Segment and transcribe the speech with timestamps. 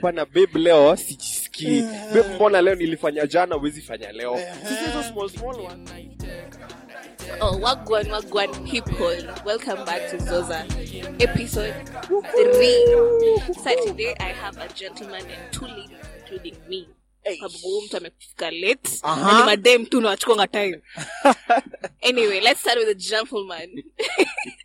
[0.00, 1.82] pana babe leo sijisikii.
[2.14, 4.38] Babe mbona leo nilifanya jana uwezi fanya leo?
[4.68, 5.90] Sisi hizo small small ones
[7.40, 9.28] Oh, Wagwan Wagwan people.
[9.44, 10.64] Welcome back to Zoza
[11.18, 11.74] episode
[12.08, 13.54] three.
[13.62, 16.88] Saturday, I have a gentleman and two ladies, including me.
[17.40, 18.90] Sababu mtu amefika late.
[19.36, 20.80] Ni madem tu nawachukanga time.
[22.08, 23.82] Anyway let's start with the gentleman.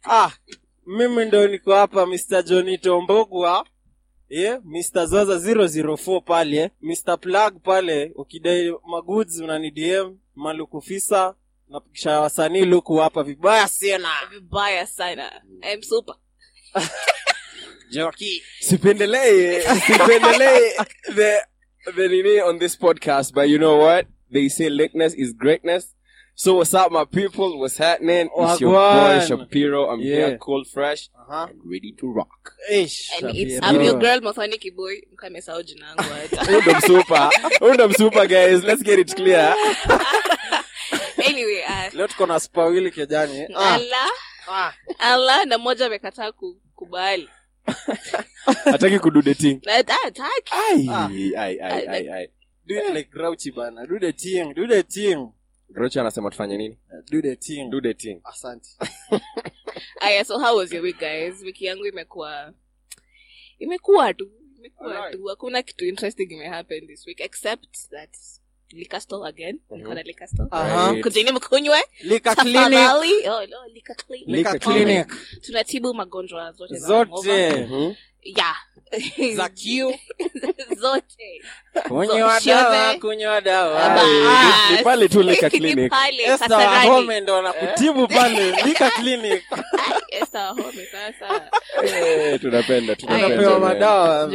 [0.06, 0.32] Ah,
[0.88, 3.66] mimi ndo niko hapa mr jonito mbogwa
[4.34, 11.36] yeah, mr zaza 004 pale mr plug pale ukidai magoods unani dm malukufisa
[11.70, 14.10] napisha wasanii luku hapa vibaya sana.
[14.32, 15.42] Vibaya sana.
[15.74, 16.16] I'm super.
[17.92, 18.44] Joki.
[18.60, 20.72] Sipendelee sipendelee
[21.16, 21.38] the
[21.96, 24.08] the nini on this podcast but you know what?
[24.32, 25.96] They say likeness is greatness
[26.36, 27.60] so what's up my people?
[27.60, 28.30] What's happening?
[28.36, 30.16] It's your boy shapiro i'm Yeah.
[30.16, 31.48] here cold fresh Aha.
[31.50, 32.54] and ready to rock.
[32.72, 37.94] Ish, and it's I'm your girl Mathani Kiboy mkamesahau jina yangu hata Who super Who
[37.94, 38.64] super guys.
[38.64, 39.56] Let's get it clear.
[41.28, 43.48] Anyway uh, leo tuko na spawili kijani.
[43.56, 44.10] Ah, Allah.
[44.52, 44.74] ah.
[45.00, 47.30] ala na mmoja amekataa kukubali
[48.72, 49.62] hataki kudo the thing.
[49.66, 50.52] Na- ah, hataki.
[50.52, 51.10] ai Ah.
[51.38, 52.28] ai ai ai ai.
[52.68, 53.88] Do it like grouchy bana.
[53.88, 55.32] Do the thing do the thing
[55.74, 56.78] Groucho anasema tufanye nini?
[57.12, 57.70] Do the thing.
[57.70, 58.22] Do the thing.
[58.24, 58.70] Asante.
[60.02, 61.44] Aya so how was your week guys?
[61.44, 62.54] Wiki yangu imekuwa
[63.60, 65.26] imekuwa tu imekuwa tu.
[65.26, 68.18] Hakuna kitu interesting imehappen this week except that
[68.74, 69.60] liquor store again.
[69.72, 69.94] Mhm.
[70.04, 70.88] liquor store Aha.
[70.92, 71.04] Right.
[71.32, 71.78] mkunywe.
[72.36, 73.28] Clinic.
[73.28, 74.28] Oh, no, liquor clinic.
[74.28, 75.08] lika Liquor clinic.
[75.42, 77.50] tunatibu magonjwa zote zote.
[77.56, 77.94] Mhm.
[78.24, 78.56] yeah.
[79.36, 79.94] Za kiu.
[80.82, 81.42] Zote.
[81.88, 83.42] Kunywa dawa kunywa
[84.84, 85.90] pale tu Lika.
[86.86, 88.92] Wahome ndo anakutibu pale lika
[91.84, 94.26] Eh, tunapenda tunapewa madawa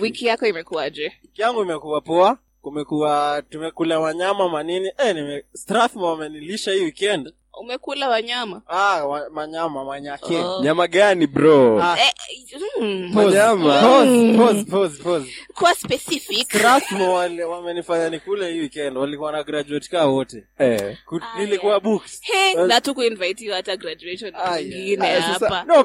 [0.00, 2.38] wiki yako imekuwaje Wiki yangu imekuwa poa
[2.70, 4.90] kumekuwa tumekula wanyama manini.
[4.98, 8.62] Eh, nime strathmore wamenilisha hii weekend umekula wanyama?
[8.68, 10.36] Ah, wa, manyama manyake.
[10.36, 10.60] Oh.
[10.62, 11.80] nyama gani bro?
[11.82, 12.12] Ah, Eh,
[12.80, 15.32] mm, pause, pause, pause, pause, pause.
[15.54, 16.42] kuwa specific.
[16.52, 18.96] Strathmore wali- wamenifanya nikule hii weekend.
[18.96, 20.44] Walikuwa na graduate kaa wote.
[20.58, 20.96] Eh.
[21.22, 22.10] Ah, nilikuwa booked.
[22.20, 25.64] He, Well- na tu kuinvitiwa hata graduation Ah, Ah, sasa, hapa.
[25.64, 25.84] no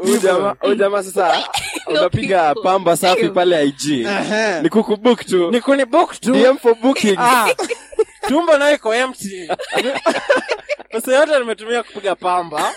[1.87, 4.61] unapiga pamba safi pale ig Ehe.
[4.61, 5.51] ni kukubook tu.
[5.51, 6.31] Ni kunibook tu.
[6.31, 7.49] Dm for booking Ah,
[8.27, 9.47] tumbo nayo iko empty
[10.91, 12.73] pesa yote nimetumia kupiga pamba.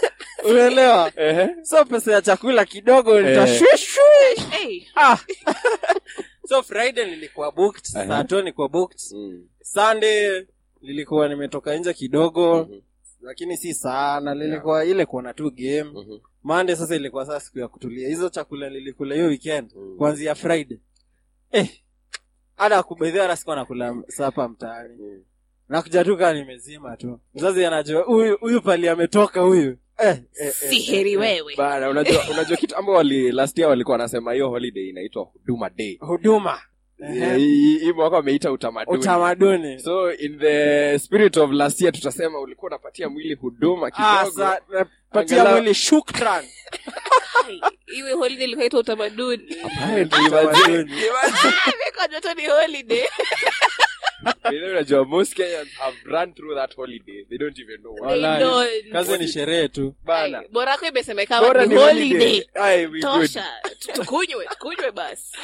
[0.51, 1.13] Unaelewa
[1.63, 5.17] so pesa ya chakula kidogo nitashwishwi ah.
[6.49, 7.97] so friday nilikuwa booked.
[7.97, 8.07] Aha.
[8.07, 9.01] sato nilikuwa booked.
[9.13, 9.49] Mm.
[9.63, 10.47] sunday
[10.83, 12.65] nilikuwa nimetoka nje kidogo.
[12.65, 12.81] Mhm.
[13.21, 14.35] lakini si sana.
[14.35, 15.83] Nilikuwa ile kuona tu game.
[15.83, 16.19] Mhm.
[16.43, 18.09] monday sasa ilikuwa saa siku ya kutulia.
[18.09, 19.73] Hizo chakula nilikula hiyo weekend.
[19.77, 19.97] Mm.
[19.99, 20.79] kuanzia friday.
[21.53, 21.69] Eh,
[22.57, 24.97] hata kubedhia hata sikuwa nakula sapa mtaani.
[25.03, 25.23] Mm.
[25.69, 27.21] Nakuja tu kaa nimezima tu.
[27.35, 29.79] Mzazi anajua huyu huyu pali ametoka huyu.
[29.99, 31.21] Eh, eh, eh, eh, eh.
[31.21, 31.55] wewe.
[31.57, 35.97] Bana unajua unajua kitu ambao wali last year walikuwa wanasema hiyo holiday inaitwa huduma day.
[36.01, 36.61] Huduma.
[37.37, 38.99] Hii mwaka wameita utamaduni.
[38.99, 39.79] Utamaduni.
[39.79, 44.27] So in the spirit of last year tutasema ulikuwa unapatia mwili huduma Ah,
[45.25, 45.51] kidogo.
[45.51, 46.45] mwili shukran.
[47.97, 49.39] Iwe holiday ilikuwa itwa utamaduni
[52.21, 53.05] tu ni holiday
[54.25, 57.25] Know, unajua most kenyans have run through that holiday.
[57.25, 58.11] They don't even know what.
[58.21, 58.93] They don't.
[58.93, 59.95] kazi ni sherehe tu.
[60.05, 60.39] bana.
[60.39, 62.09] Hai, bora imesemekana ni ni holiday.
[62.09, 62.45] holiday.
[62.55, 63.03] Aye, we good.
[63.03, 63.45] tosha.
[63.79, 65.37] Tu- tukunywe tukunywe basi.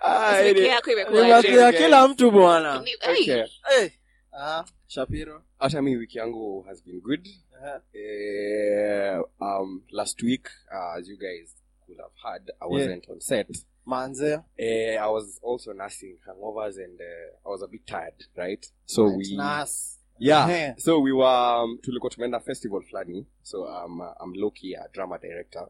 [0.00, 2.80] Ah, wiki ini- yako ni waki ya kila mtu bwana.
[2.82, 3.44] Ni- ai, Okay.
[3.80, 3.90] Eh.
[4.32, 5.42] Ah, shapiro.
[5.58, 7.28] Hata mi wiki yangu has been good.
[7.62, 7.80] Aha.
[7.92, 11.54] Eh, um, last week uh, as you guys
[11.86, 13.46] could have heard i wasn't on set
[13.88, 14.34] manze?
[14.36, 18.66] Uh, i was also nursing hangovers and uh, i was a bit tired right?
[18.84, 19.98] So we Nas.
[20.18, 20.48] yeah.
[20.50, 20.74] Ehe.
[20.80, 23.26] so we were um, tulikuwa tumeenda festival fulani.
[23.42, 25.68] So um, i'm loki a drama director.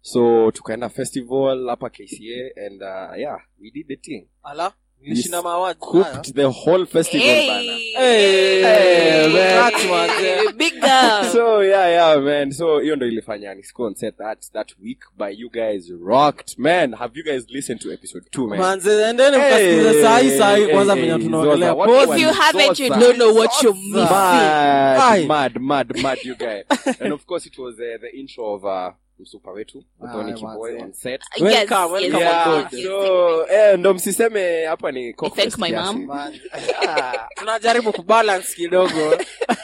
[0.00, 4.28] So tukaenda festival hapa kca and uh, yeah we did the thing.
[4.42, 7.46] Ala nilishinda mawaji cooked the whole festival Hey.
[7.48, 9.72] bana Hey, Hey, man.
[9.72, 10.52] congrats, manze.
[10.56, 11.32] Big girl.
[11.32, 15.38] so yeah yeah man so hiyo ndo ilifanya nisikuwa on set that that week but
[15.38, 19.46] you guys rocked man have you guys listened to episode 2 man manze endeni Hey,
[19.76, 22.16] mkasikize sahi sahi hey, kwanza hey, venye hey, tunaongelea Zoza, what Pause.
[22.16, 23.94] If you haven't, you don't know what you're missing.
[24.10, 26.64] Mad mad mad mad you guys
[27.00, 29.84] and of course it was uh, the intro of uh, msupa wetu.
[30.00, 31.22] Muthoni Aye, Kiboy on set.
[31.40, 32.70] Welcome, welcome yes, on board.
[32.82, 36.10] so eh, ndo msiseme hapa ni thank my mom.
[36.88, 39.16] Ah, tunajaribu kubalance kidogo.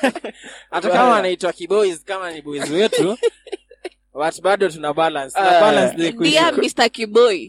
[0.70, 3.18] Hata kama anaitwa kiboys kama ni boys wetu
[4.14, 5.34] but bado tuna balance.
[5.38, 5.60] Tuna Ah.
[5.60, 6.52] balance the equation.
[6.52, 7.48] dear mr kiboy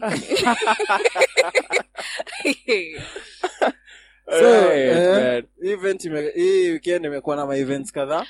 [4.30, 8.26] So, Right, eh, event ime- hii weekend imekuwa na maevents kadhaa.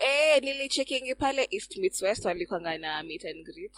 [0.00, 3.72] Eh, nilichekingi pale east meets west walikwanga na meet and greet.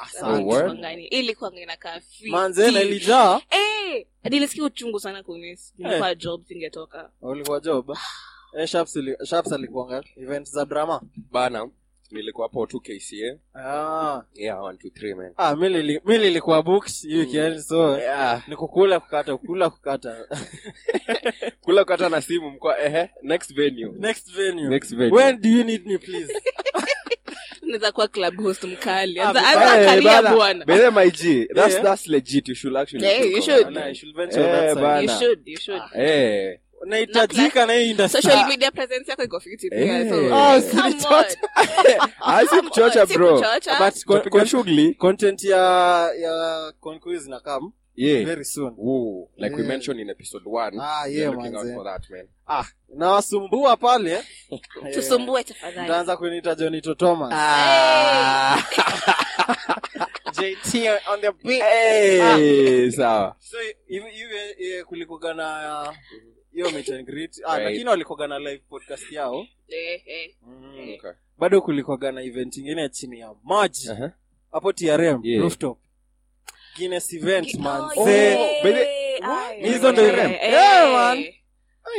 [1.63, 2.01] Inakaa
[2.31, 3.41] manze na ilijaa?
[3.51, 7.91] Eh, nilisikia uchungu sana kumis nilikuwa job zingetoka ulikuwa job?
[8.59, 9.17] Eh, Sharps ili-
[9.53, 11.01] alikuanga event za drama?
[11.31, 11.71] Bana
[12.17, 14.23] nilikuwa hapo tu kca ah.
[14.35, 15.33] Yeah one two three man.
[15.37, 15.69] Ah mi
[16.19, 18.49] nilikuwa books hii weekend so yeah.
[18.49, 20.17] ni kukula kukata kukula kukata.
[21.65, 23.93] Kula kukata na simu mkwa ehe next venue.
[23.99, 24.69] Next venue.
[24.69, 25.17] Next venue.
[25.17, 26.33] When do you need me please?
[27.63, 29.21] Unaweza kuwa club host mkali.
[29.21, 30.65] Anza- but- anza career bana, bwana.
[30.65, 31.85] By my G, that's Yeah.
[31.85, 32.49] that's legit.
[32.49, 33.05] You should actually.
[33.07, 33.71] Yeah, you should.
[33.71, 35.03] Nah, I should venture on that side.
[35.03, 35.83] you should you should.
[35.95, 40.33] Eh, unahitajika na hii industry social media presence yako iko fiti pia Eh.
[40.33, 40.61] Oh,
[42.63, 43.43] kuchocha si bro.
[43.81, 44.95] but shughuli.
[44.95, 45.59] content ya
[46.21, 48.25] ya conquiz na kam Yeah.
[48.27, 50.77] very soon Ooh, like we mentioned in episode one.
[50.81, 52.29] Ah, yeah, looking out for that, man.
[52.49, 52.65] ah
[52.97, 54.23] nawasumbua pale
[54.95, 58.63] tusumbue tafadhali ntaanza kunita jonito thomas Ah.
[60.33, 60.75] jt
[61.13, 63.37] on the beat Hey, sawa.
[63.41, 63.57] so
[63.89, 64.35] hivi hivi
[64.73, 65.93] eh, kulikuga na
[66.57, 67.65] hiyo meet and greet ah, Right.
[67.71, 70.35] lakini walikuga na live podcast yao Eh, eh.
[70.43, 70.95] mm.
[70.99, 71.11] Okay.
[71.39, 74.11] bado kulikuga na event ingine chini ya maji Uh-huh.
[74.53, 75.43] hapo trm Yeah.
[75.43, 75.79] rooftop
[76.77, 78.63] guinness event Oh, manze yeah.
[78.65, 80.33] by the- Hizo event.
[80.43, 80.53] eh.
[80.53, 81.25] Yeah, man.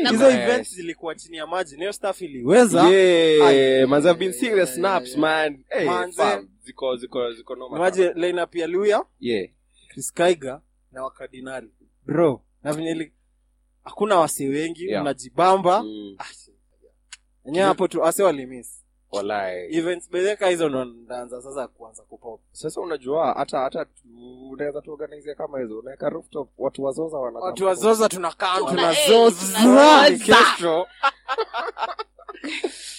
[0.04, 0.44] Na hizo Nice.
[0.44, 3.83] events zilikuwa chini ya maji nayo staff iliweza Yeah, Ay.
[3.83, 5.63] I've been seeing the Yeah, snaps, man.
[5.69, 6.18] Hey, Manze.
[6.24, 7.77] fam, ziko ziko ziko noma.
[7.77, 9.50] maji lineup ya luya Yeah.
[9.89, 10.62] chris kaiga
[10.92, 11.69] na wakardinali
[12.06, 13.13] bro na venye ili-
[13.88, 15.01] hakuna wase wengi Yeah.
[15.01, 16.24] mnajibamba Mm, Ah,
[17.45, 18.84] enyewe hapo tu wase walimis.
[19.12, 19.68] Walai.
[20.50, 22.42] hizo ndo ndaanza sasa kuanza kupop.
[22.51, 23.86] Sasa unajua hata hata
[24.51, 25.80] unaweza tuorganize kama hizo.
[25.80, 30.54] Unaweka rooftop watu wazoza wana watu wazoza tunakaa Tuna- tunazoza eh, tunazoza.
[30.56, 30.88] kesho.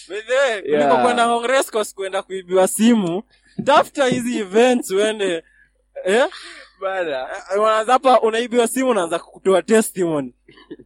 [0.09, 1.03] Bedhe kuliko Yeah.
[1.05, 3.23] kwenda hongrescos kuenda kuibiwa simu
[3.65, 5.45] tafuta hizi events uende
[6.05, 6.27] eh?
[6.81, 10.35] bana Eh, hapa unaibiwa simu unaanza kutoa testimony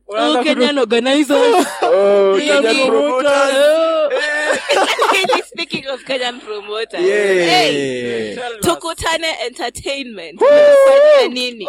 [0.08, 1.66] Unaanza Kenyan organizers.
[1.82, 3.54] oh Kenyan Kenyan promoters.
[3.54, 7.04] promoters Speaking of Kenyan promoters.
[7.04, 7.48] Yeah.
[7.50, 8.60] Hey, Tell us.
[8.60, 11.66] tukutane entertainment Tumefanya nini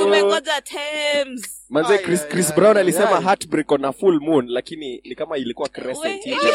[0.00, 1.42] tumengoja Thames.
[1.70, 6.22] manze chris chris brown alisema heartbreak on a full moon lakini ni kama ilikuwa crescent
[6.24, 6.36] hivi.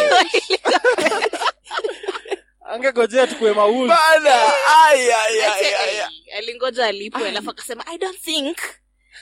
[2.71, 3.53] angegojea tukue
[4.85, 6.01] ay Ati,
[6.38, 8.57] alingoja alipwe alafu akasema i don't think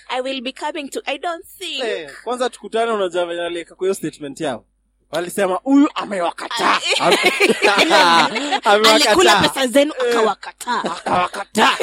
[0.08, 1.84] i will be coming to i don't think.
[1.84, 3.42] Hey, kwanza tukutane unajua venye
[3.76, 4.66] kwa hiyo statement yao.
[5.12, 8.30] Walisema huyu amewakataaalikula
[8.64, 9.42] amewakataa.
[9.50, 10.84] Pesa zenu akawakataa.
[10.84, 11.78] Akawakataa.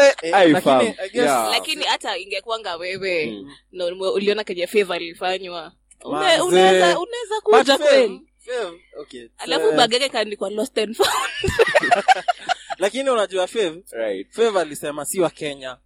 [0.00, 0.80] Eh, eh, lakini, fam.
[0.80, 1.50] I guess- Yeah.
[1.50, 3.54] lakini hata ingekwanga wewe Mm.
[3.72, 5.72] no, uliona kenye feva ilifanywa
[6.04, 6.96] unaweza
[7.42, 11.54] kuja kweli Fev, okay, alafu eh, bag yake kaandikwa lost and found.
[12.78, 14.30] Lakini unajua fev right.
[14.30, 15.76] Fev alisema si wa kenya.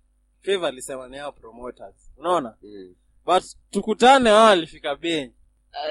[0.41, 1.95] Fev alisema ni hao promoters.
[2.17, 2.55] Unaona?
[2.63, 2.95] Mm.
[3.27, 5.33] but tukutane hao alifika bench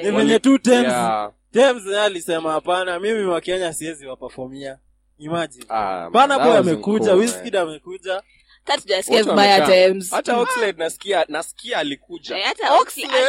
[0.01, 1.31] ni Ay, venye tu tems Yeah.
[1.51, 4.79] Thames naye alisema hapana mimi wa kenya siwezi wapafomia
[5.17, 5.65] imagine.
[5.69, 8.23] Ah, bana boy amekuja cool, Wizkid amekuja
[10.11, 12.37] hata Oxlade nasikia nasikia alikuja.
[12.37, 13.27] Hata Oxlade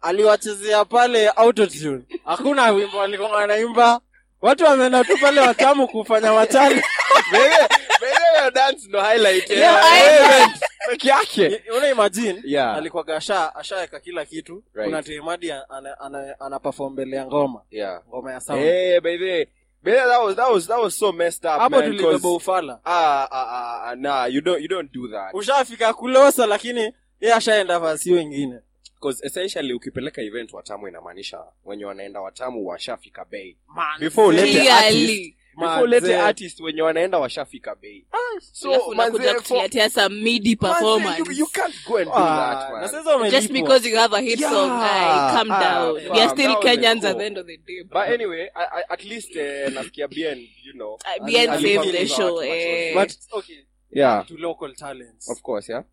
[0.00, 2.02] aliwachezea pale autotune.
[2.24, 4.00] Hakuna wimbo alikuwa anaimba.
[4.42, 6.32] Watu wameenda tu pale watamu kufanya
[7.32, 9.50] bebe dance ndo highlight.
[9.50, 10.60] Yeah, highlight.
[10.90, 11.62] peke yake.
[11.76, 12.76] Una imagine Yeah.
[12.76, 14.62] alikuwaga asha ashaweka kila kitu.
[14.74, 14.88] Right.
[14.90, 17.62] kuna temadi ana, ana, ana perform mbele ya ngoma.
[17.70, 18.02] Yeah.
[18.08, 18.62] Ngoma ya sound.
[18.62, 19.00] Hey
[19.82, 22.80] baby yeah, that was that was that was so messed up hapo man, tulibeba ufala
[22.84, 27.34] ah ah ah ah, nah you don't you don't do that ushafika kulosa lakini yeye
[27.34, 28.58] ashaenda fasi wengine
[28.94, 33.56] because essentially ukipeleka event watamu inamaanisha wenye wanaenda watamu washafika bei.
[33.98, 35.36] Before ulete Clearly.
[35.56, 38.04] Before ulete artist wenye wanaenda washafika bei.
[38.52, 43.20] So manze, for- kutuletea some midi manze, you, you can't go and do Ah, that
[43.20, 43.30] man.
[43.30, 44.52] just because you have a hit Yeah.
[44.52, 45.94] song ay, calm Ah, down.
[45.94, 48.64] we are still that was kenyans at the end of the day but anyway I,
[48.64, 50.94] I, at least uh, nasikia bien you know.
[50.94, 52.94] Uh, bien Ali- saved the Ali- show Ali- eh.
[52.94, 54.24] but okay yeah.
[54.26, 55.30] to local talents.
[55.30, 55.84] Of course yeah.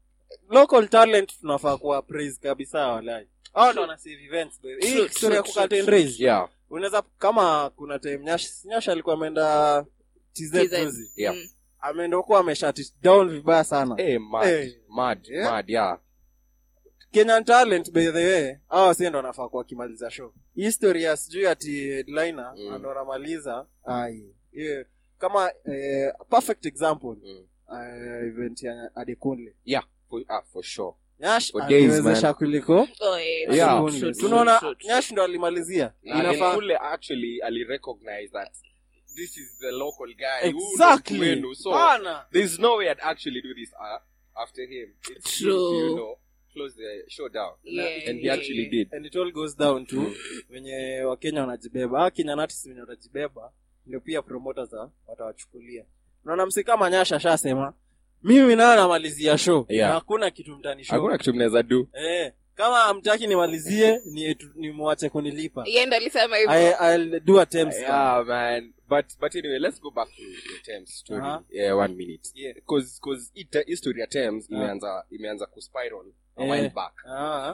[0.49, 4.85] Local talent tunafaa kuwa praise kabisa walai hao ndo wana save events baby.
[4.87, 9.85] hii True, story true, true, and yeah unaweza kama kuna time nyash nyasha alikuwa ameenda
[10.33, 10.79] tz TZ.
[10.83, 11.35] juzi Yeah.
[11.35, 11.47] Mm.
[11.79, 14.73] ameenda huku ameshati down vibaya sana hey mad Hey.
[14.89, 15.51] mad Yeah.
[15.51, 15.99] mad yeah
[17.11, 21.47] kenyan talent by the way awa sie ndo wanafaa kuwa akimaliza show history ya sijui
[21.47, 22.73] ati headliner Mm.
[22.73, 24.85] ando anamaliza ai yeah.
[25.17, 27.45] kama eh, perfect example Mm.
[27.67, 30.93] uh, event ya adekunle Yeah, for, ah, for sure.
[31.19, 33.55] Nyash aliwezesha kuliko Oh, yeah.
[33.55, 33.71] Yeah.
[33.71, 33.99] Adekunle.
[33.99, 35.93] True, true, tunaona nyash ndo alimalizia
[36.55, 37.65] Kule actually ali
[38.31, 38.51] that
[39.15, 40.49] this is the local guy.
[40.49, 41.55] Exactly mtu.
[41.55, 42.25] So Bana.
[42.31, 43.99] there's no way I'd actually do this uh,
[44.41, 44.89] after him.
[45.11, 45.77] It's True.
[45.77, 46.17] You know,
[46.53, 47.53] close the show down.
[47.63, 48.71] Yeah, and he yeah, actually yeah.
[48.71, 48.93] did.
[48.93, 50.15] and it all goes down to Mm.
[50.49, 53.51] wenye wakenya wanajibeba kenya natis wenye watajibeba
[53.85, 55.85] ndio pia promoters za watawachukulia
[56.23, 57.73] unaona msi kama nyasha ashasema
[58.23, 59.89] mimi nayo namalizia show Yeah.
[59.89, 61.87] na hakuna kitu mtani show Hakuna kitu mnaweza do.
[61.93, 66.53] eh, kama amtaki nimalizie ni nimwache kunilipa Yeye alisema hivyo.
[66.93, 68.73] I'll do a terms Yeah, man.
[68.89, 71.21] But but anyway, let's go back to the Thames story.
[71.21, 71.41] Uh-huh.
[71.49, 72.29] Yeah, one minute.
[72.33, 72.53] Yeah.
[72.55, 76.05] Because because it history ya Thames imeanza imeanza kuspiral
[76.37, 76.49] a Yeah.
[76.57, 76.93] while back.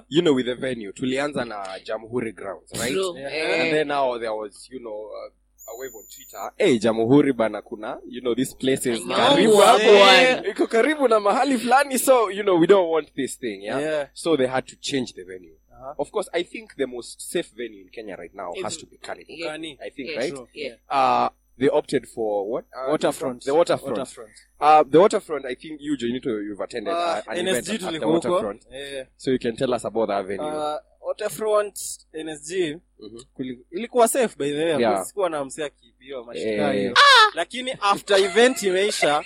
[0.10, 2.96] You know, with the venue, tulianza na Jamhuri grounds, right?
[3.16, 3.34] Yeah.
[3.36, 3.62] Eh.
[3.62, 6.52] And then now there was, you know, uh, a wave on Twitter.
[6.58, 9.82] Hey, Jamhuri bana kuna, you know, this place is No, karibu what?
[9.82, 10.48] hapo.
[10.50, 13.80] Iko karibu na mahali fulani, so you know, we don't want this thing, yeah?
[13.80, 14.08] yeah.
[14.14, 15.56] So they had to change the venue.
[15.72, 15.94] Uh-huh.
[16.00, 18.86] Of course, I think the most safe venue in Kenya right now Is- has to
[18.86, 19.36] be Carnival.
[19.36, 19.48] Yeah.
[19.58, 19.78] Kani.
[19.82, 20.34] I think, Yeah, right?
[20.34, 20.48] True.
[20.54, 20.76] Yeah.
[20.90, 22.66] Uh, they opted for what?
[22.74, 23.44] Uh, Waterfront.
[23.44, 23.98] The waterfront.
[23.98, 24.30] Waterfront.
[24.60, 25.46] Uh, the waterfront.
[25.46, 28.66] I think you, Jonito, you've attended Uh, uh, an event NSG at, at the waterfront,
[28.74, 30.44] Eh, so you can tell us about that venue.
[30.44, 31.80] uh, Waterfront
[32.14, 33.20] NSG Mhm.
[33.34, 35.06] kuli- ilikuwa safe by the way Yeah.
[35.06, 36.94] sikuwa na msia kibiwa mashika Eh.
[37.34, 39.24] lakini after event imeisha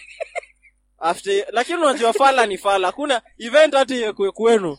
[1.00, 4.78] after lakini unajua fala ni fala hakuna event hata iwekwe kwenu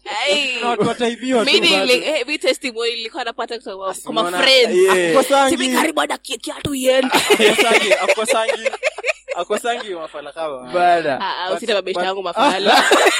[0.64, 1.44] watu wataibiwa
[1.92, 4.74] eh, mi testimony nilikuwa napata kutoka kwa- kwa Unaona, mafriends.
[4.76, 5.16] yeah.
[5.16, 7.08] Akosangi- Simi karibu hata kiatu iende.
[7.16, 8.70] akosangi akosangi
[9.36, 11.18] akosangi mafala kama Bada.
[11.20, 12.72] Ah, ah, yangu mafala.
[12.78, 12.82] Ah, ah.
[12.82, 13.12] Ah, nasa-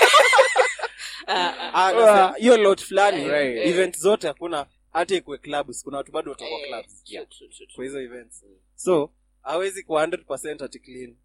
[2.39, 3.67] hiyo lot fulani Right.
[3.67, 7.69] event zote hakuna hata ikuwe clubs kuna watu bado watakuwa Eh, clubs true, true, true,
[7.75, 8.45] kwa hizo events
[8.75, 9.11] so
[9.43, 11.17] hawezi kuwa 100% ati clean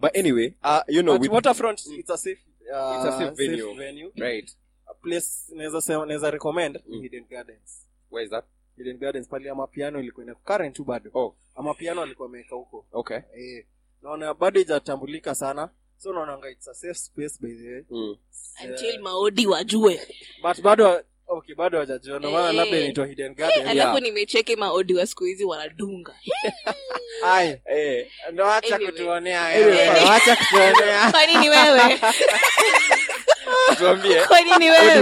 [0.00, 3.74] But anyway, uh, you know, with, waterfront it's a safe uh, It's a safe venue.
[3.74, 4.12] venue.
[4.16, 4.56] right?
[4.86, 7.02] A place naweza sema naweza recommend Mm.
[7.02, 8.44] Hidden Gardens Where is that?
[8.76, 12.56] Hidden Gardens pale ama piano ilikuwa ina current tu bado Oh, ama piano alikuwa ameweka
[12.56, 13.18] huko okay.
[13.36, 13.66] eh
[14.02, 15.70] naona bado ijatambulika sana
[16.02, 17.84] so naonanga it's a safe space by the way.
[17.90, 18.16] Mm.
[18.64, 20.00] Until maodi wajue.
[20.42, 22.54] But bado okay bado wajajua ndio maana Eh.
[22.54, 26.14] labda inaitwa Hidden Eh, Garden alafu nimecheki maodi wa siku hizi wanadunga.
[27.24, 27.60] Ai.
[27.64, 29.88] Eh, ndo acha kutuonea wewe.
[29.88, 31.10] Acha kutuonea.
[31.12, 31.80] Kwa nini wewe?
[33.78, 34.20] Tuambie.
[34.24, 34.92] kwa nini wewe?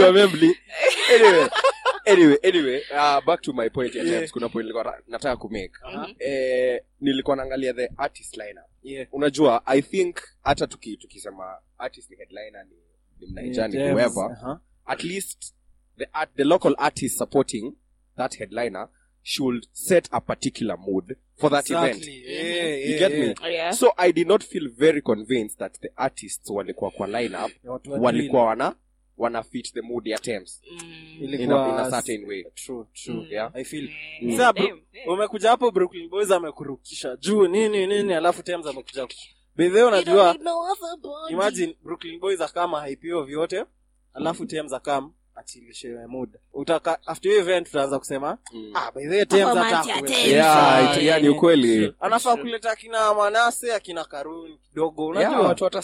[1.15, 1.47] Anyway,
[2.09, 4.31] anyway, anyway, uh, back to my point Yeah.
[4.31, 5.73] Kuna point nilikuwa nataka kumake.
[5.83, 6.09] Aha.
[6.19, 8.67] Eh, nilikuwa naangalia the artist lineup.
[8.83, 12.77] yeah Unajua, I think hata tuki, tukisema artist ni headliner ni,
[13.21, 14.61] ni mnaijani yeah, whoever, aha.
[14.87, 15.55] at least
[15.99, 17.73] the art, the local artist supporting
[18.17, 18.89] that headliner
[19.23, 21.87] should set a particular mood for that event.
[21.97, 22.23] Exactly.
[22.35, 23.35] Yeah, You yeah, get yeah.
[23.43, 23.53] me?
[23.55, 23.73] Yeah.
[23.75, 27.51] So I did not feel very convinced that the artists walikuwa kwa lineup
[27.87, 28.75] walikuwa wana
[29.19, 31.25] wana fit the mood ya Thames Mm.
[31.25, 32.45] In a, in a certain way.
[32.55, 33.15] True, true.
[33.15, 33.27] Mm.
[33.31, 33.51] Yeah.
[33.55, 33.89] I feel.
[34.23, 34.31] Mm.
[34.37, 35.09] Sasa bro- Damn, damn.
[35.15, 39.13] umekuja hapo brooklyn boys amekurukisha juu nini nini alafu Thames amekuja ku-
[39.57, 40.37] By the way We unajua
[41.31, 43.65] imagine brooklyn boys akama haipio vyote
[44.15, 46.39] alafu Thames akam achilishe muda.
[46.53, 48.73] Utaka after hiyo event tutaanza kusema Mm.
[48.75, 49.25] ah by the.
[50.31, 51.95] Yeah, Yeah, ni ukweli.
[52.01, 55.03] anafaa kuleta akina manase akina karuni kidogo.
[55.03, 55.83] Yeah, unajua watu hata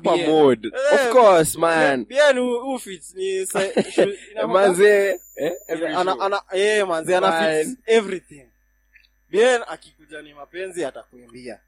[0.00, 0.26] proper
[0.66, 2.04] Eh, Of course, man.
[2.04, 5.52] bien ufit ni sa- shu- ina- Manze, eh,
[5.96, 7.28] ana, ana, eh, ana
[7.86, 8.46] everything.
[9.30, 11.58] Bien akikuja ni mapenzi atakuimbia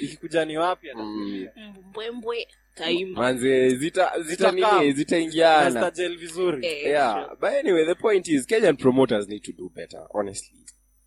[0.00, 1.52] ikikuja ni wapi atakuimbia
[1.88, 2.48] mbwembwe
[3.14, 4.92] Manze, zita zita nini?
[4.92, 5.90] Zitaingiana.
[5.90, 6.66] Vizuri.
[6.66, 7.24] Eh, yeah.
[7.26, 7.36] True.
[7.40, 10.58] but anyway the point is kenyan promoters need to do better honestly.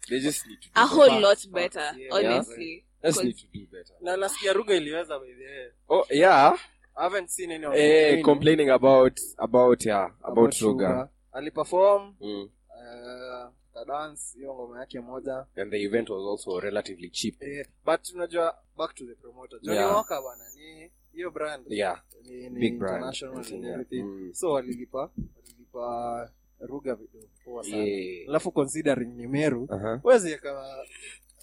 [0.10, 2.16] They just need to do a whole Facts, lot better yeah.
[2.16, 2.86] honestly.
[3.04, 3.94] Just need to do better.
[4.02, 5.72] Na nasikia ruga iliweza by the way.
[5.90, 6.60] oh yeah.
[6.96, 11.10] I haven't seen any eh, complaining complaining about about yeah about, sugar, Sugar.
[11.34, 12.42] aliperform Mm.
[12.44, 15.46] uh, kadance hiyo ngoma yake moja.
[15.56, 17.42] And the event was also relatively cheap.
[17.44, 19.60] Eh, but unajua back to the promoter.
[19.62, 19.96] Johnny Yeah.
[19.96, 21.66] Walker bana ni hiyo brand.
[21.70, 22.04] Yeah.
[22.24, 22.96] Ni, ni Big brand.
[22.96, 24.04] international and everything.
[24.04, 24.34] Mm.
[24.34, 27.78] so walilipa walilipa ruga vidogo poa sana.
[27.78, 28.42] Yeah.
[28.54, 30.00] Considering ni meru uh-huh.
[30.04, 30.86] wezi eka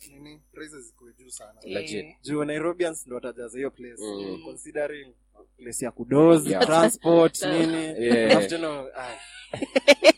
[0.09, 2.05] nini prices zikuwe juu sana Legit.
[2.05, 4.43] Eh, juu nairobians ndo watajaza hiyo place Mm.
[4.45, 5.15] considering
[5.57, 6.67] place ya kudoz Yeah.
[6.67, 8.31] transport nini Yeah.
[8.33, 9.19] alafu tena ai,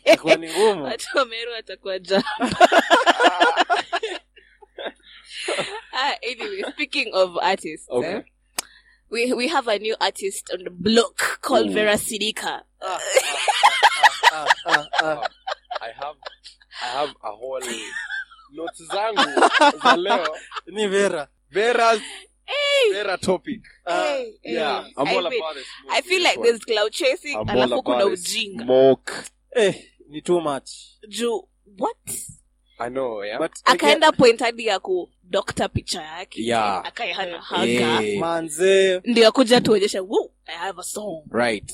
[0.05, 2.23] itakuwa ni ngumu watu wa meru watakuwa ja
[6.31, 8.09] anyway speaking of artists Okay.
[8.15, 8.23] eh,
[9.09, 11.73] we, we have a new artist on the block called Ooh.
[11.73, 12.63] vera sidika
[15.81, 16.17] i have
[16.81, 17.61] I have a whole
[18.51, 19.49] notes zangu
[19.83, 20.35] za leo.
[20.67, 22.01] ni vera Vera's
[22.93, 23.61] Vera topic.
[23.87, 24.53] Hey, hey.
[24.53, 25.65] Yeah, I'm I all mean, about it.
[25.91, 28.19] I feel like there's cloud chasing alafu kuna about it.
[28.19, 29.13] ujinga Smoke.
[29.55, 29.75] eh,
[30.09, 30.69] ni too much
[31.07, 31.97] juu what
[32.79, 33.37] I know, yeah.
[33.39, 35.09] but akaenda point hadi ya ku
[35.73, 36.85] picha yake Yeah.
[36.85, 41.71] akaihana haga Eh, manze ndio akuja tuonyesha "Woo, i have a song right.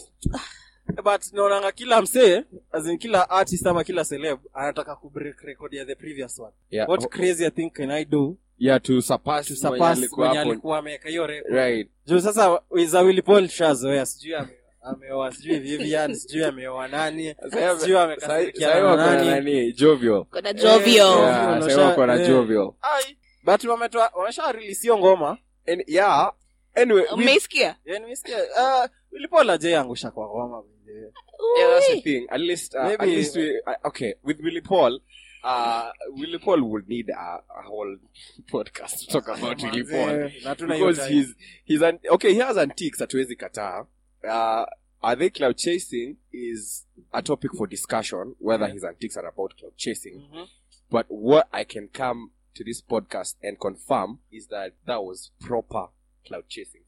[1.04, 5.86] But naonanga kila msee as in kila artist ama kila celeb anataka kubreak record ya
[5.86, 6.89] the previous one Yeah.
[6.89, 10.77] what crazy i think can i do yeah, to surpass to surpass alikuwa mwenye alikuwa
[10.77, 11.89] ameweka hiyo record Right.
[12.06, 17.36] juu sasa za Willy Paul shazoea sijui ame- ameoa sijui Vivian sijui ameoa nani
[17.80, 19.74] sijui amekasirikiana sasa na wako nani nani?
[19.74, 20.25] Jovial.
[20.25, 21.50] kuna jovio Yeah.
[21.50, 22.27] Yeah, sasa kuna na eh.
[22.30, 22.72] Jovial.
[22.82, 25.38] ai but wametoa wamesha release hiyo ngoma
[25.68, 26.34] And yeah,
[26.75, 30.63] anyway, we, umeisikia yani nimesikia uh, Willy Paul ajeangusha kwa ngoma
[31.02, 31.12] way.
[31.58, 32.28] yeah, that's the thing.
[32.30, 35.00] At least, uh, Maybe- at least we, uh, okay, with Willie Paul,
[35.44, 37.98] uh, Willie Paul would need a, a whole
[38.52, 40.08] podcast to talk about Willie Paul.
[40.08, 41.36] Manze, na hatuna hiyo because he's
[41.66, 43.86] he's an okay he has antiques hatuwezi kataa
[44.24, 44.66] uh
[45.02, 49.74] are they cloud chasing is a topic for discussion whether his antiques are about cloud
[49.75, 50.48] chasing Mhm.
[50.92, 55.88] but what i can come to this podcast and confirm is that that was proper
[56.28, 56.82] cloud chasing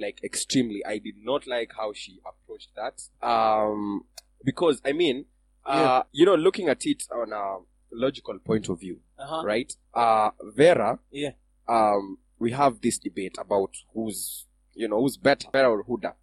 [0.00, 4.04] like extremely i did not like how she approached that um
[4.44, 5.24] because i mean
[5.66, 6.02] uh Yeah.
[6.12, 7.58] you know looking at it on a
[7.92, 9.42] logical point of view Aha.
[9.42, 11.32] right uh vera Yeah.
[11.68, 16.14] um, we have this debate about who's, you know, who's better, better or Huda.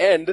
[0.00, 0.26] And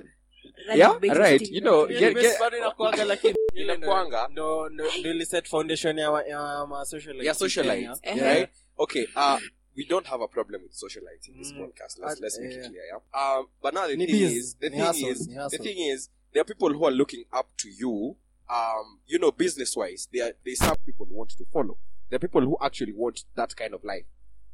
[0.68, 3.88] That Yeah, right, you know, not Hiyo get- debate get- bado inakuanga lakini ile ndo-
[3.88, 4.28] Inakuanga.
[4.32, 8.24] ndo ndo ndo ili set foundation ya ya ma socialite yeah, socialites, Kenya.
[8.24, 8.34] Uh-huh.
[8.36, 8.50] right?
[8.78, 9.40] Okay, uh,
[9.76, 11.60] we don't have a problem with socialites in this Mm.
[11.60, 12.00] podcast.
[12.00, 12.58] Let's let's make Yeah.
[12.58, 13.20] it clear, yeah.
[13.38, 16.46] Um, but now the Ni thing is, the thing is, the thing is, there are
[16.46, 18.16] people who are looking up to you.
[18.50, 21.78] Um, you know, business wise, there are there's some people who want to follow.
[22.10, 24.06] There are people who actually want that kind of life,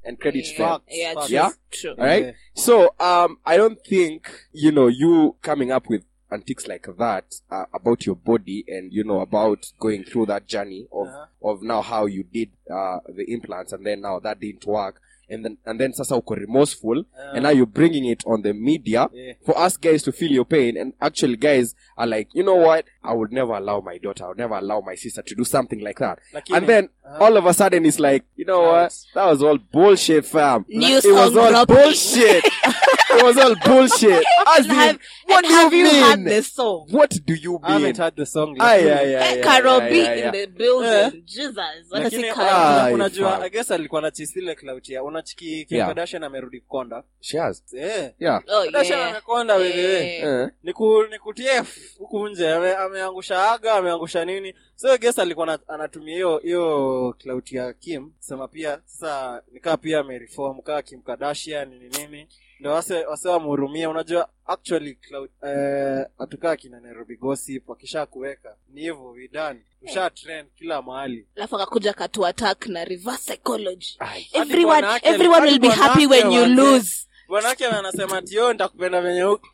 [0.03, 0.67] and credit to them.
[0.79, 1.49] Facts, yeah true, Yeah?
[1.71, 1.91] true.
[1.97, 2.25] All right.
[2.27, 2.31] Yeah.
[2.55, 7.65] So um, I don't think you know you coming up with antics like that uh,
[7.73, 11.25] about your body and you know about going through that journey of Uh-huh.
[11.51, 15.45] of now how you did uh, the implants and then now that didn't work and
[15.45, 19.07] then and then sasa uko remorseful Uh, and now you're bringing it on the media
[19.13, 19.33] yeah.
[19.45, 22.85] for us guys to feel your pain and actually guys are like you know what
[23.03, 25.79] I would never allow my daughter I would never allow my sister to do something
[25.79, 27.25] like that Lakini- and then Uh-huh.
[27.25, 30.97] all of a sudden it's like you know what that was all bullshit fam New
[30.97, 31.75] it was all dropping.
[31.75, 32.43] bullshit
[33.17, 34.23] it was all bullshit.
[34.47, 36.03] As have, in, what do have you mean?
[36.03, 36.87] heard the song?
[36.91, 40.31] What do you I haven't heard the song Ay, lakini- ay, ay, Carol B in
[40.31, 40.89] the building.
[40.91, 41.11] Eh.
[41.25, 41.57] jesus
[41.91, 45.87] lakini ah, unajua i guess alikuwa na chisile klautia unachiki Kim Yeah.
[45.87, 47.03] Kardashian amerudi konda.
[47.19, 47.63] she has.
[47.73, 48.11] Eh.
[48.19, 48.41] Yeah.
[48.47, 49.11] Oh Kardashian yeah.
[49.11, 50.21] amekonda yeah.
[50.21, 50.49] way Eh.
[50.63, 51.63] Niku nikutie
[51.97, 54.53] huku nje ameangusha aga ameangusha nini.
[54.75, 58.11] So guess alikuwa na, anatumia hiyo hiyo clout ya kim.
[58.19, 62.27] Sema pia sasa nikaa pia amereform kaa kim Kardashian nini nini
[62.61, 68.81] ndio wase wase wamhurumia unajua actually cloud eh atukaa kina Nairobi gossip wakisha kuweka ni
[68.81, 74.23] hivyo vidani usha trend kila mahali alafu akakuja katu attack na reverse psychology Ay.
[74.33, 79.47] Everyone everyone will be happy when you lose bwanake anasema tio nitakupenda venye huko.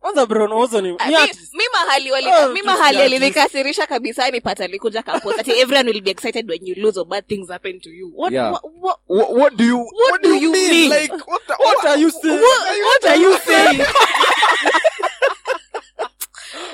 [0.00, 1.08] Kwanza bronozo ni, Ah,
[1.52, 6.10] mi, mahali wali, Oh, mi mahali alinikasirisha kabisa nipata alikuja kapost ati everyone will be
[6.10, 8.12] excited when you lose or bad things happen to you.
[8.14, 8.52] What, Yeah.
[8.52, 9.78] what, what, What, what do you
[10.10, 10.90] what, do you mean?
[10.90, 12.40] like what, the, What are you saying?
[12.40, 13.80] what, what are you saying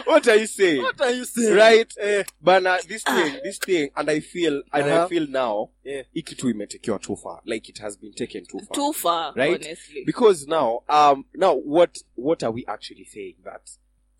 [0.07, 1.55] what are you saying What are you saying?
[1.57, 5.09] right Eh, but uh, this thing this thing and i feel and Uh-huh.
[5.09, 6.05] feel now yeah.
[6.13, 9.65] hii kitu imetekewa too far like it has been taken too far too far Right?
[9.67, 13.71] honestly because now um now what what are we actually saying that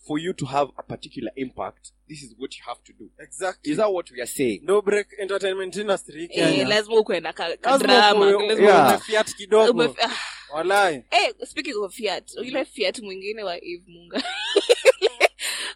[0.07, 3.71] for you to have a particular impact this is what you have to do Exactly.
[3.73, 6.69] is that what we are saying no break entertainment industry eh, Kenya.
[6.69, 9.01] lazima ukuwe na ka, ka drama lazima Yeah.
[9.01, 10.11] fiat kidogo ah,
[10.55, 14.23] walai eh, speaking of fiat ile fiat mwingine wa eve munga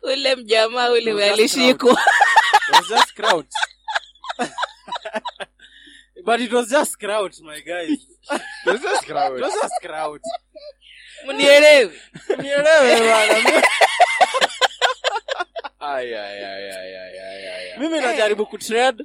[0.08, 1.92] ule mjamaa ule alishikwa.
[1.92, 3.46] it was just crowd.
[6.24, 7.98] But it was just crowd my guys
[8.64, 10.20] There's just it was just crowd.
[11.26, 11.92] Mnielewi?
[12.38, 13.62] Nielewe bwana.
[15.80, 17.78] Ay, ay, ay, ay, ay, ay, ay, ay.
[17.78, 19.04] mimi najaribu kutrade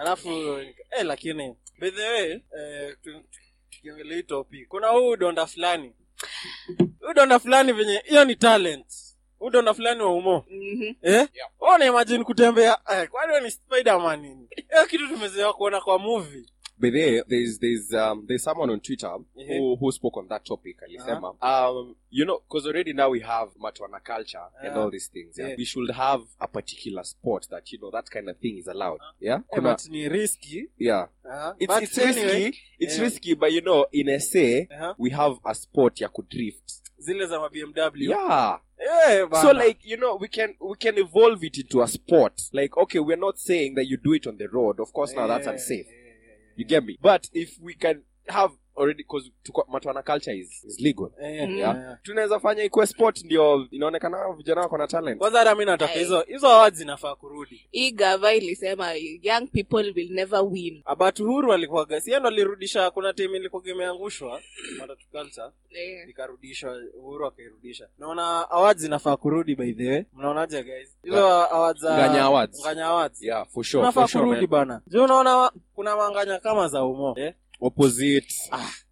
[0.00, 0.58] alafu
[0.90, 2.96] eh, lakini by the way eh,
[3.70, 5.92] tukiongelea topic kuna huu donda fulani.
[7.00, 8.86] Huu donda fulani venye hiyo ni talent
[9.38, 10.82] huu donda fulani wa umo Mhm.
[11.02, 11.88] eh yeah.
[11.88, 16.46] imagine kutembea eh, kwani ni spiderman nini hiyo kitu tumezoea kuona kwa movie
[16.78, 19.48] But there, there's there's um there's someone on Twitter Mhm.
[19.58, 20.82] who who spoke on that topic.
[20.82, 25.38] Alisema, um, you know, because already now we have Matwana culture and all these things.
[25.38, 25.48] Yeah?
[25.50, 25.58] Yeah.
[25.58, 29.00] we should have a particular sport that you know that kind of thing is allowed.
[29.20, 31.08] Yeah, Eh, Kuna- but ni risky yeah.
[31.24, 32.62] uh, It's but it's anyway, risky.
[32.78, 33.04] It's yeah.
[33.04, 34.94] risky, but you know, in SA uh-huh.
[34.98, 36.82] we have a sport ya kudrift.
[36.98, 38.60] Zile za mabmw Yeah.
[39.08, 39.42] Eh, bana.
[39.42, 42.42] So like you know we can we can evolve it into a sport.
[42.52, 44.80] Like okay, we're not saying that you do it on the road.
[44.80, 45.86] Of course, now that's unsafe.
[46.56, 46.98] You get me?
[47.02, 49.04] But if we can have already
[49.68, 51.10] matwana culture is, is legal.
[51.22, 51.56] eh, Mm.
[51.56, 51.76] Yeah.
[51.76, 51.96] eh.
[52.02, 56.20] tunaweza fanya ikuwe sport ndio inaonekana vijana wako na talent kwanza hata mi nataka hizo
[56.20, 62.00] hizo awards zinafaa kurudi hii gava ilisema young people will never win abat huru alikuwaga
[62.00, 64.40] siendo alirudisha kuna timu ilikuwaga imeangushwa
[64.78, 70.96] matatu culture Eh, ikarudishwa uhuru akairudisha naona awards zinafaa kurudi by the way mnaonaje guys
[71.02, 72.60] hizo awards Nganya Awards.
[72.60, 74.50] Nganya awards yeah for sure, zinafaa sure kurudi man.
[74.50, 77.34] bana juu unaona kuna manganya kama za umo eh?
[77.60, 78.26] Opposite.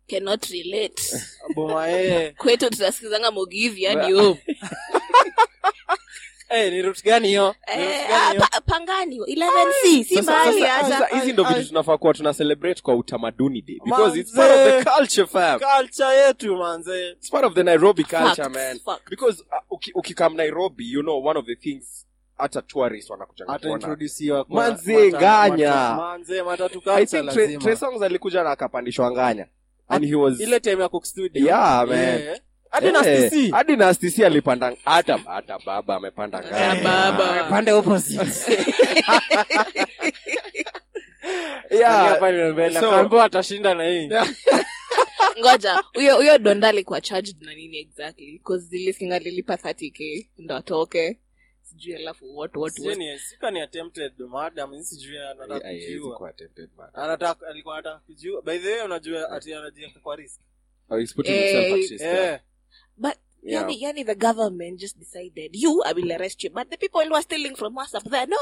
[0.08, 1.02] Cannot relate.
[1.54, 2.34] Boma eh.
[2.36, 4.40] kwetu tutasikizanga mogivi hadi home
[6.48, 10.14] Hey, ni rut gani hiyo Eh, ah, pa- pangani 11c si
[10.62, 14.84] hata hizi ndo vitu tunafaa kuwa tuna celebrate kwa utamaduni day because it's part of
[14.84, 15.60] the culture fam.
[15.60, 17.10] Culture yetu manze.
[17.10, 18.78] It's part of the nairobi culture Facts, man.
[18.78, 19.10] fact.
[19.10, 19.92] because uh, uki-
[20.36, 22.06] nairobi you know one of the things
[22.38, 23.56] hata tourist wanakuja kuona.
[23.56, 25.18] ataintrodusiwa kwa- Manze, mata-
[25.48, 25.94] Nganya.
[25.96, 26.82] manze matatu
[28.04, 29.46] alikuja na akapandishwa nganya.
[29.88, 31.46] And he was ile time ya cook studio.
[31.46, 31.98] Yeah, man.
[31.98, 32.40] Eh.
[32.70, 32.86] hadi
[33.72, 37.12] Eh, na stc alipanda hata hata baba amepanda ngaapande nganya.
[37.12, 37.44] baba.
[37.50, 38.22] pande opposite
[41.70, 42.08] yeah.
[42.08, 42.80] Hapa ni mbele.
[42.80, 44.10] So- Akaambiwa atashinda na hii.
[45.40, 48.38] Ngoja huyo huyo donda alikuwa charged na nini exactly?
[48.38, 51.18] Bcause zilisinga lilipa 30k ndo atoke
[51.76, 52.98] sijui alafu what what Sijui what.
[52.98, 55.18] ni- sika ni attempted madam sijui
[56.94, 58.00] anataka alikuwa
[58.44, 60.40] by the way unajua ati anajiweka kwa risk.
[60.90, 62.40] Oh, he's putting himself at risk, yeah.
[62.96, 63.14] but
[63.46, 63.62] Yeah.
[63.62, 66.50] yani, yani the government just decided you i will arrest you.
[66.50, 68.36] But the people who are stealing from us up there no.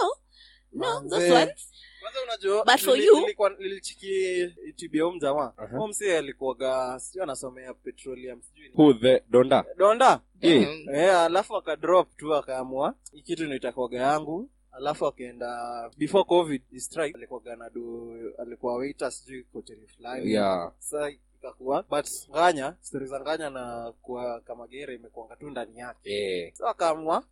[0.73, 5.67] No those ones kwanza unajua But for you- nilichiki tibia huyu mjamaa Aha.
[5.77, 9.65] huyo msee alikuwaga sijui anasomea petroleum sijui Who the donda?
[9.77, 10.21] Donda.
[10.41, 10.71] Yeah.
[10.95, 14.51] Eh, alafu akadrop tu akaamua hii kitu nitakwaga yangu.
[14.73, 20.33] Alafu akaenda before covid strike alikuwaga nadu alikuwa waiter sijui koteni fulani.
[20.33, 20.73] Yeah.
[20.79, 21.83] sa ikakuwa.
[21.91, 26.11] But nganya stori za nganya na kuwa kamagere imekuanga tu ndani yake.
[26.11, 26.55] Yeah.
[26.55, 27.25] so akaamua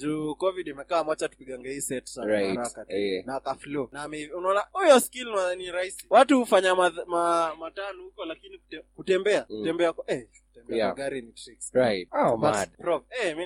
[0.00, 2.56] juu covid imekaa mwacha tupigange hii set sana right.
[2.56, 2.92] haraka tu.
[2.92, 3.26] Eh.
[3.26, 8.02] na akaflow na ame- unaona huyo skill na- ni rahisi watu hufanya ma, ma, matano
[8.02, 9.58] huko lakini kute, kutembea Mm.
[9.58, 10.28] kutembea kwa eh,
[10.76, 10.94] Yeah.
[10.94, 12.08] kwa ni tricks Right.
[12.12, 12.68] Oh, mad.
[12.78, 13.36] prof, eh,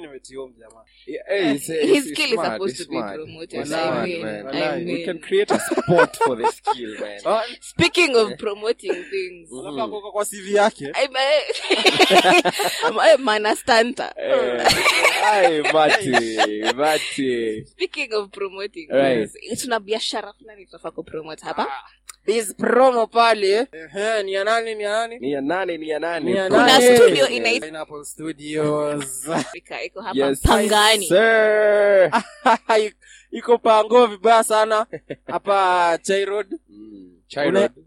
[0.59, 0.85] jamaa
[1.29, 4.23] hey, it's, it's, his skill is smart, supposed it's to be promoted It's I mean,
[4.23, 4.47] man.
[4.49, 4.97] I mean.
[4.99, 7.21] We can create a sport for the skill, man.
[7.25, 11.43] Ah, speaking of promoting things alafu ako kwa cv yake I'm a,
[12.89, 14.13] I'm a manastanta.
[14.17, 14.67] Eh,
[15.25, 17.65] Ai, Mati, Mati.
[17.65, 19.31] Speaking of promoting Right.
[19.31, 21.69] things, tuna biashara fulani tunafaa kupromote hapa.
[22.27, 23.67] Biz promo pale.
[23.73, 25.19] Ehe, ni ya nani ni ya nani?
[25.19, 26.35] Ni ya nani, ni ya nani?
[26.49, 29.29] Kuna studio inaitwa- Pineapple Studios.
[29.87, 31.07] Iko hapa Yes, Pangani.
[31.07, 32.11] sir.
[33.33, 34.87] iko pango vibaya sana.
[35.33, 36.47] Hapa Chai Road.
[36.69, 37.12] Mm,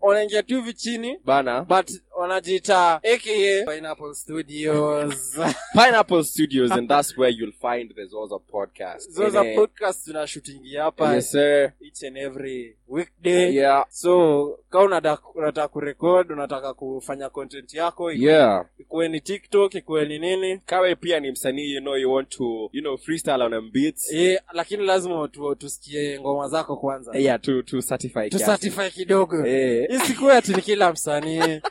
[0.02, 1.62] Unaingia tu hivi chini Bana.
[1.62, 5.40] but wanajiita aka Pineapple Studios
[5.74, 9.12] Pineapple Studios, and that's where you'll find the Zoza podcast.
[9.12, 11.72] zoza Eh, podcast shooting hapa Yes, sir.
[11.82, 13.86] each and every weekday Yeah.
[13.90, 18.66] so ka unataka kurekod unataka kufanya content yako iku- Yeah.
[18.78, 22.70] ikuwe ni tiktok ikuwe ni nini Kawe pia ni msanii, you know, you want to,
[22.74, 24.12] you know, freestyle on beats.
[24.14, 29.35] yeah, lakini lazima tu, tusikie ngoma zako kwanza Yeah, to, to certify to certify kidogo
[29.46, 29.88] Eh.
[29.90, 31.62] isikuwe ati ni kila msanii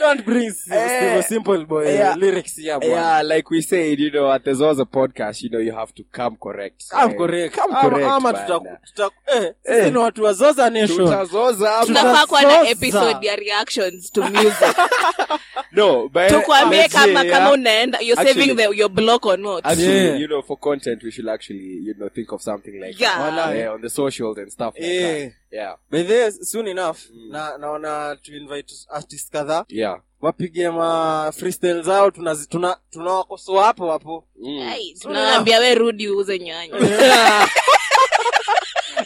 [0.00, 0.76] don't bring Steve
[1.16, 1.24] Eh.
[1.24, 2.16] Simple boy Yeah.
[2.16, 5.60] lyrics here bwana Yeah, like we said, you know, at the Zoza podcast, you know,
[5.60, 6.88] you have to come correct.
[6.90, 7.54] Come Eh, correct.
[7.54, 8.46] Come Ama- correct, ama bana.
[8.46, 9.92] tuta- tuta- eh, sisi Eh.
[9.92, 10.98] ni watu wa Zoza Nation.
[11.06, 11.86] Tutazoza hapa.
[11.86, 14.76] tunafaa kuwa na episode ya reactions to music
[15.72, 19.38] No, but tukwambie kama say, kama yeah, unaenda you're Actually- saving the, your block or
[19.38, 20.20] not Actually, Yeah.
[20.20, 23.16] you know, for content, we should actually, you know, think of something like Yeah.
[23.18, 23.32] that.
[23.34, 23.58] Walai.
[23.58, 25.22] Yeah, on the socials and stuff like Eh.
[25.24, 25.32] that.
[25.50, 27.30] Yeah, By the soon enough Mm.
[27.32, 30.00] na naona tuinvite artist kadhaa yeah.
[30.20, 34.72] wapige ma freestyle zao tuna tunawakosoa hapo hapo Mm.
[35.00, 36.74] Tunaambia we rudi uuze nyanya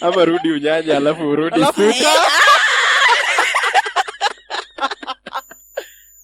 [0.00, 2.08] Ama rudi unyanya alafu urudi studio.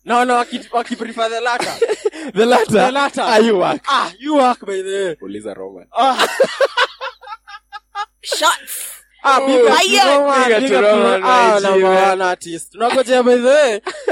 [0.04, 0.34] naona
[0.72, 1.74] wakiprefer the latter.
[2.34, 2.72] The latter.
[2.86, 3.22] The latter.
[3.24, 3.82] Ah, you work.
[3.88, 5.86] ah you work by the way Uliza Roman.
[5.92, 6.26] ah,
[8.22, 8.97] shots
[9.28, 9.40] Ah,
[10.80, 12.36] Roman, ah.
[12.72, 13.36] Tunangojea by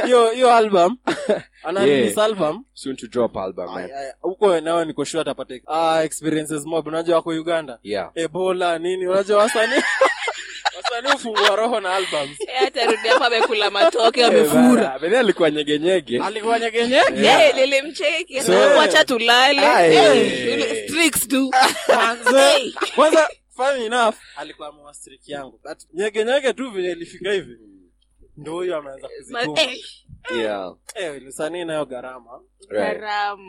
[0.05, 0.99] hiyo hiyo album.
[1.65, 1.81] Ana
[2.25, 2.65] album.
[2.75, 3.85] Soon to drop album, man.
[3.85, 5.55] Ay, ay, huko nao niko sure atapata.
[5.67, 6.87] Ah, experiences mob.
[6.87, 7.79] Unajua wako uganda?
[7.83, 8.11] Yeah.
[8.15, 9.07] ebola nini?
[9.07, 9.83] Unajua wasanii?
[10.77, 12.41] Wasanii hufungua roho na albums.
[12.41, 16.21] Eh, atarudi hapa amekula matoke Eh, amefura alikuwa nyegenyege.
[16.23, 17.57] alikuwa nyegenye Yeah,
[18.79, 19.61] wacha tulale.
[19.61, 19.95] Aye.
[19.95, 21.51] Eh, yule Strix tu
[22.95, 24.15] kwanza funny enough.
[24.37, 27.59] Alikuwa mwastrik yangu but nyegenyege tu venye ilifika hivi.
[28.37, 29.61] Ndo huyo ameanza kuzikuma.
[29.61, 29.79] eh,
[30.37, 30.75] Yeah.
[30.95, 31.23] eh,
[31.65, 32.41] nayo gharama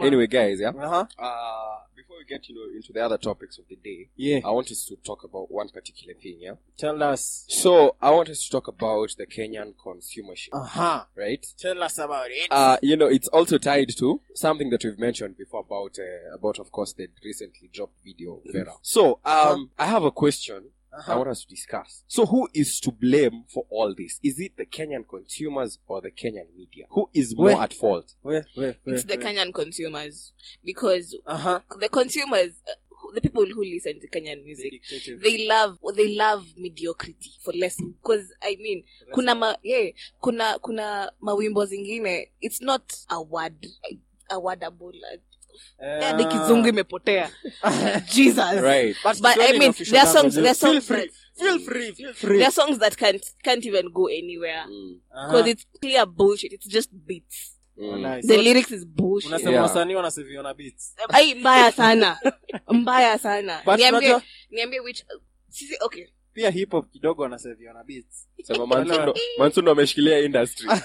[0.06, 0.76] Anyway, guys, yeah.
[0.80, 1.08] Aha.
[1.18, 1.87] Uh,
[2.18, 4.72] before we get you know, into the other topics of the day, yeah I want
[4.72, 6.54] us to talk about one particular thing, yeah.
[6.78, 11.46] tell us So I want us to talk about the Kenyan consumership, aha right?
[11.58, 15.38] tell us about it Uh, you know, it's also tied to something that we've mentioned
[15.38, 18.74] before about, uh, about of course, the recently dropped video Vera.
[18.82, 20.70] So, um, I have a question
[21.08, 22.04] I want us to discuss.
[22.08, 24.20] So, who is to blame for all this?
[24.24, 26.86] Is it the Kenyan consumers or the Kenyan media?
[26.92, 27.58] Who is more Wait.
[27.58, 28.16] at fault?
[28.24, 29.24] We- we- we- It's the we.
[29.24, 30.34] Kenyan consumers
[30.64, 32.72] because aha the consumers, uh,
[33.14, 35.22] the people who listen to Kenyan music, Dictative.
[35.22, 38.84] they love they love mediocrity for less because I mean
[39.14, 43.66] kuna ma, yeah, kuna kuna mawimbo zingine it's not a word
[44.30, 44.92] a wordable
[45.84, 47.30] Eh, hadi kizungu imepotea
[48.16, 48.98] jesus Right.
[49.04, 50.98] But But I mean, there are songs- there are Feel free.
[51.02, 51.92] that- Feel free.
[51.94, 52.38] Feel free.
[52.38, 55.48] there are songs that can't can't even go anywhere Mm, uh-huh.
[55.48, 58.00] it's clear bullshit it's just beats mm.
[58.02, 58.28] Nice.
[58.28, 59.64] the So, lyrics is bullshit unasema Yeah.
[59.64, 62.18] wasanii wanaseviona beats ai mbaya sana
[62.82, 64.16] mbaya sana But niambie
[64.52, 65.04] niambie which
[65.50, 70.70] sisi okay pia hip hop kidogo wanaseviona beats Sema Mansundo, Mansundo ameshikilia industry.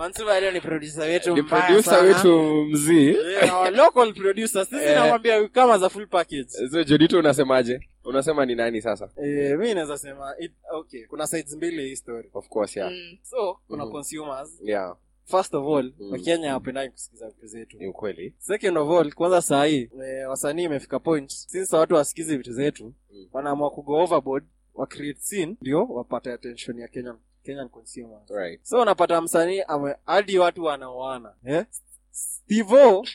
[0.00, 3.06] mansuba leo ni producer wetu Ni producer wetu mzii.
[3.06, 4.94] Yeah, local producer sisi Eh.
[4.96, 7.80] namwambia kama za full package So, Jodito unasemaje?
[8.04, 9.10] Unasema ni nani sasa?
[9.24, 12.90] eh, mi naweza sema it, okay kuna sides mbili hii story Of course, yeah.
[12.92, 13.18] Mm.
[13.22, 13.92] so kuna Mhm.
[13.92, 16.12] consumers Yeah, first of all Mm.
[16.12, 18.34] wakenya hawapendagi kusikiza vitu zetu ni ukweli.
[18.38, 22.84] second of all kwanza saa hii eh, wasanii imefika point since watu wasikizi vitu zetu
[23.12, 23.26] Mm.
[23.32, 27.16] wanaamua kugo overboard wa create scene ndio wapate attention ya kenyan
[27.50, 28.60] kenyan consumers Right.
[28.64, 31.64] so unapata msanii ame- hadi watu wanaoana eh?
[32.10, 33.06] stivo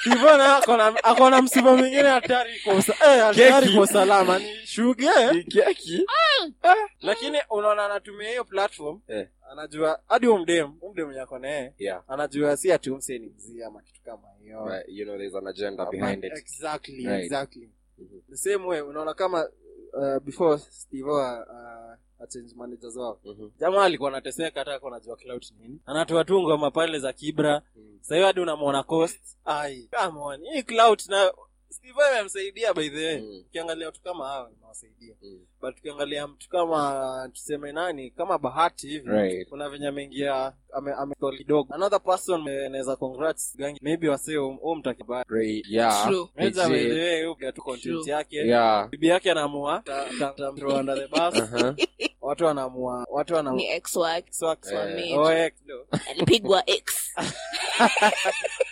[0.00, 6.06] stivo na akona- msiba mwingine hatari kwa eh, hatari kwa usalama ni shuge Ni keki.
[7.00, 9.28] lakini unaona anatumia hiyo platform Eh.
[9.50, 12.02] anajua hadi umdem umdem yako naye Yeah.
[12.08, 14.84] anajua si ati umse ni mzii ama kitu kama hiyo Right.
[14.88, 16.32] You know, there's an agenda behind it.
[16.32, 17.24] exactly Right.
[17.24, 18.20] exactly Mhm.
[18.30, 19.48] the same way unaona kama
[19.92, 21.38] uh, before steve uh,
[22.20, 23.48] achange managers wao Mhm.
[23.58, 25.80] jamaa alikuwa anateseka hata ako najua cloud nini.
[25.86, 27.62] Anatoa tu ngoma pale za kibra.
[27.76, 27.98] Mm.
[28.00, 30.40] sahiyo hadi unamwona cost ai come on.
[30.52, 31.32] Hii cloud na
[31.70, 33.20] steve amemsaidia by the way.
[33.20, 33.38] Mm.
[33.48, 35.40] ukiangalia watu kama hawa nawasaidia Mm.
[35.60, 39.48] but ukiangalia mtu kama tuseme nani kama bahati hivi Right.
[39.48, 41.74] kuna venye ameingia ame, ame kidogo.
[41.74, 43.78] Another person anaweza congrats gangi.
[43.82, 44.58] Maybe wasee u
[46.70, 47.26] by the way
[47.62, 48.36] content yake.
[48.36, 48.88] Yeah.
[48.88, 49.82] bibi yake anaamua
[50.78, 51.34] under the bus.
[51.50, 51.74] Uh-huh.
[52.20, 53.96] watu wanaamua watu ni ex
[54.42, 55.18] wake wa- Eh.
[55.18, 55.52] Oh, eh,
[56.10, 57.12] alipigwa ex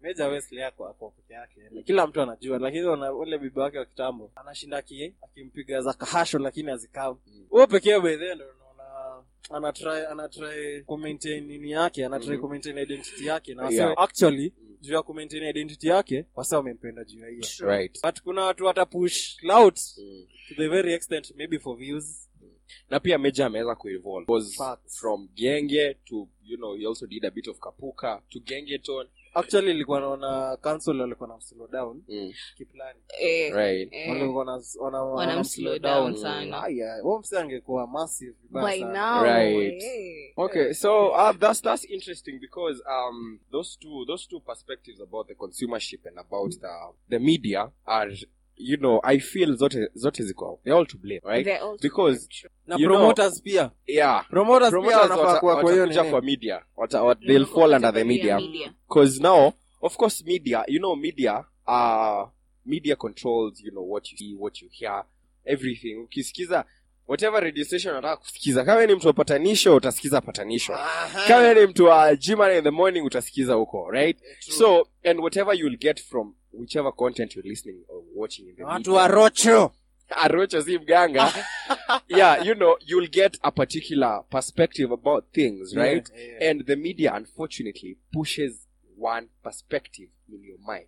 [0.00, 4.32] Meja Wesley ako ako peke yake kila mtu anajua lakini ule bibi wake wa kitambo
[4.34, 7.46] anashinda ki akimpiga za kahasho lakini azikam Mm.
[7.50, 8.40] huo pekee by then
[9.50, 12.40] anatry anatry kumaintain nini yake anatry Mhm.
[12.40, 13.94] kumaintain identity yake na Yeah.
[13.96, 14.76] actually Mm.
[14.80, 18.02] juu ya kumaintain identity yake wasa wamempenda juu ya hiyo Right.
[18.02, 20.26] but kuna watu watapush clout Mm.
[20.48, 22.30] to the very extent maybe for views
[22.90, 24.98] na pia meja ameweza kuevolve was Facts.
[25.00, 29.06] from genge to you know he also did a bit of kapuka to gengeton
[29.38, 32.32] actually ilikuwa naona council walikuwa na slow down mm.
[32.56, 34.08] kiplani eh, right eh.
[34.10, 36.16] walikuwa na wana- wana Wanamslow down down.
[36.22, 36.62] sana.
[36.62, 39.82] Aya, huo angekuwa massive by now Right.
[39.82, 40.32] eh.
[40.36, 45.34] okay so uh, that's that's interesting because um those two those two perspectives about the
[45.34, 46.68] consumership and about the
[47.08, 48.16] the media are
[48.58, 51.44] you know i feel zote zote ziko they're all to blame right?
[51.44, 52.50] They're all Because- true.
[52.66, 53.70] na You know- promoters pia.
[53.86, 54.28] yeah.
[54.30, 56.62] Promoters, pia promoters wanafaa wata- kwa hiyo watakuja kwa media.
[56.76, 58.40] Wata, wat, they'll Mm, fall under the media.
[58.88, 62.28] because now of course media you know media uh
[62.66, 65.04] media controls you know what you see what you hear
[65.44, 65.94] everything.
[65.96, 66.64] Ukisikiza
[67.08, 70.74] whatever radio station unataka kusikiza kama ni mtu wa patanisho utasikiza patanisho.
[70.74, 71.24] Aha.
[71.28, 74.18] kama ni mtu wa jimana in the morning utasikiza huko right?
[74.40, 74.56] True.
[74.56, 78.78] so and whatever you'll get from whichever content you're listening or watching in the watu
[78.78, 79.72] media, wa rocho
[80.10, 81.32] arocho si mganga.
[82.08, 86.10] Yeah you know you'll get a particular perspective about things right?
[86.14, 86.50] Yeah, yeah.
[86.50, 88.66] and the media unfortunately pushes
[88.96, 90.86] one perspective in your mind.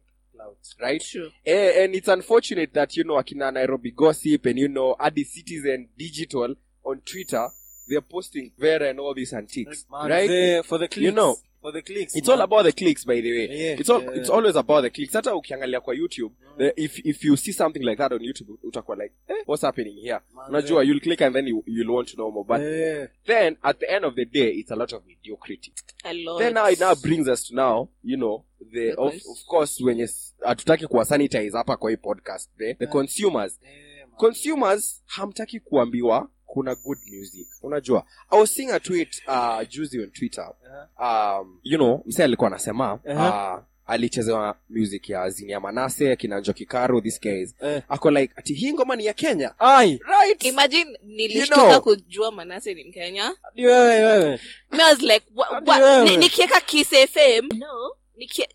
[0.80, 1.02] Right?
[1.02, 1.30] True.
[1.44, 5.88] Eh, and it's unfortunate that you know akina nairobi gossip and you know adi citizen
[5.98, 7.46] digital on twitter
[7.86, 10.28] they're posting vera and all these antiques Man, right?
[10.28, 12.38] they- for the You know, for the clicks, it's man.
[12.38, 14.16] all about the clicks by the way Yeah, it's all yeah.
[14.16, 17.80] it's always about the clicks hata ukiangalia kwa youtube the, if if you see something
[17.84, 21.34] like that on youtube utakuwa like eh, what's happening here Man, unajua you'll click and
[21.34, 23.08] then you, you'll want to know more but Yeah.
[23.26, 25.72] then at the end of the day it's a lot of mediocrity
[26.04, 26.38] A lot.
[26.38, 29.44] then now it now brings us to now you know the The of, cons- of
[29.46, 32.92] course wenye s- hatutaki kuwa sanitize hapa kwa hii podcast the, the Yeah.
[32.92, 34.16] consumers Yeah, man.
[34.18, 40.10] consumers hamtaki kuambiwa kuna good music unajua i was seeing a tweet uh, juzi on
[40.10, 40.52] twitter
[40.98, 41.40] Uh-huh.
[41.40, 43.54] um, you know msee alikuwa anasema Uh-huh.
[43.58, 47.82] uh, alichezewa music ya zinia manase kina njoki karo this guys Eh.
[47.88, 51.80] ako like ati hii ngoma ni ya kenya Ai, right imagine nilishtuka You know.
[51.80, 56.04] kujua manase ni mkenya wewe wewe I was like wa, wa, wewe.
[56.04, 58.48] ni- nikieka kiss fm no nikie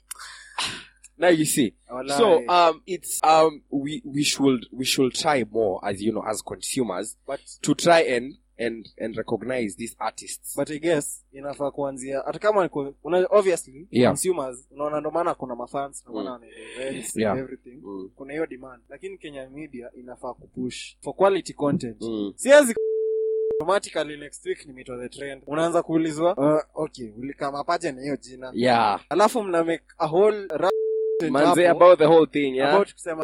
[1.18, 2.18] now you see Olai.
[2.18, 6.44] so um it's um we we should we should try more as you know as
[6.44, 12.22] consumers but to try and and and recognize these artists but i guess inafaa kuanzia
[12.26, 12.70] hata kama
[13.04, 14.12] una, obviously Yeah.
[14.12, 16.44] consumers unaona ndo maana kuna mafans ndo maana Mm.
[16.82, 17.38] events Yeah.
[17.38, 18.10] everything mm.
[18.16, 22.34] kuna hiyo demand lakini kenya media inafaa kupush for quality content Mm.
[22.36, 22.76] siwezi
[23.60, 29.02] automatically next week nimetoa the trend unaanza kuulizwa uh, okay ulikama na hiyo jina yeah
[29.10, 30.72] alafu mna make a whole rap
[31.24, 32.74] manze about the whole thing yeah?
[32.74, 33.24] About kusema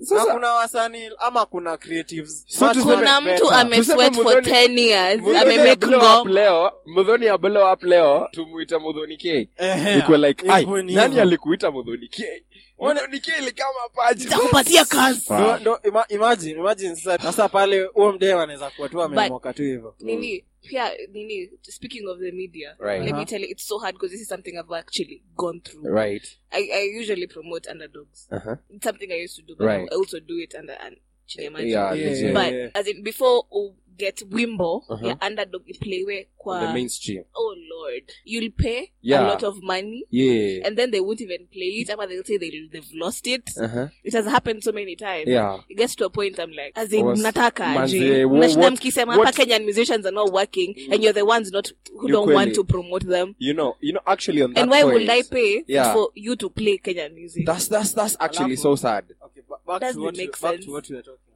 [0.00, 2.44] sasa- na kuna wasanii ama kuna creatives.
[2.48, 3.34] So Watu tuseme- kuna better.
[3.46, 6.72] mtu amesweat for Mudhoni- 10 years Mudhoni amemake ya blow up ngom leo.
[6.86, 9.48] Mudhoni ya blow up leo tumuita mudhoni k.
[9.56, 9.98] Ehe.
[9.98, 11.22] ikuwe like ai ni nani hivyo.
[11.22, 12.44] alikuita mudhoni k?
[12.78, 14.24] Mudhoni k ilikama paji.
[14.24, 15.32] Nitakupatia kazi.
[15.32, 19.62] Ndo- ndo ima, imagine imagine sasa sasa pale huo mdee anaweza kuwa tu amemoka tu
[19.62, 19.94] hivyo.
[20.00, 23.00] nini pia nini speaking of the media Right.
[23.00, 23.24] let me Uh-huh.
[23.24, 26.68] tell you it's so hard because this is something i've actually gone through right I,
[26.74, 28.56] I usually promote underdogs uh-huh.
[28.68, 29.88] it's something i used to do but Right.
[29.90, 30.96] i also do it under and
[31.28, 31.70] Chinyamaji.
[31.70, 32.34] yeah, Yeah, legit.
[32.34, 35.08] but as in before u get wimbo Uh-huh.
[35.08, 39.20] ya underdog iplaywe On the mainstream oh lord you'll pay Yeah.
[39.20, 42.38] a lot of money yeah and then they won't even play it ama they'll say
[42.38, 43.88] they, they've lost it uh-huh.
[44.04, 46.92] it has happened so many times yeah it gets to a point i'm like as
[46.92, 50.32] in Was- mnataka manze, aje wha- mnashinda what- mkisema what- hapa kenyan musicians are not
[50.32, 52.36] working and you're the ones not who don't kweli.
[52.36, 55.10] want to promote them you know you know actually on that and why point, would
[55.10, 55.92] i pay Yeah.
[55.94, 59.78] for you to play kenyan music that's that's that's actually Alafu- so sad Okay, ba-
[59.78, 60.64] back to what make you- back sense.
[60.66, 61.29] to what we are talking about.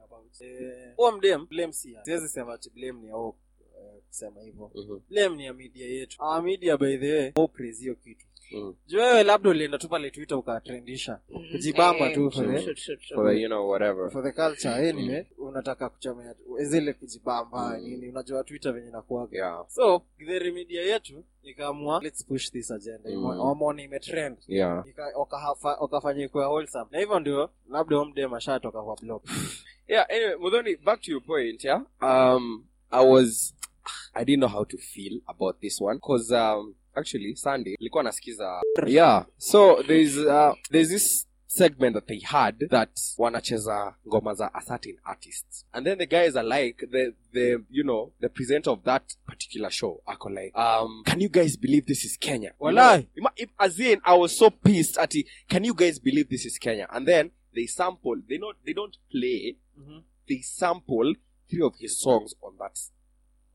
[0.97, 3.37] Huo mdem blame si siwezi sema ati blame ni yao
[3.79, 4.71] eh, kusema hivyo.
[4.75, 5.01] Mhm.
[5.09, 6.17] blame ni ya media yetu.
[6.23, 8.75] Our media by the way hope hiyo kitu Mm.
[8.87, 11.21] juu wewe labda ulienda tu pale twitter ukatrendisha.
[11.29, 13.17] Mm, kujibamba tu for the- true, true, true.
[13.17, 14.11] for the, you know whatever.
[14.11, 17.85] For the culture anyway unataka kuchomea zile kujibamba Mm.
[17.85, 18.09] nini?
[18.09, 19.65] Unajua twitter venye nakuaga yeah.
[19.69, 23.11] So the media yetu ikaamua let's push this agenda.
[23.11, 23.79] Mm.
[23.79, 24.37] imetrend.
[24.49, 24.85] Yeah.
[25.81, 26.87] Wakafanya ikuwa wholesome.
[26.91, 29.23] Na hivyo ndio labda omde mashatoka kwa blog
[29.89, 31.83] yeah anyway mudhoni back to your point yeah.
[32.03, 33.55] Um i was
[34.15, 38.61] i didn't know how to feel about this one because um actually sunday nilikuwa nasikiza
[38.87, 39.27] yeah.
[39.39, 44.97] So there's uh there's this segment that they had that wanacheza ngoma za a certain
[45.05, 45.67] artists.
[45.73, 49.71] And then the guys are like the the you know the presenter of that particular
[49.71, 52.49] show ako like um can you guys believe this is kenya?
[52.61, 52.97] You Walai.
[52.99, 56.29] know, ima- if, as in i was so pissed at it, can you guys believe
[56.29, 56.89] this is kenya?
[56.91, 59.57] And then they sample they not they don't play.
[60.29, 61.15] They sample
[61.51, 62.79] three of his songs on that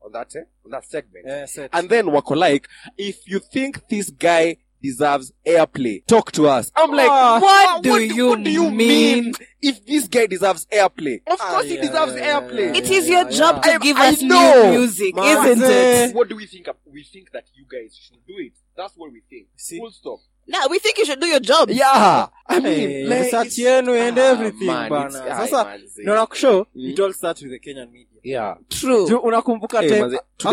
[0.04, 1.70] on that eh, on that segment Eh, set.
[1.72, 6.90] and then wako like if you think this guy deserves airplay talk to us i'm
[6.90, 9.34] like Ah, what do you what do you mean?
[9.60, 12.90] if this guy deserves airplay of Ah, course he yeah, deserves yeah, airplay yeah, it
[12.90, 13.72] is your yeah, job yeah.
[13.74, 14.70] to give I us know.
[14.70, 15.50] new music Manze.
[15.50, 18.52] isn't it what do we think of, we think that you guys should do it
[18.74, 19.78] that's what we think See?
[19.78, 23.18] full stop now we think you should do your job yeah i mean Hey, like,
[23.24, 25.08] research it's- yenu and ah, everything man, bana.
[25.08, 26.04] it's- aye, Sasa, manze.
[26.06, 26.90] naona kushow Mm.
[26.92, 28.56] it all starts with the kenyan media yeah.
[28.68, 29.06] True.
[29.22, 30.02] Unakumbuka Hey,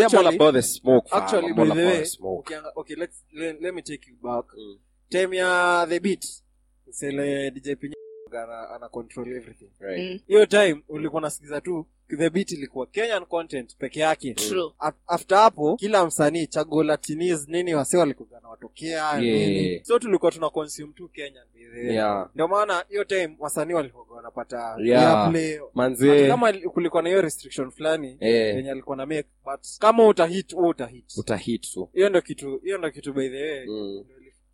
[0.04, 2.40] actually- about the smoke actually by the way smoke.
[2.50, 4.44] ukianga- okay let's let, let me take you back.
[4.56, 4.78] Mm.
[5.10, 6.24] time ya the beat.
[6.90, 7.94] Sele dj pinya
[8.36, 9.70] ana, ana control everything.
[9.80, 10.10] Right.
[10.12, 11.86] Mm, hiyo time ulikuwa nasikiza tu
[12.16, 14.34] the beat ilikuwa kenyan content peke yake.
[14.34, 14.72] True.
[14.80, 19.80] Af- after hapo kila msanii chaguo la tinis nini wase walikuga nawatokea nini.
[19.84, 21.58] So tulikuwa tuna consume tu kenyan by
[21.94, 22.30] yeah.
[22.34, 25.22] Ndio maana hiyo time wasanii walikuwa wanapata Yeah.
[25.22, 25.60] airplay.
[25.74, 26.08] manze.
[26.16, 30.68] Hata kama kulikuwa na hiyo restriction fulani yenye alikuwa na make but kama utahit wewe
[30.68, 31.90] utahit utahit tu.
[31.94, 33.66] Hiyo ndo kitu hiyo ndo kitu by the way.
[33.66, 34.04] Mm.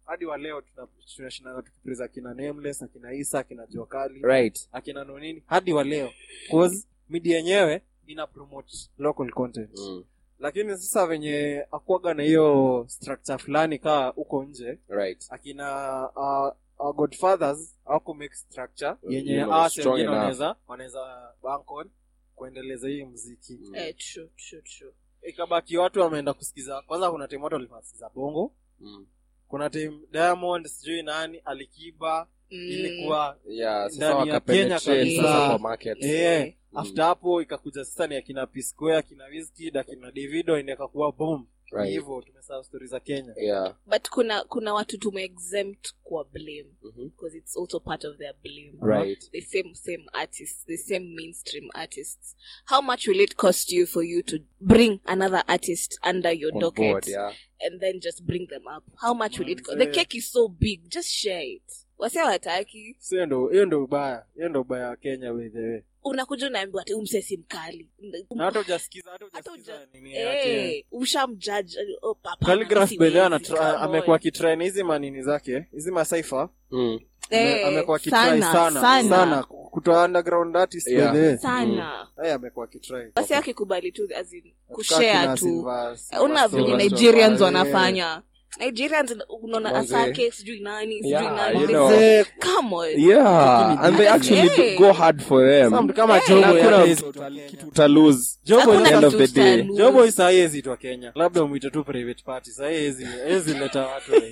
[0.06, 5.42] Hadi wa leo tuna- tunashinda tukipriza akina nameless akina isa akina juakali right akina nonini
[5.46, 6.10] hadi wa leo
[6.50, 10.04] cause media yenyewe ina promote local content mm.
[10.38, 16.94] lakini sasa venye akuaga na hiyo structure fulani kaa huko nje right akina uh, uh,
[16.96, 21.90] godfathers hawaku make structure yenye strong wengine wanaweza wanaweza bankon
[22.34, 23.74] kuendeleza hii mziki Mm.
[23.74, 24.92] Eh, true, true, true.
[25.22, 29.06] ikabaki watu wameenda kusikiza kwanza kuna time watu walikuwa wanasikiza bongo Mm.
[29.48, 32.58] Kuna time diamond sijui nani alikiba Mm.
[32.60, 35.58] ilikuwa Yeah, sasa Ndani ya Kenya kabisa.
[35.58, 35.58] kwa
[36.00, 36.78] eh, Mm.
[36.78, 41.90] after hapo ikakuja sasa ni akina piscoe akina wizkid akina davido inakakuwa boom Right.
[41.90, 43.34] hivyo tumesahau stori za kenya.
[43.36, 43.76] Yeah.
[43.86, 46.66] but kuna kuna watu tumeexempt kwa blame
[46.96, 48.74] because it's also part of their blame.
[48.82, 49.30] Right.
[49.30, 52.36] the same same artists the same mainstream artists.
[52.64, 56.60] How much will it cost you for you to bring another artist under your On
[56.60, 57.32] docket board, yeah.
[57.60, 58.84] and then just bring them up?
[58.96, 59.78] How much will it cost?
[59.78, 61.72] The cake is so big just share it.
[61.98, 65.58] Wase wataki so hiyo ndo hiyo ndo ubaya hiyo ndo ubaya wa kenya by the
[65.58, 67.88] way unakuja unaambiwa ati umsesi mkali.
[68.38, 69.50] Hata hujasikiza hata Hata
[69.94, 72.92] nini yake Eh, ushamjudge oh, Calligraph
[73.80, 76.48] amekuwa akitrain hizi manini zake hizi masaifa?
[76.70, 77.00] Mm.
[77.30, 79.08] Eh, amekuwa akitry sana, sana sana.
[79.08, 81.14] sana kutoa underground artist Yeah.
[81.14, 81.36] way.
[82.16, 84.08] Haya amekuwa akitry basi akikubali tu
[84.68, 85.66] kushare tu.
[86.22, 88.22] Una vile nigerians wanafanya
[88.60, 91.88] nigerians unaona asake sijui nani sijui Yeah, nani you know.
[91.90, 94.78] say, come on Yeah, and they actually Yeah.
[94.78, 95.70] go hard for them.
[95.70, 96.20] Some kama.
[96.28, 97.48] Jobo Na ya hakuna Days mtu kutoka uta- Kenya.
[97.50, 98.18] kitu uta lose.
[98.18, 98.38] Is-
[98.92, 99.54] end of the day.
[99.60, 99.82] utalose.
[99.82, 104.12] jobo haiwezi itwa kenya labda umwite tu private party sa haiwezi leta watu.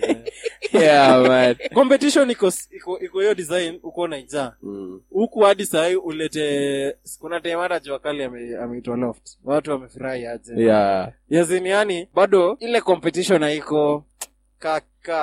[0.72, 1.56] Yeah, man.
[1.74, 5.00] competition iko iko iko hiyo design uko naija Mm.
[5.46, 8.22] hadi sahii ulete kuna time hata jua kali
[8.62, 11.12] ameitwa loft watu wamefurahi aje Yeah.
[11.30, 14.04] yazini yani bado ile competition haiko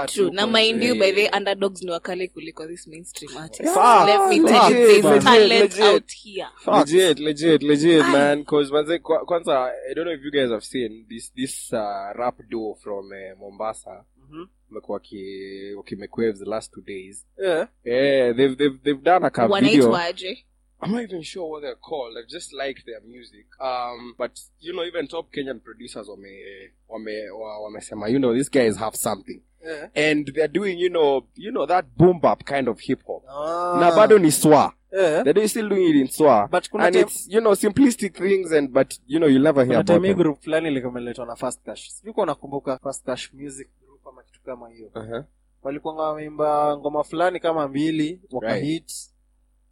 [0.07, 0.31] True.
[0.31, 4.05] na mind you by the underdogs ni wakali kuliko this mainstream artist Facts.
[4.09, 5.79] let me tell you there's Legit, talent legit.
[5.81, 6.91] out here Facts.
[6.91, 8.11] Legit, legit, legit, Aye.
[8.11, 8.45] man.
[8.45, 12.35] Cause manze, kwanza, I don't know if you guys have seen this this uh, rap
[12.49, 14.03] duo from uh, Mombasa.
[14.31, 14.47] Mhm.
[14.69, 17.25] Wamekuwa waki- wakimake waves the last two days.
[17.43, 17.67] Yeah.
[17.83, 19.89] Yeah, they've they've they've done a cover video.
[19.91, 20.45] wanaitwaje
[20.81, 22.17] I'm not even sure what they're called.
[22.17, 23.45] I just like their music.
[23.59, 28.49] Um, but you know, even top Kenyan producers wame wame wa- wamesema, you know, these
[28.49, 29.89] guys have something, Yeah.
[29.95, 33.23] and they're doing, you know, you know that boom bap kind of hip hop.
[33.29, 33.77] Ah.
[33.79, 34.73] Na bado ni swa.
[34.91, 35.23] Yeah.
[35.23, 36.47] They're still doing it in swa.
[36.51, 39.61] But kuna and time- it's you know simplistic things, and but you know you'll never
[39.65, 40.17] hear kuna about time them.
[40.17, 44.69] group fulani likameletwa na fast cash sijui nakumbuka fast cash music group ama kitu kama
[44.69, 45.23] hiyo Uh-huh.
[45.63, 48.93] walikuwa wameimba ngoma fulani kama mbili wakahit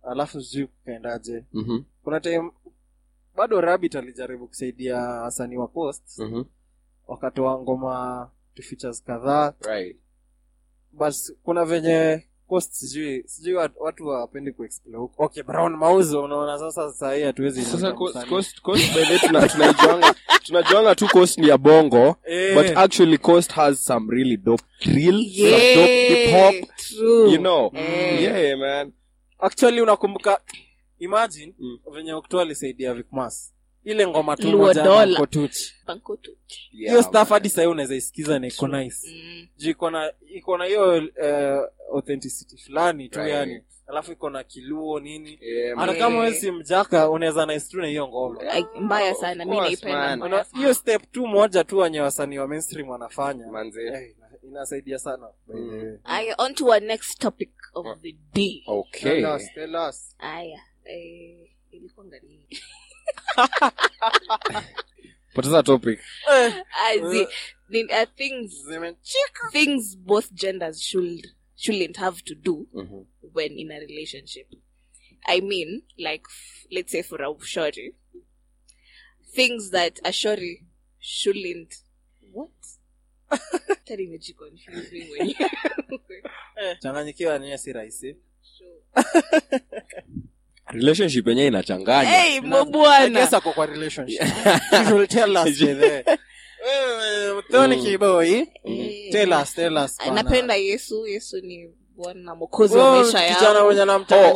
[0.03, 1.83] alafu sijui kukaendaje Mm-hmm.
[2.03, 2.51] kuna time
[3.35, 6.45] bado rabbit alijaribu kusaidia wasanii wa post Mm-hmm.
[7.07, 9.53] wakatoa ngoma to features kadhaa.
[9.61, 9.97] Right.
[10.91, 15.23] but kuna venye coast sijui sijui watu, wapendi kuexplore huko.
[15.23, 16.91] Okay brown mauzo unaona sasa
[17.25, 17.61] hatuwezi
[18.93, 23.85] by the tuna- tunajuanga tunajuanga tu cost ni ya bongo Eh, but actually cost has
[23.85, 26.75] some really dope drill some dope hip hop.
[26.77, 27.31] true.
[27.31, 27.71] You know?
[27.75, 28.21] Eh.
[28.23, 28.91] yeah man
[29.39, 30.41] actually unakumbuka
[30.99, 31.79] imagine Mm.
[31.93, 35.05] venye okto alisaidia vikmas ile ngoma tu Luo moja Dola.
[35.05, 35.73] na Kotuchi.
[35.85, 36.31] Pankutu.
[36.71, 39.47] yeah, hiyo stuff hadi sahii unaweza isikiza na iko nice Mm.
[39.57, 39.69] juu
[40.35, 41.61] iko na hiyo eh,
[41.93, 43.31] authenticity fulani tu Right.
[43.33, 47.87] yani alafu iko na kiluo nini Yeah, hata kama wezi mjaka unaweza nice tu na
[47.87, 48.41] hiyo ngoma
[48.79, 53.91] mbaya sana mi naipenda hiyo step tu moja tu wenye wasanii wa mainstream wanafanya Manze.
[53.91, 55.69] Hey, inasaidia sana Mm.
[55.69, 55.97] way.
[56.03, 60.15] aya on to our next topic of the day okay Tell us, tell us.
[60.19, 61.47] aya eh,
[65.33, 65.99] poteza topic
[66.29, 66.51] Ah,
[67.11, 67.27] zi-
[67.91, 68.63] uh, things
[69.51, 73.05] things both genders should shouldn't have to do Mhm.
[73.33, 74.47] when in a relationship.
[75.25, 77.93] I mean, like, f- let's say for a shorty,
[79.35, 80.63] things that a shorty
[80.99, 81.73] shouldn't.
[82.31, 82.51] What?
[86.81, 88.15] changanyikiwa niye si rahisi.
[90.71, 92.09] Relationship yenyewe inachanganya.
[92.09, 93.09] Hey, I mbwana.
[93.09, 94.21] guess ako kwa relationship.
[94.89, 96.03] You will tell us by the way.
[96.65, 97.75] Wewe, Tony.
[97.77, 98.47] Kiboi,
[99.11, 101.07] tell us, tell us napenda yesu.
[101.07, 103.85] Yesu ni bwana mwokozi wa Oh, maisha mwenye Oh,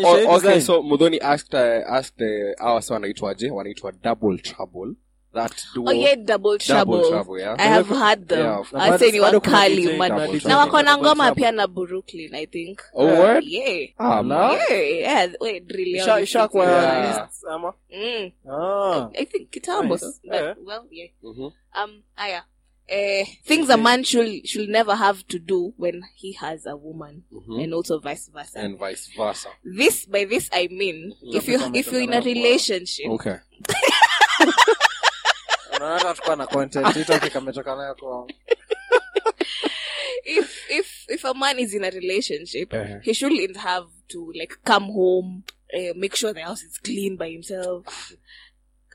[0.04, 0.62] oh, okay, design.
[0.62, 3.52] so mudhoni asked, uh, asked uh, hawa sa wanaitwaje?
[3.52, 4.94] Wanaitwa double trouble
[5.34, 8.74] that duo oh yeah double trouble, double trouble yeah i have heard them Yeah, of
[8.74, 10.92] Na i say ni bado kuna wakali DJ man na Double DJ na wako na
[10.92, 11.42] Double ngoma Trouble.
[11.42, 14.58] pia na brooklyn i think oh word yeah ah man.
[14.70, 16.66] yeah yeah wait drill yao Isha- ni ishakuwa.
[16.66, 17.28] Yeah.
[17.28, 17.74] list ama?
[17.96, 18.32] mm.
[18.52, 19.10] Ah.
[19.16, 20.20] I think kitambo Nice.
[20.24, 20.56] but, Yeah.
[20.66, 21.52] well yeah Mhm.
[21.76, 22.44] um aya
[22.92, 27.24] uh, things a man should should never have to do when he has a woman
[27.32, 27.64] Mhm.
[27.64, 31.88] and also vice versa and vice versa this by this i mean if you if
[31.92, 33.38] you're in a relationship okay
[35.82, 38.28] Unaona tukuwa na content ametoka nayo kwa
[40.26, 43.00] if if if a man is in a relationship, Uh-huh.
[43.04, 47.30] he shouldn't have to like come home, uh, make sure the house is clean by
[47.32, 48.12] himself,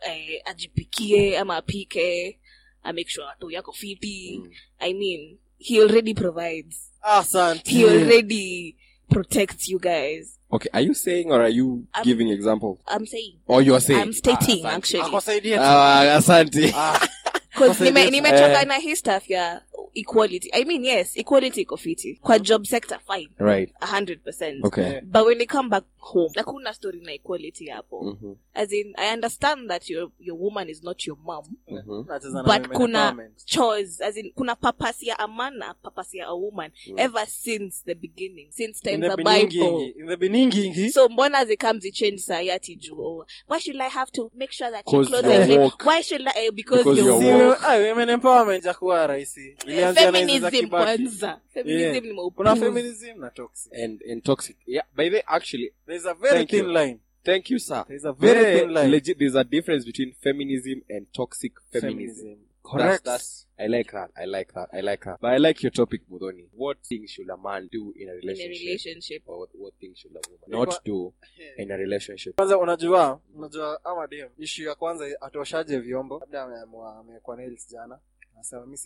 [0.06, 2.38] uh, ajipikie ama apike,
[2.84, 4.40] a make sure watu yako fiti.
[4.42, 4.50] Mm.
[4.80, 6.92] I mean, he already provides.
[7.02, 8.76] asante He already
[9.10, 10.38] protects you guys.
[10.52, 12.78] Okay, are you saying or are you I'm- giving example?
[12.86, 13.34] I'm saying.
[13.46, 14.00] Or you're saying?
[14.02, 14.76] I'm stating Ah, asante.
[14.76, 15.02] actually.
[15.02, 15.62] akwasaidia tu.
[15.62, 16.72] Ah, asante.
[16.74, 17.08] Ah,
[17.56, 18.66] Cause nime, Kusaidia- nimechoka Eh.
[18.66, 19.60] na hii stuff ya
[19.94, 20.50] equality.
[20.54, 22.18] I mean, yes, equality iko fiti.
[22.22, 23.28] Kwa job sector, fine.
[23.38, 23.72] Right.
[23.80, 24.64] A hundred percent.
[24.64, 25.00] Okay.
[25.04, 28.02] But when they come back home, hakuna story na equality hapo.
[28.02, 32.42] Mhm, As in, I understand that your your woman is not your mom, mm-hmm.
[32.46, 34.00] but kuna chores.
[34.00, 36.94] As in, kuna purpose ya a man na purpose ya a woman Mm.
[36.98, 39.92] ever since the beginning, since time the the Bible.
[39.96, 44.30] in the beginning, So mbona zikam change sayati juu oh, why should I have to
[44.34, 45.70] make sure that your clothes are clean?
[45.82, 47.58] Why should I eh, because, Because you're you're woke.
[47.62, 49.56] Ah, women empowerment jakuwa rahisi
[49.94, 52.02] feminism kwanza feminism Yeah.
[52.02, 54.56] ni kuna feminism na toxic And and toxic.
[54.66, 54.86] Yeah.
[54.96, 56.72] By the way, actually, there's a very Thank thin you.
[56.72, 57.84] line thank you, sir.
[57.88, 59.18] there's a very Very thin line legit.
[59.18, 62.36] There's a difference between feminism and toxic feminism.
[62.62, 64.10] correct That's, that's I like that.
[64.16, 64.68] I like that.
[64.72, 65.18] I like that.
[65.20, 66.44] But I like your topic, Mudoni.
[66.52, 68.60] What things should a man do in a in a relationship?
[68.66, 71.12] relationship Or what, what things should a woman not do
[71.58, 72.34] in a relationship?
[72.36, 77.98] kwanza unajua unajua ama dem ishu ya kwanza atoshaje vyombo labda ameamua amekuwa nails jana
[78.36, 78.76] anasema mi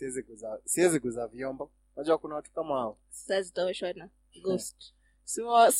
[0.65, 1.71] siwezi kuza vyombo.
[1.95, 2.97] Unajua kuna watu kama hao.
[3.09, 4.09] Sasa zitaoshwa na
[4.43, 4.93] ghost
[5.31, 5.71] siwa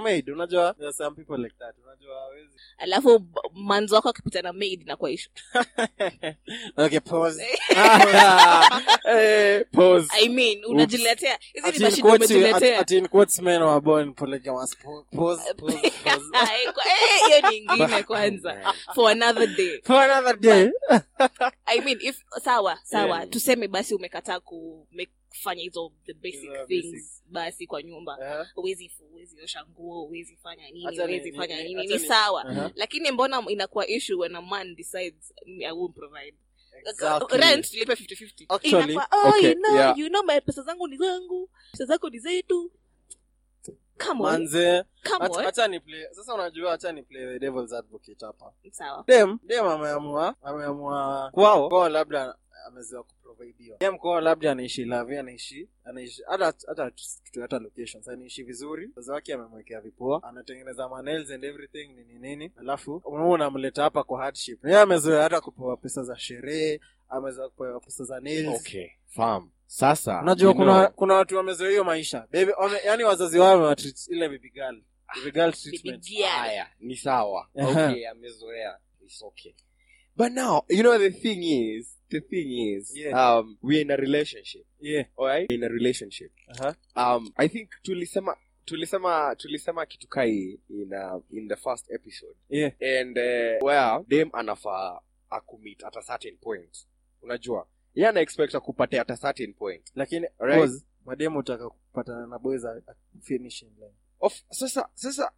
[0.00, 0.28] maid.
[0.30, 1.74] Unajua some people like that.
[1.84, 2.56] Unajua hawezi.
[2.78, 5.30] Alafu manzo wako akipita na maid na kwa ishu
[6.76, 7.42] okay pause.
[9.04, 10.08] Hey, pause.
[10.22, 11.38] i mean unajiletea.
[11.52, 12.80] Hizi ni Ati in mashida quotes, ati- umejiletea.
[12.80, 14.76] ati in quotes men were born polygamous.
[14.76, 16.24] Pause, pause, pause, pause.
[16.32, 18.74] Ai, kwa- eh, kwanza.
[18.94, 19.80] For another day.
[19.84, 20.70] For another day.
[21.66, 23.16] i mean if sawa sawa.
[23.16, 23.28] Yeah.
[23.30, 27.22] tuseme basi umekataa ku make- kufanya hizo the basic yeah, things basic.
[27.26, 28.46] basi kwa nyumba.
[28.54, 32.44] Huwezi fu- huwezi osha nguo huwezi fanya nini huwezi fanya nini ni ni- sawa.
[32.44, 32.70] Aha.
[32.74, 36.34] lakini mbona inakuwa issue when a man decides "Mm, i won't provide.
[36.86, 37.38] Exactly.
[37.38, 39.98] rent tulipe 50-50 Actually, Inakuwa, oh, okay, you know, yeah.
[39.98, 42.72] you know my pesa zangu ni zangu pesa zako ni zetu.
[44.18, 44.84] Manze.
[45.04, 45.46] Come acha- on.
[45.46, 48.52] acha ni play sasa unajua hacha ni play the devil's advocate hapa.
[48.70, 49.04] Sawa.
[49.06, 52.34] Dem dem ameamua ameamua kwao kwao labda
[52.66, 53.78] amezoea kuprovidiwa.
[53.98, 56.54] Kwao labda anaishi lavi anaishi anaishi hata
[57.40, 58.90] hata locations anaishi vizuri.
[58.96, 62.52] Wazazi wake amemwekea vipoa anatengeneza manels and everything nini nini.
[62.56, 64.64] Alafu unaona unamleta hapa kwa hardship.
[64.64, 68.60] Ye amezoea hata kupewa pesa za sherehe amezoea kupewa pesa za nails.
[68.60, 69.50] Okay, farm.
[69.66, 70.20] Sasa.
[70.22, 72.26] unajua you kuna know, kuna watu wamezoea hiyo maisha.
[72.32, 74.38] Baby wame, yani wazazi wao wamewatreat ile
[75.52, 76.12] treatment.
[76.22, 77.48] Haya ni sawa.
[77.54, 78.78] Okay amezoea.
[79.04, 79.54] It's okay
[80.16, 83.38] but now you know the thing is the thing is Yeah.
[83.38, 84.66] um we're in a relationship.
[84.80, 85.04] Yeah.
[85.18, 85.52] Alright?
[85.52, 86.32] In a relationship.
[86.48, 86.74] Uh-huh.
[86.96, 92.34] um i think tulisema tulisema tulisema kitu kai in uh, in the first episode.
[92.48, 92.72] Yeah.
[93.00, 95.00] And uh, well, dem anafaa
[95.30, 96.86] akumit at a certain point.
[97.22, 97.66] Unajua?
[97.94, 99.82] Ye ana expect akupate at a certain point.
[99.94, 100.82] Lakini right?
[101.04, 102.62] mademu utaka kupatana na boys
[103.22, 103.94] finishing line.
[104.20, 105.32] Of sasa sasa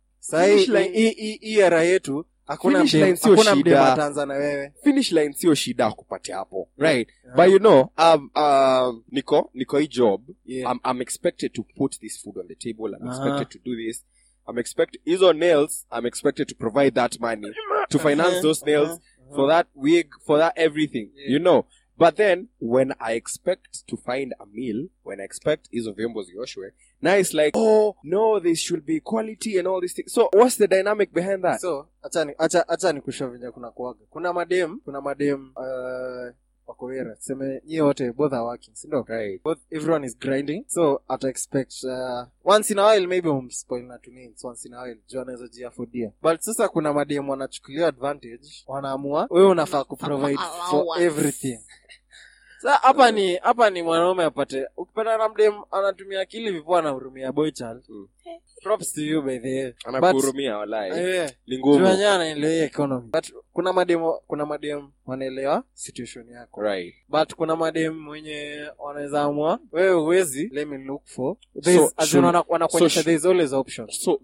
[0.93, 4.73] hii hii era yetu hakuna ataanza na wewe.
[4.83, 6.69] Finish line sio shida akupate hapo.
[6.79, 7.09] Right.
[7.25, 7.37] Uh-huh.
[7.37, 10.23] but you know um, um niko niko hii job.
[10.45, 10.73] Yeah.
[10.73, 12.95] I'm, I'm expected to put this food on the table.
[12.95, 13.45] I'm Uh-huh.
[13.45, 14.05] to do this.
[14.49, 17.53] I'm expected hizo nails i'm expected to provide that money
[17.89, 21.11] to finance Uh-huh, those nails uh-huh, for that wig for that everything.
[21.15, 21.33] Yeah.
[21.33, 21.65] you know
[21.99, 26.73] but then when i expect to find a meal when i expect hizo vyombo zioshwe
[27.03, 30.13] now it's like oh no this should be quality and all these things.
[30.13, 31.61] So what's the dynamic behind that?
[31.61, 32.93] So acha ni- acha acha
[33.29, 34.01] venye kuna kuaga.
[34.11, 36.33] Kuna madem kuna madem uh,
[36.69, 39.43] wako wera tuseme nyie wote both are working sindo right.
[39.43, 40.65] Both everyone is grinding.
[40.67, 44.83] So ata expect uh, once in a while maybe umspoil na tunins once in a
[44.83, 44.99] while.
[45.09, 48.49] Juu anaweza jiafodia but sasa kuna madem wanachukulia advantage.
[48.67, 50.39] Wanaamua wewe unafaa kuprovide
[50.71, 51.59] for everything.
[52.63, 54.67] Sa hapa ni hapa ni mwanaume apate.
[54.77, 58.09] Ukipata na mdem anatumia akili vipoa anahurumia boychild Mm.
[58.63, 59.73] props to you by the way.
[59.85, 61.79] Anakuhurumia walai Eh, ni ngumu.
[61.97, 63.09] Juu anaelewa economy.
[63.13, 66.63] But kuna madem kuna madem wanaelewa situation yako.
[66.63, 66.95] Right.
[67.09, 71.37] But kuna madem wenye wanaweza amua wewe huwezi let me look for.
[71.63, 71.93] So,
[72.49, 73.53] wanakuonyesha always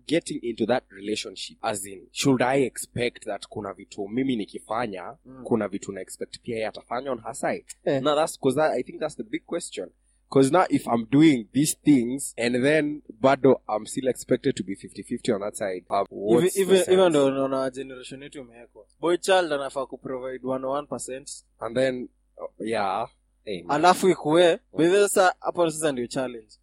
[0.06, 5.44] getting into that relationship as in should i expect that kuna vitu mimi nikifanya Mm.
[5.44, 7.64] kuna vitu na expect pia yeye atafanya on her side?
[7.84, 8.02] Eh.
[8.02, 9.88] no that's because that, i think that's the big question.
[10.30, 14.74] Because now if i'm doing these things and then bado i'm still expected to be
[14.74, 16.06] 50-50 on that side um,
[16.44, 16.90] even, sense?
[16.90, 23.08] hivyo ndo unaona generation yetu imewekwa boy child anafaa kuprovide 101 and then uh, yeah
[23.46, 23.64] Amen.
[23.68, 26.54] alafu ikuwe bedhe sasa hapo sasa ndio challenge.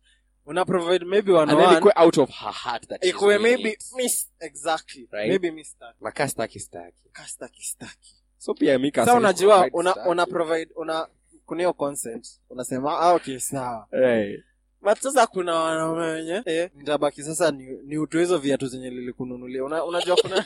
[0.45, 1.91] Una provide maybe one one.
[1.95, 3.83] out of her heart that ikue maybe it.
[3.95, 5.07] miss exactly.
[5.11, 5.29] Right?
[5.29, 5.95] maybe miss that.
[6.01, 7.09] Na ka staki staki.
[7.11, 11.07] Kastaki staki so pia mi ka sasa unajua una, una provide una
[11.45, 12.27] kunio consent.
[12.49, 13.87] Unasema ah, okay sawa.
[13.91, 14.39] Right.
[14.81, 19.63] But sasa kuna wanaume wenye eh, nitabaki sasa ni, ni utu hizo viatu zenye lilikununulia
[19.63, 20.45] una, unajua kuna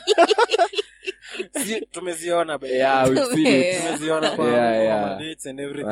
[1.66, 3.06] si, tumeziona yeah
[3.82, 4.48] tumeziona kwa,
[5.46, 5.88] and everything.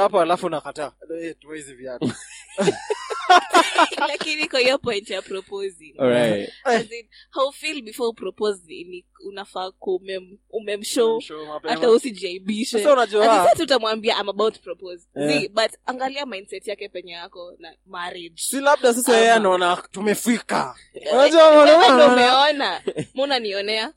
[0.00, 0.92] Hapo alafu unakataa.
[1.40, 2.12] Tuwezi viatu
[4.08, 5.94] lakini kwa hiyo point ya proposing.
[5.98, 6.50] Alright.
[6.64, 8.84] As in, how feel before proposing?
[8.84, 11.22] Ni unafaa kumem umemshow.
[11.62, 15.06] Hata usijaibishe Sasa utamwambia I'm about propose.
[15.16, 15.28] Yeah.
[15.40, 18.34] Zee, but angalia mindset yake penye yako na marriage.
[18.42, 20.74] Si labda sasa yeye anaona tumefika.
[20.94, 22.80] Eh, unajua wewe mwanaume ndo anaona-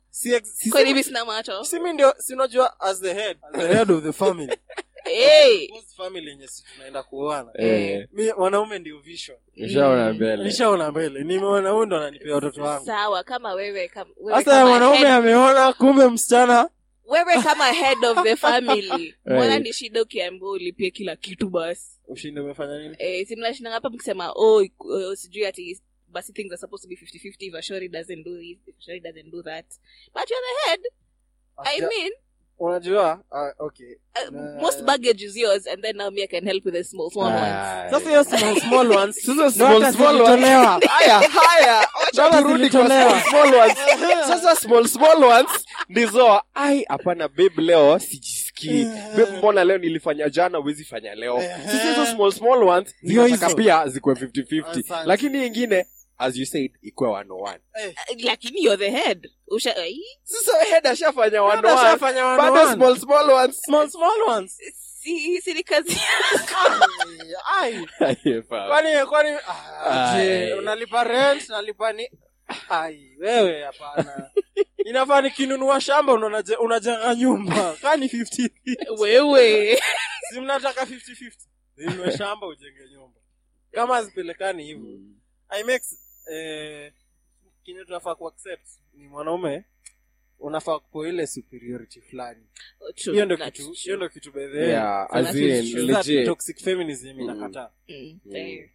[0.09, 1.63] si, si, si, si si, si- si, si, sina macho?
[1.63, 3.37] si mi ndio si unajua as the head.
[3.53, 4.47] As the head of the family.
[4.47, 4.55] hey.
[4.57, 4.86] Most
[5.97, 7.51] family yenye si tunaenda kuoana.
[7.55, 8.07] Eh.
[8.13, 9.37] Mi wanaume ndio vision.
[9.55, 10.43] Nishaona mbele.
[10.43, 11.23] Nishaona mbele.
[11.23, 12.85] Nimeona huyu ndo ananipea watoto wangu.
[12.85, 16.69] Sawa kama wewe kama, wewe sasa kama mwanaume head, ameona kumbe msichana
[17.07, 19.15] wewe kama head of the family.
[19.25, 21.99] Mbona ni shida ukiambia ulipie kila kitu basi?
[22.07, 22.95] Ushindi umefanya nini?
[22.99, 27.35] Eh, simnashinda hapa mkisema oh, oh, sijui ati basi things are supposed to be 50-50
[27.47, 29.65] if ashori doesn't do this if ashori doesn't do that.
[30.13, 30.79] But you're the head.
[31.65, 32.11] I mean
[32.59, 33.95] unajua uh, okay.
[34.15, 36.83] Uh, uh, most baggage is yours and then now me i can help with the
[36.83, 37.41] small small ones.
[37.41, 39.15] Ah, sasa hiyo small small ones.
[39.25, 40.45] Sasa small small ones.
[40.97, 43.77] haya haya acha turudi kwa small small ones.
[44.27, 48.85] Sasa small small ones ndizo ai hapana babe leo sijisikii.
[49.17, 51.41] Babe mbona leo nilifanya jana uwezi fanya leo?
[51.65, 55.85] Sasa hizo small small ones zinataka pia zikuwe 50-50 lakini ingine
[56.17, 57.93] as you said ikuwe 101 Eh,
[58.23, 59.29] lakini you're the head.
[59.47, 63.61] Usha, ai, sasa head ashafanya 101 bado small small ones.
[63.61, 64.57] Small small ones.
[65.01, 65.97] Si si ni kazi
[67.59, 68.15] Ai, ai.
[68.41, 72.09] kwani kwani ah, je, unalipa rent nalipa ni
[72.69, 74.31] ai wewe hapana.
[74.85, 76.13] Inafaa nikinunua shamba
[76.59, 77.73] unajenga nyumba.
[77.81, 78.49] Kani 50
[78.99, 79.79] wewe.
[80.33, 81.31] Si mnataka 50-50
[81.77, 83.19] inunue shamba ujenge nyumba.
[83.71, 84.99] Kama hazipelekani hivyo
[85.49, 85.99] i makes
[86.31, 86.93] eh,
[87.63, 89.63] kinye tunafaa kuaccept ni mwanaume
[90.39, 92.43] unafaa kupo ile superiority fulani.
[92.79, 94.69] Oh, hiyo ndo kitu hiyo ndo kitu by the way.
[94.69, 95.87] yeah That as is in true.
[95.93, 96.25] That legit.
[96.25, 97.71] toxic feminism inakataa.
[97.87, 98.67] Mm, Mm.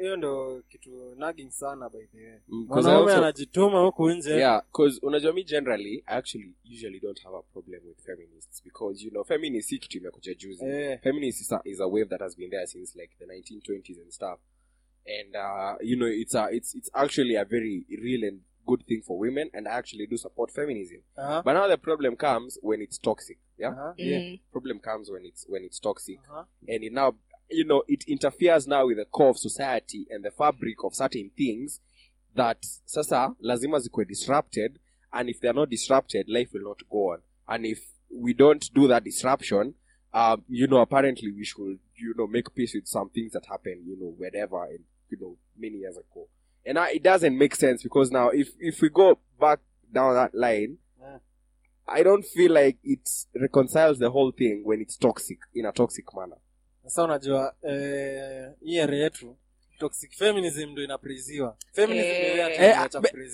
[0.00, 2.38] hiyo ndo kitu nagging sana by the way.
[2.48, 4.30] Mm, 'cause mwanaume anajituma huku nje.
[4.30, 9.04] Yeah because unajua mi generally i actually usually don't have a problem with feminists because
[9.04, 10.64] you know feminist si kitu imekuja juzi.
[10.64, 11.00] Eh.
[11.02, 14.10] feminist is a, is a wave that has been there since like the 1920s and
[14.10, 14.40] stuff
[15.08, 19.00] and uh, you know it's a, it's it's actually a very real and good thing
[19.06, 20.98] for women and i actually do support feminism.
[21.16, 23.68] Aha, but now the problem comes when it's toxic yeah?
[23.70, 24.40] Aha, Mm.
[24.52, 26.18] problem comes when it's when it's toxic.
[26.30, 26.44] Aha.
[26.68, 27.14] and it now
[27.50, 31.30] you know it interferes now with the core of society and the fabric of certain
[31.36, 31.80] things
[32.34, 34.78] that sasa lazima zikuwe disrupted.
[35.12, 37.18] And if they're not disrupted life will not go on.
[37.48, 37.80] And if
[38.10, 39.74] we don't do that disruption
[40.12, 43.82] um, you know apparently we should you know make peace with some things that happen,
[43.86, 46.28] you know wherever and you know many years ago
[46.66, 49.60] and now it doesn't make sense because now if if we go back
[49.92, 51.20] down that line Yeah.
[51.86, 53.08] I don't feel like it
[53.40, 56.36] reconciles the whole thing when it's toxic in a toxic manner.
[56.84, 59.36] sasa unajua eh, area yetu
[59.78, 62.10] toxic feminism ndo inapriziwa feminism
[62.60, 62.78] Eh.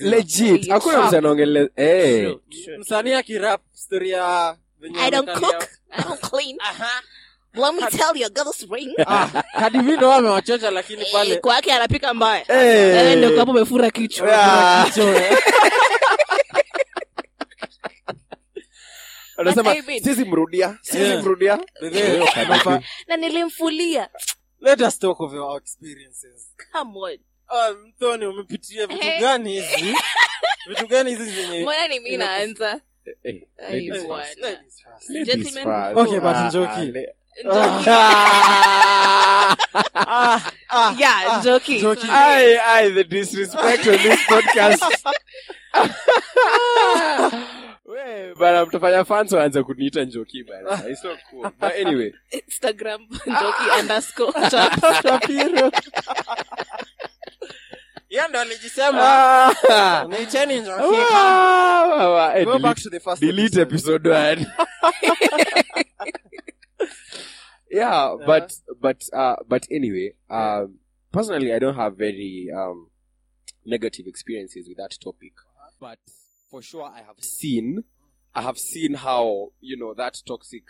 [0.01, 2.37] legit hakuna eh
[2.79, 5.69] msanii akirap story ya venye I don't cook.
[5.91, 6.59] I don't clean.
[7.55, 8.95] Let me tell you, girl's ring.
[9.07, 12.95] Ah, Cardi B ndo amewachocha lakini Eh, pale kwake anapika mbaya Eh.
[12.95, 14.87] Wewe ndio hapo umefura kichwa Yeah.
[14.87, 15.39] Kichwa, eh.
[19.37, 21.23] anasema sisi mrudia sisi Yeah.
[21.23, 24.09] mrudia Eh, na nilimfulia
[24.61, 27.19] let us talk of our experiences Come on.
[27.49, 29.21] Ah, mtoni umepitia vitu Eh.
[29.21, 29.95] gani hizi
[30.69, 32.81] vitu gani hizi zenye mbona ni mimi naanza
[33.23, 33.41] Hey.
[33.59, 34.39] Ladies first.
[34.39, 35.97] Ladies Gentlemen first.
[35.97, 36.73] Okay, but Ah, Njoki.
[36.73, 37.13] ah, le- Njoki.
[39.95, 41.81] ah, ah, yeah, Doki.
[41.81, 42.09] Doki.
[42.09, 44.83] Aye, aye, the disrespect on this podcast.
[47.87, 50.71] We, bana mtafanya fans waanze kuniita njoki bana.
[50.71, 50.89] Ah.
[50.89, 51.43] It's not cool.
[51.61, 52.13] But anyway.
[52.33, 54.33] Instagram njoki underscore.
[61.13, 62.33] Ah.
[62.37, 64.09] Eh, Go back to the first delete episode.
[64.09, 64.47] 1
[67.75, 68.25] Yeah, uh-huh.
[68.27, 70.79] but but uh, but anyway, um,
[71.13, 72.89] personally, I don't have very um,
[73.65, 75.33] negative experiences with that topic,
[75.81, 75.99] but
[76.51, 77.85] for sure, I have seen,
[78.35, 80.63] I have seen how you know that toxic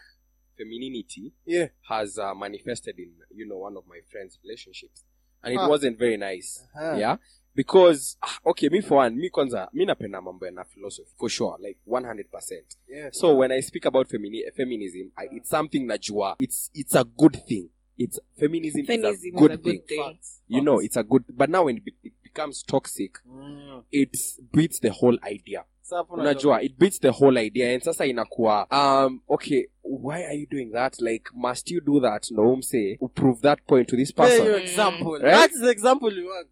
[0.56, 1.66] femininity yeah.
[1.88, 5.04] has uh, manifested in you know one of my friends' relationships,
[5.42, 6.66] and it wasn't very nice.
[6.74, 6.96] Uh-huh.
[6.96, 7.16] Yeah,
[7.54, 11.56] because ah, okay me for one me kwanza mi napenda mambo na philosophy for sure
[11.68, 16.36] like 100% yeah so when i speak about femini- feminism I, it's something najua.
[16.38, 17.68] It's it's a good thing.
[17.98, 20.02] It's feminism, Feminism is a good is a thing good thing.
[20.02, 20.40] Facts.
[20.48, 23.82] you know it's a good but now when it, it becomes toxic Mm.
[23.92, 24.16] it
[24.52, 25.64] beats the whole idea.
[25.82, 27.72] Sasa unajua it beats the whole idea.
[27.74, 31.00] And sasa inakuwa um okay why are you doing that?
[31.00, 32.30] Like must you do that?
[32.30, 34.46] No umse prove that point to this Pay person.
[34.46, 35.12] your example.
[35.12, 35.22] Right?
[35.34, 36.48] that's the example you want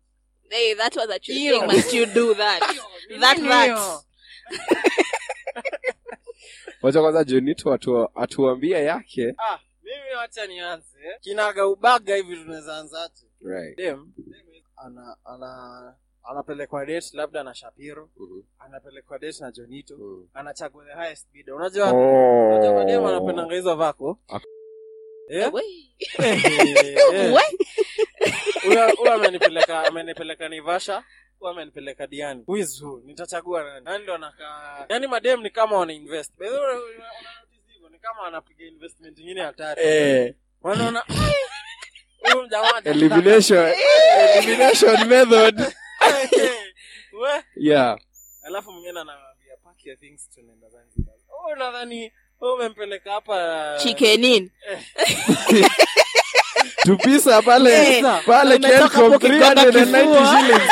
[0.53, 1.50] Hey, that was a true Ew.
[1.61, 2.61] think must you do that?
[3.20, 3.78] that that.
[6.82, 9.34] wacha kwanza junito atuambie atuambia yake.
[9.38, 10.86] Ah mimi wacha nianze.
[11.20, 13.76] Kinaga ubaga hivi tunaweza anzaje right.
[13.76, 14.12] Dem.
[14.76, 15.94] Ana ana
[16.24, 18.11] anapelekwa date labda na shapiro.
[18.16, 18.42] Mhm.
[18.59, 19.96] anapelekwa date na jonito.
[19.96, 20.26] Mm.
[20.34, 21.55] anachagua the highest bidder.
[21.55, 22.48] Unajua Oh.
[22.48, 24.18] unajua madem anapendanga hizo vako.
[24.28, 24.42] Ak-
[28.65, 28.71] Eh?
[28.73, 28.95] Eh.
[28.97, 31.05] Huyo- amenipeleka amenipeleka nivasha
[31.51, 32.45] amenipeleka diani.
[32.47, 33.85] Who is nitachagua nani?
[33.85, 36.77] Nani ndo anakaa yani madem ni kama wana invest By the way,
[37.91, 39.83] ni kama anapiga investment ingine hatari.
[39.85, 41.05] Eh, wanaona
[42.33, 43.73] huyu jamaa elimination.
[44.37, 45.61] Elimination method.
[47.57, 47.99] Yeah.
[48.43, 51.15] Alafu mwingine anawambia pack your things tunaenda zanzibar.
[51.29, 54.51] Oh nadhani wewe umempeleka hapa Chikenin.
[56.85, 60.62] tupisa pale pale umetoka Ken from hapo kigonga 390 shillings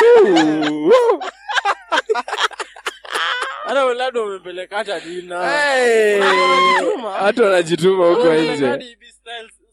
[3.65, 4.21] hata labda
[4.71, 5.39] hata dina
[7.43, 8.07] wanajituma.
[8.09, 8.67] huko nje.
[8.67, 8.97] Hadi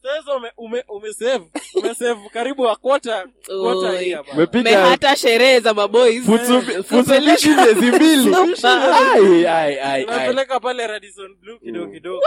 [0.02, 3.98] sasa ume ume umesave umesave karibu a quarter quarter Oi.
[4.06, 6.24] here umepiga mehata sherehe za maboys.
[6.26, 6.84] Futsu-
[7.50, 8.36] miezi mbili.
[8.64, 10.04] Ai, ai, ai, ai.
[10.06, 12.22] unapeleka pale Radisson Blue kidogo kidogo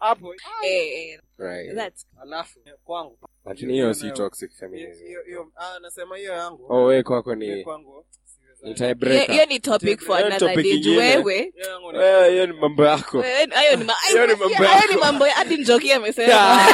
[0.00, 0.34] hapo.
[0.34, 1.74] Eh, eh, Right.
[1.74, 3.18] that's alafu kwangu.
[3.44, 6.66] Lakini hiyo si Hiyo- toxic feminism hiyo- hiyo ah nasema hiyo yangu.
[6.72, 8.06] Oh kwako ni kwangu
[9.32, 10.96] hiyo ni topic for another day.
[10.98, 11.52] Wewe.
[11.54, 13.18] Hiyo ni- wewe hiyo ni mambo yako.
[13.18, 13.84] Wewe- hayo ni
[14.40, 15.04] mambo hayo ni yako.
[15.04, 16.58] mambo ya- hadi njoki amesema.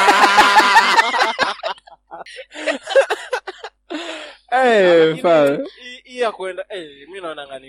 [4.52, 5.12] Eh,
[6.32, 7.20] kwenda eh mi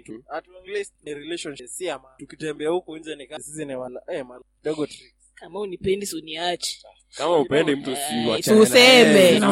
[0.02, 0.24] tu.
[1.06, 1.68] Relationship.
[1.68, 4.26] Si ama tukitembea huku nje ni sisi ni wala eh
[4.64, 5.13] dogo tricks
[5.44, 6.80] kama unipendi suniache
[7.18, 9.20] kama upendi mtu si wachane na useme.
[9.30, 9.44] Eh,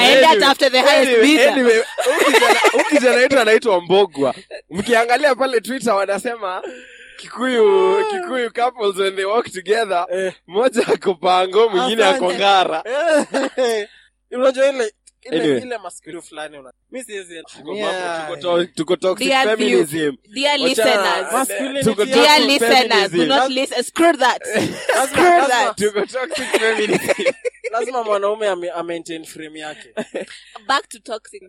[0.00, 3.16] aende the highest bidder.
[3.16, 4.34] wetu anaitwa mbogwa.
[4.70, 6.62] Mkiangalia pale twitter wanasema
[7.16, 10.32] kikuyu kikuyu couples when they walk together eh.
[10.46, 12.82] mmoja ako pango mwingine ako ngara.
[13.56, 13.88] Eh,
[14.38, 14.92] unajua ile
[15.32, 20.58] ile ile maskio fulani una mi siwezi Tuko mambo- tuko to- tuko toxic feminism dear
[20.58, 21.32] listeners.
[21.32, 23.82] Masculinity tuko yangu- dear listeners do not listen.
[23.84, 24.42] Screw that.
[24.46, 25.76] Lazima- screw that.
[25.76, 27.24] tuko toxic feminism.
[27.72, 29.94] Lazima mwanaume amaintain frame yake.
[30.66, 31.42] Back to toxic.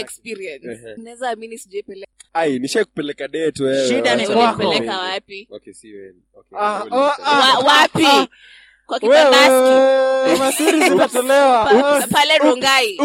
[0.00, 0.94] Experience.
[0.96, 3.88] Naweza amini sijaipeleka ai kupeleka date wewe.
[3.88, 4.62] Shida ni kwako.
[4.62, 4.90] nikwambie.
[4.90, 5.48] wapi?
[5.50, 6.96] Okay si wewe okay wewe ulisema.
[6.96, 8.30] Wa- wapi.
[8.86, 12.98] Kwa kitabaskipale Wewe, masiri zimetolewa Pa- pale rongai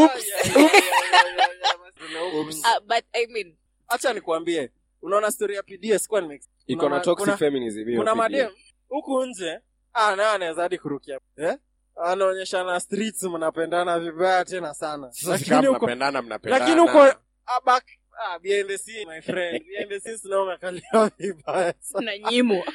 [2.63, 3.55] Ah, but i mean
[3.87, 4.71] hacha nikuambie
[5.01, 6.19] unaona story ya pds kwa
[6.67, 8.51] iko kuna na toxic kuna- feminism hiyo kuna madem
[8.89, 9.59] huku nje
[9.93, 11.19] ah, naye anaweza hadi kurukia.
[11.37, 11.57] Eh?
[12.03, 15.11] anaonyeshana streets mnapendana vibaya tena sana.
[15.27, 16.65] Lakini kama huko mnapendana mnapendana.
[16.65, 17.01] lakini huko
[17.45, 17.83] ah, back
[18.19, 19.63] ah, behind the scene my friend.
[19.67, 21.99] Behind the scenes na umekalia vibaya sana.
[21.99, 22.63] Unanyimwa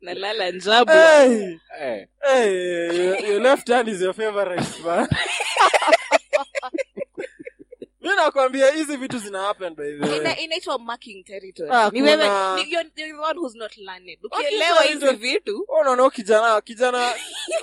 [0.00, 0.92] nalala njabu.
[0.92, 2.06] Hey, hey.
[2.22, 5.08] hey, your, your left hand is your favorite man.
[8.00, 10.16] Mi nakwambia hizi vitu zina happen by the way.
[10.18, 11.70] Ina- inaitwa marking territory.
[11.72, 14.18] Ah, ni wewe ni- you're, you're the one who's not learned.
[14.24, 15.66] Ukielewa hizi vitu.
[15.80, 17.12] Unaona huyu kijana kijana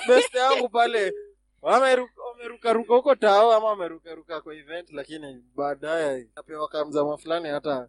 [0.08, 1.14] best yangu pale.
[1.62, 7.88] Wameruka wamerukaruka huko tao ama wamerukaruka kwa event lakini baadaye apewa kamzama fulani hata.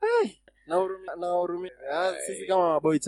[0.00, 0.30] Hey,
[1.16, 2.98] nahurumia na Ah, sisi kama maboy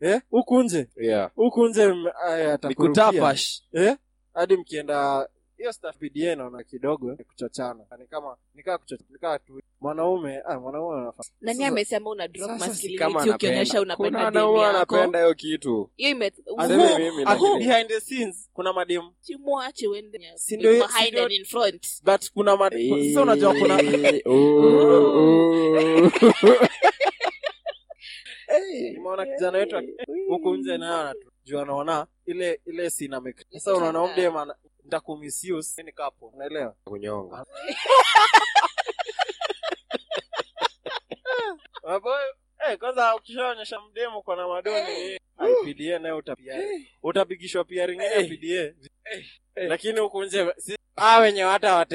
[0.00, 0.20] child eh?
[0.30, 0.86] Huku nje?
[0.96, 1.30] Yeah.
[1.36, 3.02] Huku nje m- aya, atakurukia.
[3.04, 3.96] nikutafash eh?
[4.34, 7.84] Hadi mkienda hiyo staff PDA naona kidogo kuchochana.
[7.98, 11.22] Ni kama nikaa kuchochana tu mwanaume ah mwanaume anafaa.
[11.40, 15.34] Nani amesema una drop Sasa si kama masculinity ukionyesha anapenda kuna unapenda demu wanapenda hiyo
[15.34, 15.90] kitu.
[15.96, 18.50] Hiyo ime Aseme mimi, Ah, lakini- behind the scenes?
[18.52, 21.86] Kuna mademu simwache uende Si ndio- behind and in front.
[22.02, 23.82] But kuna mademu sasa unajua kuna
[28.56, 28.92] Oh.
[28.92, 29.82] nimeona kijana wetu
[30.28, 34.54] huku nje nayo anatujua anaona ile ile sina sasa unaona mdema ana
[35.94, 36.74] kapo unaelewa?
[36.84, 37.46] Kunyonga.
[42.70, 45.18] Eh, kwanza ukishaonyesha mdemo kwa na madoni
[45.64, 46.62] pda naye utapia
[47.02, 48.24] utapigishwa pia ringine.
[48.24, 48.74] PDA
[49.54, 51.86] lakini huku nje si ah wenye hata wa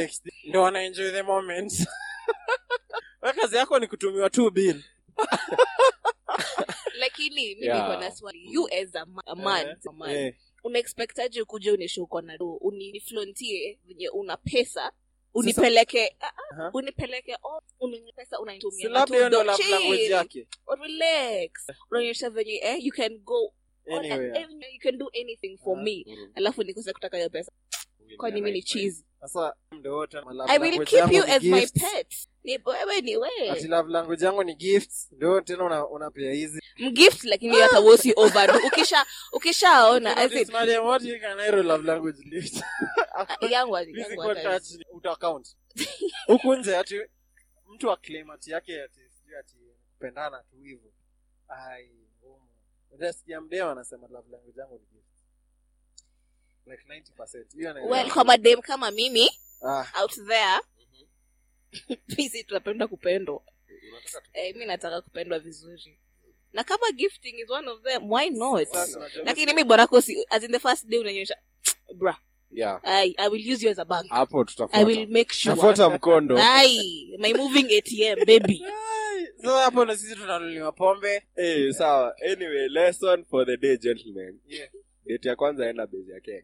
[0.43, 1.71] ndo wana enjoy the moment
[3.21, 4.83] we kazi yako ni kutumiwa tu bill
[7.01, 7.89] lakini mi Yeah.
[7.89, 8.53] niko na swali.
[8.53, 9.77] You as a, man, a man, yeah.
[9.87, 14.91] a man Yeah unaexpektaje kuja unishe uko na uniflontie venye una pesa
[15.33, 18.37] unipeleke ah, ah, unipeleke oh, unenye pesa
[21.91, 23.53] unaonyesha venye eh, you can go
[23.91, 26.05] on and you can do anything for uh, me.
[26.35, 27.51] Alafu nikose kutaka hiyo pesa
[28.17, 28.61] kwani ni
[29.21, 30.07] sasa ndio
[30.47, 32.27] i will language keep yangu you ni as my pet.
[32.43, 33.17] Ni wewe ni
[33.49, 35.11] ati love language yangu ni gifts.
[35.11, 36.59] Ndio tena una- unapea hizi.
[36.77, 40.17] Mgift lakini hata wosi over ukisha ukishaona
[40.79, 42.63] what you can I love language lift
[43.49, 45.55] yangu yangu physical hata- touch uta count
[46.27, 47.01] huku nje ati
[47.67, 48.99] mtu aclaim ati yake ati
[49.39, 49.55] ati
[50.51, 50.91] tu hivyo.
[51.47, 51.89] Ai
[52.23, 52.47] ngumu.
[52.91, 54.98] Utasikia mdeo anasema love language yangu ni gift
[56.69, 57.97] like 90% hiyo anaelewa.
[57.97, 59.29] well kwa madem kama mimi
[59.67, 59.85] ah.
[60.01, 60.59] out there
[62.15, 63.41] sisi tunapenda kupendwa.
[64.33, 65.99] Eh, mi nataka kupendwa vizuri.
[66.53, 68.67] Na kama gifting is one of them why not?
[69.23, 71.35] Lakini mi si as in the first day unanyesha
[71.99, 72.17] bra
[72.51, 72.79] yeah.
[72.83, 74.09] I, i will use you as a bank.
[74.09, 75.55] Hapo i will make sure.
[75.55, 76.37] Mkondo.
[76.37, 78.63] Ai my moving atm baby.
[79.43, 81.21] So hapo na sisi tunanuliwa pombe.
[81.35, 82.15] Hey, sawa.
[82.31, 84.39] Anyway lesson for the day gentlemen.
[84.47, 84.69] Yeah.
[85.05, 86.43] date ya kwanza enda base ya Kenya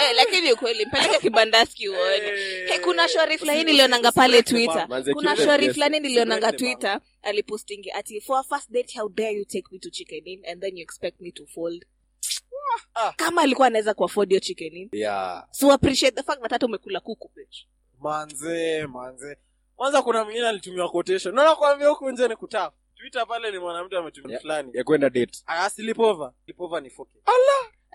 [0.00, 2.36] Eh, lakini ukweli mpeleke kibandaski uone.
[2.66, 4.88] Hey, kuna shwari fulani nilionanga pale twitter.
[5.12, 9.68] kuna shwari fulani nilionanga twitter alipostingi ati for a first date how dare you take
[9.72, 11.84] me to chicken in and then you expect me to fold.
[12.94, 13.12] Ah.
[13.16, 17.00] kama alikuwa anaweza kuafford hiyo chicken in yeah so appreciate the fact that hata umekula
[17.00, 17.56] kuku bitch.
[18.00, 19.36] manze manze.
[19.76, 21.34] Kwanza kuna mwingine alitumia quotation.
[21.34, 24.70] Naona kuambia huku nje ni kutap twitter pale ni mwanamtu ametumia fulani.
[24.74, 25.38] ya kwenda date.
[25.46, 27.06] Aya slipova slipova ni 4K.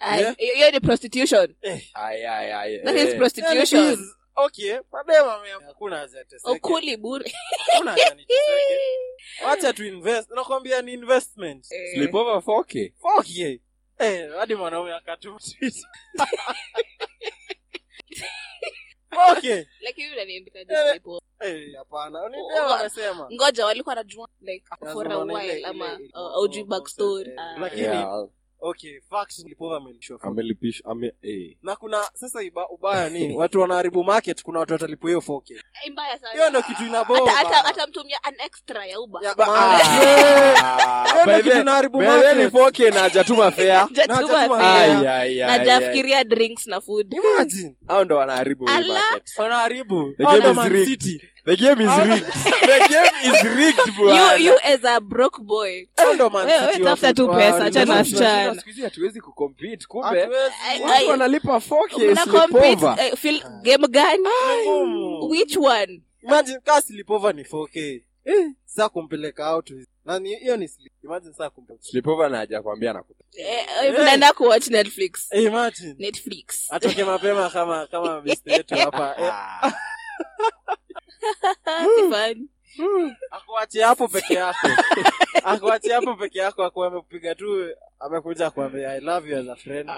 [0.03, 0.35] Ay, Yeah.
[0.37, 1.55] hiyo ni prostitution.
[1.61, 1.81] Eh.
[1.93, 3.07] Ay ay ay that eh.
[3.07, 3.81] is prostitution.
[3.83, 4.15] Yeah, is.
[4.35, 6.51] okay madema hakuna haja teseke.
[6.51, 7.33] Ukuli bure.
[7.73, 8.79] Hakuna haja niteseke
[9.47, 10.31] wacha tu invest.
[10.31, 11.71] Nakwambia ni investment.
[11.71, 13.59] Eh, sleepover 4k okay
[13.99, 15.39] eh hadi mwanaume akatuma
[19.31, 21.01] okay lakini unaniambia Eh.
[21.39, 21.69] eh
[22.29, 27.31] ni Oh, oh, wanasema ngoja walikuwa najua like for a while ama uh, aujui backstory
[27.31, 27.57] Eh, Ah.
[27.59, 28.27] lakini- yeah
[28.61, 31.55] okay facts slipova amelishwa amelipisha ame eh.
[31.63, 35.55] Na kuna sasa iba, ubaya ni watu wanaharibu market kuna watu watalipwa hiyo 4K
[35.85, 36.33] Eh, mbaya sana.
[36.33, 37.31] Hiyo ndo kitu inaboma.
[37.31, 39.81] Hata hata mtumia an extra ya uba Ya, Ba- man.
[39.83, 43.67] Ah, Hiyo ndo kitu inaharibu by ni 4k na hajatuma fare.
[43.73, 44.47] Na hajatuma fare.
[44.49, 44.63] fare.
[44.65, 46.13] ay ay na ay.
[46.13, 46.23] ay.
[46.23, 47.13] drinks na food.
[47.13, 47.75] Imagine.
[47.87, 49.37] hao ndo wanaharibu market.
[49.37, 50.13] Wanaharibu.
[50.17, 51.21] The game is rigged.
[51.45, 52.03] The game is Ah.
[52.03, 52.33] rigged.
[52.61, 55.87] The game is rigged you, bwana you as a broke boy.
[56.15, 58.55] Ndo Man Wewe- City wewe wa tu pesa, Wa- achana wa- na wasichana.
[58.55, 60.27] siku hizi hatuwezi kucompete kumbe
[60.83, 64.27] watu wanalipa 4k mna sleepover compete eh, feel game gani?
[65.29, 66.01] Which one?
[66.23, 68.01] Imagine kaa slipova ni 4k
[68.65, 69.71] sasa kumpeleka out.
[70.05, 70.93] Na hiyo ni sleep.
[71.03, 71.83] Imagine sasa kumpeleka.
[71.85, 75.27] Sleepover na hajakwambia nakupa eh, eh, mnaenda kuwatch netflix.
[75.31, 75.95] Eh, imagine.
[75.99, 76.67] Netflix.
[76.73, 79.15] Atoke mapema kama kama mistake yetu hapa
[81.21, 82.35] eh,
[82.79, 83.65] Ah.
[83.69, 84.67] Si hapo peke yako.
[85.43, 87.67] Akuachie hapo peke yako akuwa amekupiga tu
[87.99, 89.89] amekuja kuambia i love you as a friend.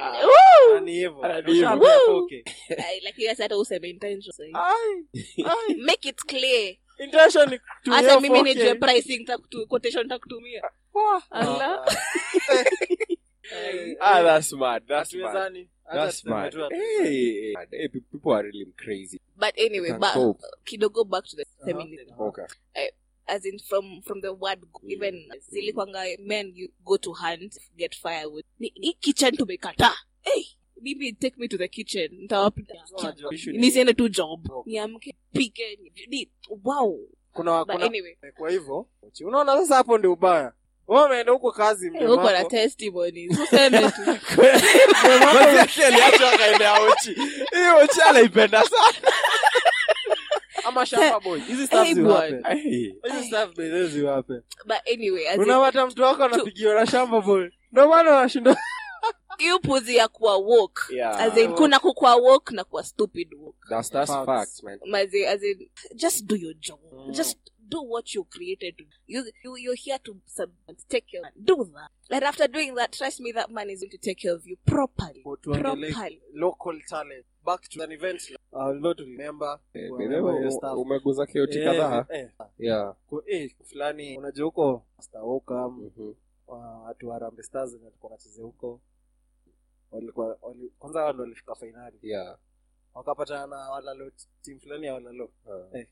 [0.84, 1.24] Ni hivyo.
[1.26, 1.70] Ah, ni hivyo.
[1.70, 2.44] 4K.
[2.88, 5.76] Ai, lakini sasa hata useme intention ai.
[5.86, 6.76] make it clear.
[7.00, 7.60] Intention
[7.92, 8.44] hata mimi 4K.
[8.44, 10.62] nijue pricing takutu- quotation takutumia
[11.30, 11.86] Ala.
[13.52, 15.54] Eh, ah that's smart that's smart.
[15.94, 16.54] that's smart.
[16.72, 20.44] hey, hey people are really crazy but anyway ba- cope.
[20.66, 21.66] kidogo back to the Uh-huh.
[21.66, 22.46] feminism okay.
[23.26, 28.46] As in from from the word even zilikwanga men you go to hunt get firewood.
[28.60, 29.92] Ni, ni kitchen tumekata.
[30.22, 30.44] Hey,
[30.82, 32.74] mimi take me to the kitchen ntawapita
[33.54, 34.48] nisiende tu job.
[34.48, 34.68] Job.
[34.68, 35.80] niamke pike
[36.64, 37.00] wow.
[37.34, 38.16] Kuna but kuna anyway.
[38.38, 38.88] kwa hivyo
[39.26, 40.54] unaona sasa hapo ndi ubaya
[40.88, 42.50] wewe umeenda huko kazi eh, na wako.
[42.50, 44.02] testimonies useme tu.
[45.86, 47.14] Aliacha akaendea ochi.
[47.54, 49.14] Hiyo ochi anaipenda sana.
[50.64, 51.40] Ama shamba boy.
[51.40, 52.42] Hizi stuff ziwape.
[52.54, 54.34] hizi stuff by ziwape.
[54.66, 57.50] But anyway unapata mtu wako anapigiwa na shamba boy.
[57.72, 58.58] Ndio maana wanashinda
[59.38, 61.22] hiyo puzi ya kuwa walk Yeah.
[61.22, 64.26] as in kuna kukua woke na kuwa stupid walk That's that's Facts.
[64.26, 64.80] facts, man.
[64.86, 66.80] Mazi, as in just do your job.
[66.94, 67.12] Mm.
[67.12, 67.38] just
[67.74, 71.92] do what you created to you, you you're here to sub- take care do that.
[72.10, 74.58] And after doing that trust me that man is going to take care of you
[74.66, 75.22] properly.
[75.24, 76.22] Properly.
[76.34, 78.22] local talent back to an event
[78.54, 79.92] I not remember Eh,
[80.78, 82.06] umeguza kioti Eh, kadhaa?
[82.10, 82.96] eh, yeah.
[83.08, 86.14] Kwa- eh, fulani unajua huko staoka Mhm.
[86.86, 88.82] watu wa Harambee Stars walikuwa wanachezea huko
[89.92, 92.38] walikuwa wali, kwanza wao ndio walifika fainali yeah.
[92.94, 94.12] Wakapatana na walalo
[94.42, 95.88] timu fulani ya walalo uh, Eh.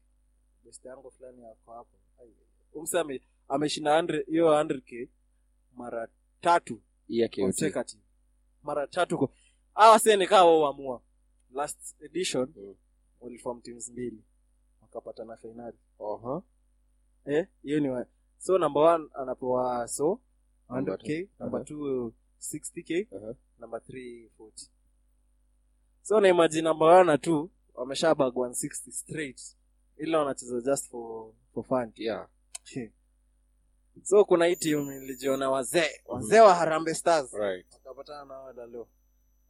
[0.66, 1.98] Best yangu fulani yako hapo.
[2.74, 5.08] Umsame ameshinda hiyo 100k
[5.76, 6.08] mara
[6.42, 6.82] tatu
[7.46, 8.02] consecutive.
[8.64, 9.30] Mara tatu
[9.74, 11.02] hawa wao
[11.54, 12.76] last edition Mm.
[13.20, 14.24] walifom teams mbili
[14.82, 16.42] wakapatana fainali uh-huh
[17.26, 18.06] eh hiyo ni wa-
[18.38, 20.20] so number one anapewa so
[20.70, 23.36] Number 100k number two 60k Uh-huh.
[23.60, 24.70] number three 40
[26.02, 29.58] so na imagine number one na two wamesha bag 160 straight
[30.02, 31.92] ila wanacheza just for for fun.
[31.96, 32.28] Yeah.
[34.04, 36.02] So kuna hii timu nilijiona wazee.
[36.06, 37.34] Wazee wa harambe Stars.
[37.34, 37.66] Right.
[37.74, 38.88] Wakapatana na wadalo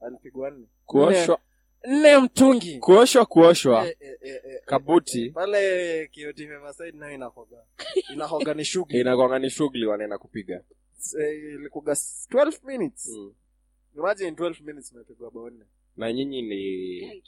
[0.02, 0.66] alipigwa nne.
[0.86, 1.40] Kuoshwa.
[1.88, 2.80] Nne mtungi.
[2.80, 3.88] Kuoshwa kuoshwa.
[3.88, 5.30] Eh, eh, eh, kabuti.
[5.30, 6.48] pale kioti
[6.94, 7.58] nayo inahoga
[8.14, 9.00] inahoga ni shughuli.
[9.02, 10.64] Inakwanga ni shughuli wanaenda kupiga.
[11.54, 13.08] Ilikuga 12 minutes.
[13.10, 13.34] Mm.
[13.98, 15.66] imagine 12 minutes umepigwa bao nne.
[15.98, 17.24] Na nyinyi ni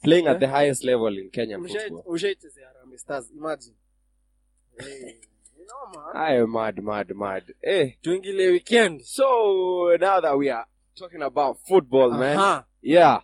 [0.00, 3.74] minutes playing at the highest level in Kenya football ushaichezea Harambee Stars imagine
[4.78, 5.14] Eh,
[6.14, 9.24] i am mad mad mad eh tuingilie weekend so
[10.00, 12.64] now that we are talking about football man Aha.
[12.82, 13.20] Yeah.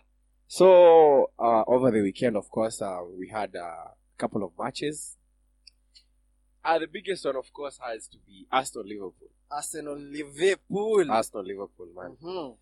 [0.47, 5.17] So uh, over the weekend, of course, uh, we had uh, a couple of matches.
[6.63, 9.27] Uh, the biggest one, of course, has to be Aston Liverpool.
[9.51, 12.17] Arsenal Liverpool Aston Liverpool, man.
[12.23, 12.55] Mhm.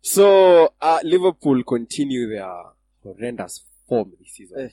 [0.00, 2.54] So uh, Liverpool continue their
[3.06, 4.70] horrendous form this season, Eh,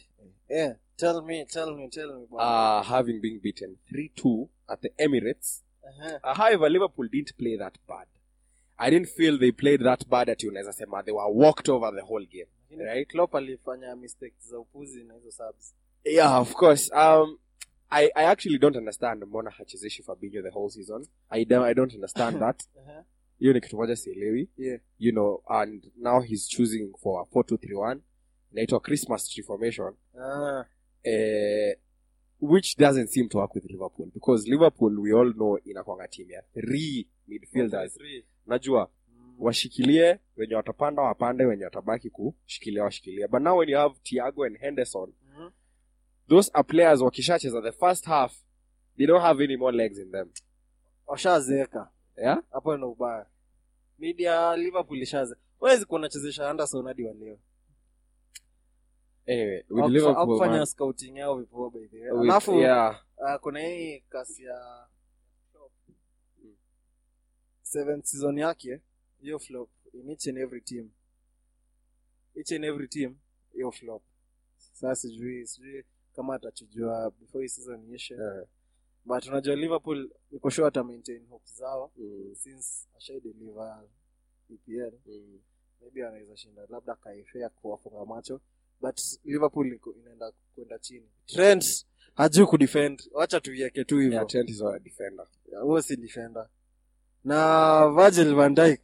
[0.49, 0.73] eh, eh.
[0.97, 5.61] tell me tell me tell me uh, having been beaten three-two at the Emirates.
[5.87, 6.19] Aha.
[6.23, 8.07] Uh, however, Liverpool didn't play that bad.
[8.77, 12.01] I didn't feel they played that bad at unaweza sema they were walked over the
[12.01, 12.47] whole game.
[12.69, 13.07] Lakini Right.
[13.07, 15.75] Klopp alifanya mistakes za upuzi na hizo subs
[16.05, 16.91] Yeah, of course.
[16.91, 17.37] Um,
[17.89, 21.05] I, I actually don't understand mbona hachezeshi Fabinho the whole season.
[21.29, 22.63] I don't, I don't understand that.
[22.81, 23.03] Aha.
[23.39, 24.49] Hiyo ni kitu moja sielewi.
[24.57, 24.79] Yeah.
[24.99, 27.99] You know, and now he's choosing for a 4-2-3-1.
[28.53, 29.93] Inaitwa Christmas tree formation.
[30.21, 30.65] Ah,
[31.03, 31.77] eh,
[32.41, 36.41] which doesn't seem to work with Liverpool because Liverpool we all know inakwanga team ya
[36.53, 37.97] three midfielders.
[38.47, 39.35] Najua Mm.
[39.39, 43.27] washikilie wenye watapanda wapande wenye watabaki kushikilia washikilia.
[43.27, 45.51] But now when you have tiago and Henderson Mhm.
[46.29, 48.33] those are players wakishacheza the first half
[48.97, 50.29] they don't have any more legs in them
[51.07, 52.43] washazeeka yeah
[52.77, 53.25] ndo ubaya
[53.99, 56.09] media liverpool ishaze wezi kuwa
[56.49, 57.37] anderson hadi wa leo
[59.27, 62.11] anyway with liverpool man, scouting yao vipoa by the way.
[62.11, 63.03] With- alafu yeah.
[63.17, 64.87] uh, kuna hii kasi ya
[67.61, 68.81] seventh season yake
[69.21, 70.89] hiyo flop in each and every team.
[72.35, 73.15] Each and every team
[73.53, 74.03] hiyo flop.
[74.57, 75.83] Sasa sijui sijui
[76.15, 78.13] kama atachujua before hii season iishe.
[78.15, 78.45] Yeah.
[79.05, 83.83] but unajua liverpool iko sure ata maintain hopes zao Mm, since ashai deliver
[84.53, 85.39] EPL mm.
[85.81, 88.41] maybe anaweza shinda labda kaifea kuwafunga macho
[88.83, 91.09] but liverpool inaenda kwenda chini.
[91.25, 93.09] Trent hajui kudefend.
[93.11, 94.27] Wacha tuieke tu hivyo.
[95.61, 96.47] Huo si defender.
[97.23, 98.81] Na virgil van Dijk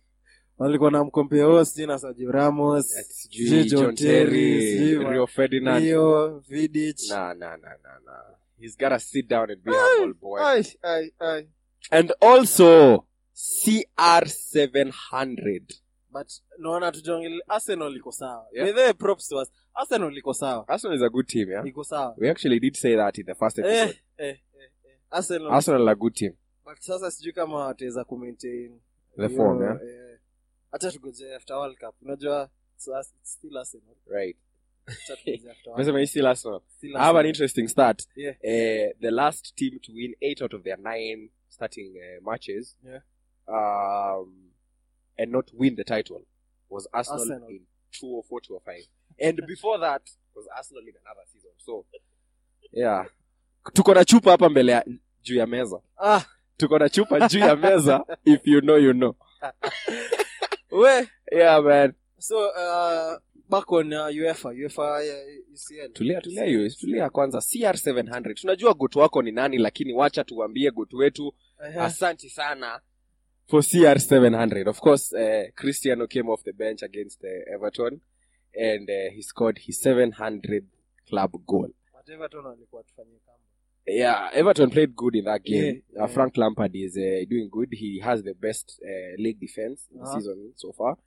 [0.57, 5.05] walikuwa na mkompea huo sijui na Sergio Ramos sijui sijui John John Terry, Terry sijui
[5.05, 5.83] Rio Ferdinand.
[5.83, 7.09] Rio Vidic.
[7.09, 8.23] Nah nah nah nah nah
[8.59, 10.41] he's gotta sit down and be humble boy.
[10.41, 11.47] Ai, ai, ai.
[11.91, 15.61] and also CR700
[16.11, 18.45] but naona tujonge arsenal iko sawa.
[18.53, 18.65] Yeah.
[18.65, 19.51] By the way, props to us.
[19.75, 20.65] Arsenal iko sawa.
[20.67, 21.63] Arsenal is a good team yeah?
[21.65, 22.15] Iko sawa.
[22.17, 23.99] We actually did say that in the first eh, episode.
[24.17, 24.35] eh, eh, eh.
[25.11, 25.47] arsenal.
[25.51, 26.33] Arsenal are a good team.
[26.65, 28.79] But sasa sijui kama wataweza kumaintain.
[29.17, 29.75] The hiyo, form yeah?
[29.83, 30.19] eh,
[30.71, 31.95] acha tugoje after world cup.
[32.01, 33.95] Unajua so it's still arsenal.
[34.07, 34.37] Right.
[34.87, 36.61] Acha tugoje after world Mesema hii still Arsenal.
[36.77, 37.25] Still I have an Arsenal.
[37.29, 38.03] interesting start.
[38.15, 38.35] Yeah.
[38.43, 42.75] Uh, the last team to win eight out of their nine starting uh, matches.
[42.85, 43.01] Yeah.
[43.47, 44.48] um,
[45.19, 46.21] and not win the title
[46.69, 47.49] was Arsenal, Arsenal.
[47.49, 47.61] in
[47.91, 48.87] 204 205.
[49.21, 50.01] And before that
[50.35, 51.51] was Arsenal in another season.
[51.57, 51.85] So,
[52.71, 53.05] yeah.
[53.73, 54.85] Tuko na chupa hapa mbele ya
[55.21, 55.81] juu ya meza.
[55.97, 56.21] ah
[56.57, 58.05] Tuko na chupa juu ya meza.
[58.25, 59.15] If you know, you know.
[60.71, 61.93] we Yeah, man.
[62.17, 63.17] so uh,
[63.49, 65.93] back on uh, uefa uefa uh, UCL.
[65.93, 66.69] Tulia, tulia, hiyo.
[66.69, 67.37] tulia kwanza.
[67.37, 68.33] CR700.
[68.33, 71.33] Tunajua gotu wako ni nani, lakini wacha tuambie gotu wetu
[71.67, 71.79] Ehe.
[71.79, 72.81] asante sana
[73.49, 77.99] for cr700 of course uh, cristiano came off the bench against uh, everton
[78.53, 80.65] and uh, he scored his 700
[81.09, 83.39] club goal But Everton walikuwa tufanyie kamba
[83.85, 85.63] Yeah, Everton played good in that game.
[85.65, 86.07] Yeah, Uh, yeah.
[86.13, 87.69] Frank Lampard is uh, doing good.
[87.73, 90.19] He has the best uh, league defense in the Uh-huh.
[90.19, 90.97] season so far.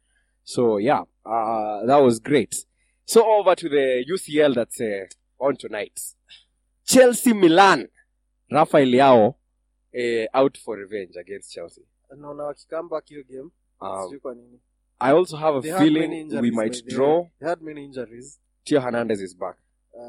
[0.45, 2.67] So yeah, uh, that was great.
[3.05, 5.07] So over to the UCL that's uh,
[5.39, 6.01] on tonight.
[6.85, 7.89] Chelsea Milan.
[8.51, 9.35] Rafael Leao
[9.95, 11.83] uh, out for revenge against Chelsea.
[12.17, 13.51] Naona wakikamba hiyo game
[13.81, 14.61] Um, sijui kwa nini
[14.99, 17.27] I also have a They feeling we might draw.
[17.39, 19.57] They had many injuries Tio Hernandez is back.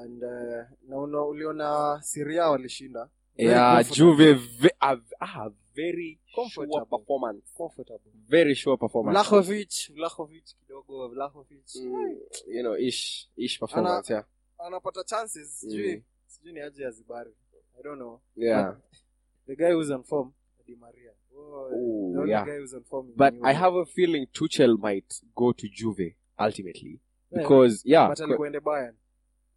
[0.01, 3.91] and uh, naona uliona siria walishinda Yeah.
[3.91, 7.41] Juve ve- a, a very sure performance.
[7.57, 9.13] comfortable Very sure performance.
[9.19, 12.15] Vlahovic Vlahovic kidogo Vlahovic Mm,
[12.47, 14.13] you know, ish, ish performance.
[14.13, 14.25] Yeah,
[14.59, 16.03] anapata chances sijui Mm.
[16.27, 17.31] sijui ni aje ya Zibari
[17.79, 18.77] I don't know yeah.
[19.47, 20.31] the guy who's on form
[20.67, 21.11] Di Maria
[21.43, 22.45] oh, Ooh, the only yeah.
[22.45, 23.47] guy who's on form But Europe.
[23.49, 26.99] I have a feeling Tuchel might go to Juve ultimately
[27.31, 28.95] because yeah, but qu- alikuwa ende Bayern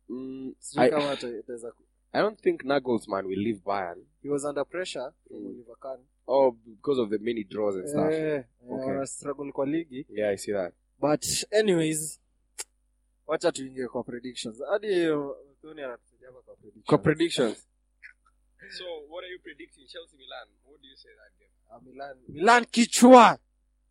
[0.09, 1.72] mm, sijui I, kama ata-
[2.12, 4.05] I don't think Nagelsmann will leave Bayern.
[4.22, 5.47] he was under pressure from Mm.
[5.47, 8.12] Oliver Kahn Oh, because of the many draws and stuff.
[8.12, 8.89] eh, eh, Okay.
[8.91, 10.72] wana struggle kwa ligi Yeah, I see that.
[11.01, 12.20] but anyways
[13.26, 16.87] wacha tuingie kwa predictions hadi uh, Tony anatusaidia kwa predictions.
[16.87, 17.68] For predictions.
[18.78, 20.49] so, what are you predicting, Chelsea Milan?
[20.64, 21.45] What do you say that game?
[21.71, 23.39] Ah, Milan Milan kichwa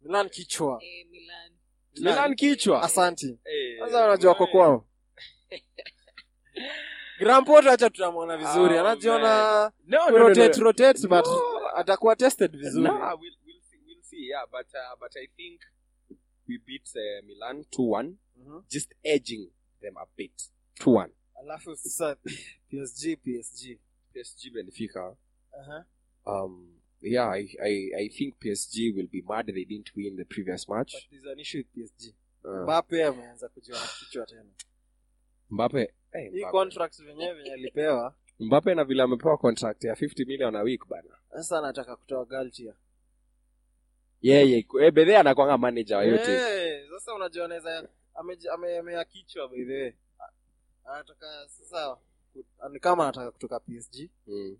[0.02, 1.52] Milan kichwa Eh, Milan.
[1.98, 2.82] Milan kichwa.
[2.84, 3.40] asanti
[3.80, 4.88] sasa eh, unajua kwa kwao
[7.20, 10.64] Grampot acha tutamwona vizuri Oh, anajiona No, no, no, no, rotate no.
[10.64, 11.68] rotate but No.
[11.76, 13.78] atakuwa tested vizuri Nah, we'll, we'll see.
[13.88, 14.28] We'll see.
[14.30, 15.62] Yeah, but uh, but I think
[16.48, 18.04] we beat uh, Milan 2-1
[18.38, 18.60] mm-hmm.
[18.70, 19.50] just edging
[19.82, 20.52] them a bit.
[20.76, 21.14] Two one.
[21.40, 22.16] alafu sasa
[22.70, 23.80] PSG PSG
[24.14, 25.16] PSG Benfica.
[25.60, 25.86] Aha.
[26.26, 26.75] Um,
[27.06, 30.94] yeah, I, I I think PSG will be mad they didn't win the previous match.
[30.94, 34.46] but there's an issue with PSG Uh, Mbappe ameanza kujiona kichwa tena
[35.50, 35.94] Mbappe.
[36.12, 40.62] Hey, hii contract venyewe venye alipewa Mbappe na vile amepewa contract ya 50 million a
[40.62, 41.18] week bana.
[41.32, 42.74] sasa anataka kutoa Galtia
[44.22, 44.92] Yeye yeah, yeah.
[44.94, 46.38] Bedhe anakwanga manager wa yote.
[46.38, 49.94] Hey, sasa unajua anaweza ameamea ame- amea kichwa by the way
[50.86, 51.98] anataka sasa
[52.72, 54.58] ni kama anataka kutoka PSG Mm.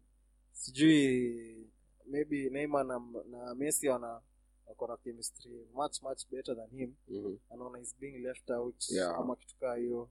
[0.52, 1.68] sijui
[2.08, 3.00] maybe Neymar na,
[3.30, 4.22] na Messi wana
[4.66, 7.38] wako na chemistry much much better than him Mhm.
[7.50, 9.16] anaona is being left out Yeah.
[9.20, 10.10] ama kitu kaa hiyo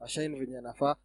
[0.00, 0.96] ashaini venye anafaa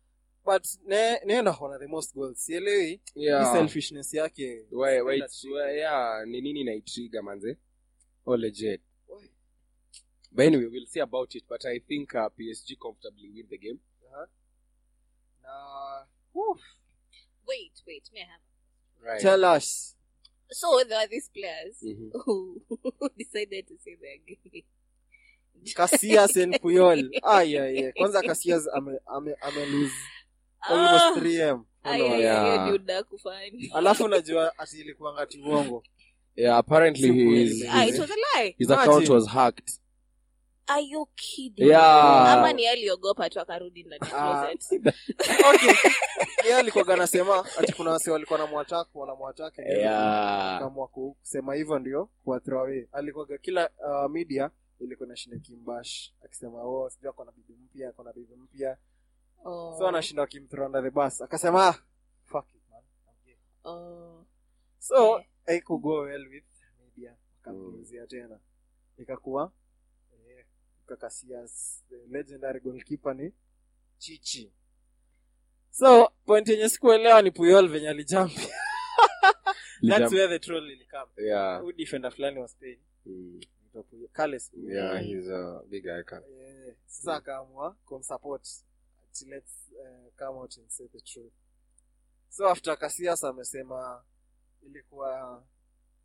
[0.46, 3.54] but ne, nenda kona the most goals sielewi Yeah.
[3.54, 7.58] selfishness yake Wait, wait, Ina- yeah, ni nini naitriga manze?
[8.26, 8.82] Oh, legit.
[10.32, 11.44] But anyway, we'll see about it.
[11.50, 13.80] But I think uh, PSG comfortably win the game.
[14.08, 14.28] Aha.
[15.44, 16.08] na
[17.48, 18.10] Wait, wait.
[18.14, 18.42] May I have?
[19.04, 19.22] Right.
[19.22, 19.98] tell us
[20.54, 22.12] So there are these players Mhm.
[22.26, 24.66] who decided to say they're gay.
[25.76, 27.92] Casillas and Puyol Ah, yeah, yeah.
[27.98, 29.94] kwanza Casillas ame ame, ame lose
[30.70, 32.16] almost Ah, 3m ay, Unaona?
[32.16, 32.44] ay, Yeah.
[32.44, 33.72] ay, hiyo ni udaku fani.
[33.74, 35.84] alafu unajua ati ilikuwa ngati uongo
[36.36, 38.56] Yeah, apparently his, Ah, his, was a lie.
[38.58, 39.81] his account was hacked.
[40.72, 41.68] Are you kidding?
[41.68, 42.34] Yeah.
[42.34, 44.48] Ama ni aliogopa tu akarudi ndani Ah.
[44.56, 44.84] closet.
[45.50, 45.74] okay
[46.44, 50.60] yeye anasema ati kuna wase walikuwa na mwataka wanamwataka Yeah.
[50.60, 56.64] kamwa kusema hivyo ndio kuwa throw away alikuwa kila uh, media ilikuwa nashinda kimbash akisema
[56.64, 58.78] oh sijui ako na bibi mpya ako na bibi mpya
[59.46, 59.76] Oh.
[59.78, 61.74] so anashinda wakimthrow under the bus akasema ah,
[62.26, 62.84] fuck it man
[63.22, 63.36] okay.
[63.64, 64.26] Oh.
[64.80, 65.26] so Yeah.
[65.46, 66.44] haikugo well with
[66.80, 68.40] media akamgeuzia tena
[68.98, 69.52] ikakuwa
[70.92, 73.34] eh, kakasias the legendary goalkeeper ni
[73.98, 74.52] chichi
[75.72, 78.42] so point yenye sikuelewa ni puyol venye alijampi
[79.90, 81.62] that's where the troll ilikam yeah.
[81.62, 83.42] who defender fulani wa spain Mm.
[84.14, 84.76] Carles Puyol.
[84.76, 86.22] Yeah, he's a big icon.
[86.30, 86.76] yeah.
[86.86, 88.48] sasa akaamua kumsupport
[89.28, 91.34] let's uh, come out and say the truth
[92.30, 94.04] so after kasias amesema
[94.66, 95.44] ilikuwa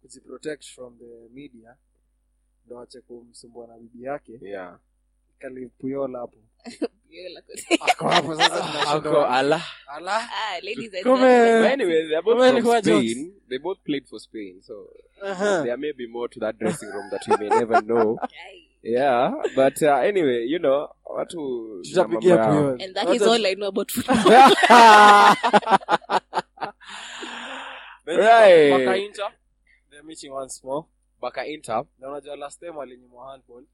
[0.01, 1.77] kujiprotect from the media
[2.67, 4.79] ndo ache kumsumbua na bibi yake Yeah.
[5.39, 6.37] kalipuyola hapo
[7.11, 7.67] Hiyo la kote.
[7.81, 9.63] ako hapo sasa Ako ala.
[9.87, 11.63] ala Ah, ladies and gentlemen.
[11.63, 13.33] But anyway, they're both Well, from Spain.
[13.49, 14.91] They both played for Spain, so
[15.23, 15.63] Aha.
[15.63, 18.19] there may be more to that dressing room that we may never know.
[18.83, 22.63] Yeah, but uh, anyway, you know, watu tutapigia mambo yao.
[22.63, 22.83] Puyol.
[22.83, 24.17] And that is Wacha- all I know about football.
[28.07, 28.71] Right.
[28.71, 29.33] Baka
[29.91, 30.87] they're meeting once more
[31.27, 31.85] Baka Inter.
[31.99, 33.65] na unajua last time walinyimwa handball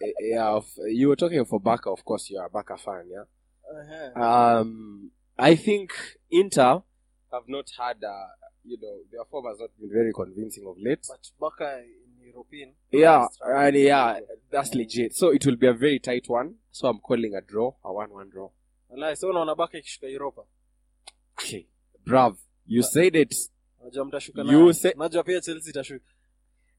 [0.00, 2.30] eh, Yeah, of- you were talking for Baka, of course.
[2.30, 3.24] You are a Baka fan, yeah.
[4.14, 4.60] Aha.
[4.60, 5.90] Um, I think
[6.30, 6.82] Inter
[7.32, 8.28] have not had, uh,
[8.64, 11.06] you know, their form has not been very convincing of late.
[11.08, 14.20] but Baka in European Yeah, and yeah,
[14.50, 15.14] that's legit.
[15.14, 16.54] So it will be a very tight one.
[16.70, 18.50] So I'm calling a draw, a one-one draw.
[18.88, 20.42] Wallahi, so unaona Baka ikishika Europa
[21.38, 21.66] Okay.
[22.04, 22.36] Brav.
[22.66, 23.34] You said it.
[23.86, 26.04] Unajua mtashuka You say- unajua pia chelsea itashuka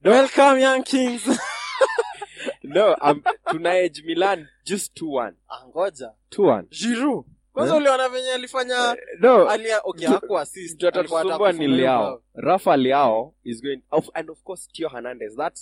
[0.03, 1.21] welcome young kings
[2.63, 5.33] No, um, tuna edge Milan just 2-1.
[5.49, 6.63] ah, ngoja 2-1.
[6.69, 7.81] Giroud kwanza Eh?
[7.81, 9.49] uliona venye alifanya No.
[9.49, 12.23] alia okay Tu- haku assist Mtu alikuwa atatusumbua ni atakufunga Leao.
[12.33, 15.35] Rafa Leao is going of, and of course Tio Hernandez.
[15.35, 15.59] That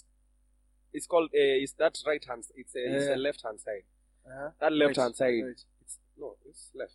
[0.93, 3.13] is called uh, is that right hand it's a, it's Yeah.
[3.13, 3.85] a left hand side.
[4.26, 4.49] Eh?
[4.59, 5.43] That left hand side.
[5.45, 5.65] right.
[5.81, 6.93] It's, no, it's left.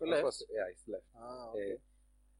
[0.00, 0.22] Of left?
[0.22, 1.04] course, yeah, it's left.
[1.16, 1.70] Ah, okay.
[1.72, 1.76] Eh,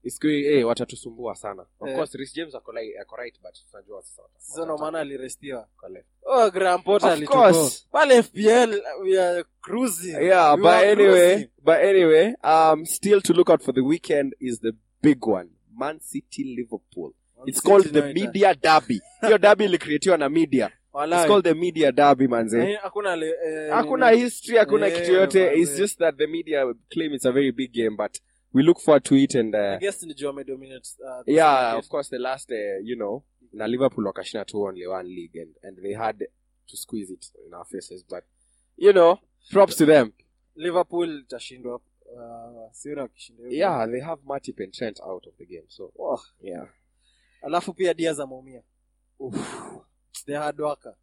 [0.05, 1.63] it's going eh watatusumbua sana.
[1.81, 1.97] Of Eh.
[1.97, 5.59] course Rhys James ako like ako right but tunajua sasa wata- Sasa ndo maana alirestiwa
[5.59, 6.09] wako left.
[6.25, 7.87] oh graham potter Of course.
[7.93, 11.51] pale fpl we are cruising Yeah, We but anyway, cruising.
[11.65, 14.73] but anyway, um, still to look out for the weekend is the
[15.03, 15.49] big one,
[15.79, 17.13] Man City Liverpool.
[17.39, 18.15] Man It's City called the United.
[18.27, 19.01] media derby.
[19.21, 20.71] Hiyo derby ilikreatiwa na media.
[20.93, 21.19] Walai.
[21.21, 22.71] It's called the media derby, manze.
[22.71, 25.47] Eh, hakuna le- eh, Hakuna history, hakuna Eh, kitu yote.
[25.47, 25.83] It's manze.
[25.83, 28.19] just that the media claim it's a very big game, but
[28.53, 31.79] we look forward to it and I uh, guess ni juu wamedominate, uh, yeah, market.
[31.79, 33.23] of course the last uh, you know,
[33.53, 36.19] na Liverpool wakashinda two only one league and, and they had
[36.67, 38.25] to squeeze it in our faces, but
[38.77, 39.19] you know,
[39.51, 40.13] props to them.
[40.57, 42.71] liverpool itashindwa uh,
[43.49, 46.67] Yeah, they have Matip and Trent out of the game, so Oh, yeah.
[47.43, 48.63] alafu pia diaz ameumia
[50.27, 50.95] the hard worker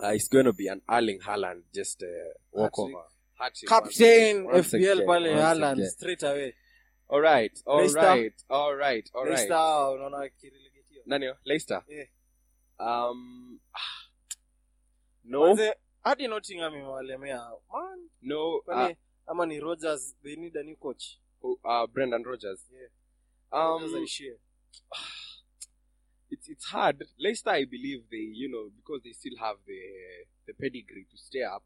[0.00, 2.08] Uh, it's going to be an Erling Haaland just uh,
[2.52, 3.04] walkover.
[3.34, 6.54] Hat-trick captain fpl pale Haaland, straight away
[7.08, 8.00] All right, all Leicester.
[8.00, 9.30] right, all right, all right.
[9.32, 11.02] Leicester, unaona wakirelegatiwa.
[11.06, 11.32] Nani?
[11.44, 11.82] Leicester.
[11.88, 12.08] Eh.
[12.78, 13.60] Um,
[15.24, 15.56] no,
[16.02, 18.56] hadi nottingham imewalemea man no.
[18.56, 18.90] Uh,
[19.26, 22.70] ama ni rogers they need a new coach who- uh, Brendan Rodgers.
[22.72, 22.88] Yeah.
[23.52, 24.20] Um, Rodgers
[26.30, 27.04] it's it's hard.
[27.18, 29.80] Leicester, I believe they, you know, because they still have the
[30.46, 31.62] the pedigree to stay up,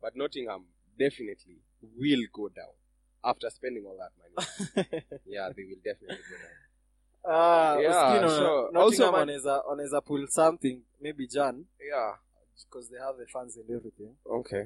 [0.00, 0.64] but Nottingham
[0.98, 1.58] definitely
[1.96, 2.74] will go down
[3.22, 4.46] after spending all that money.
[5.26, 6.56] yeah, they will definitely go down.
[7.24, 12.18] Ah, Yeah, usikii no- so, Nottingham also man- wanaweza wanaweza pull something maybe jan Yeah.
[12.64, 14.60] because they have the fans and everything Okay.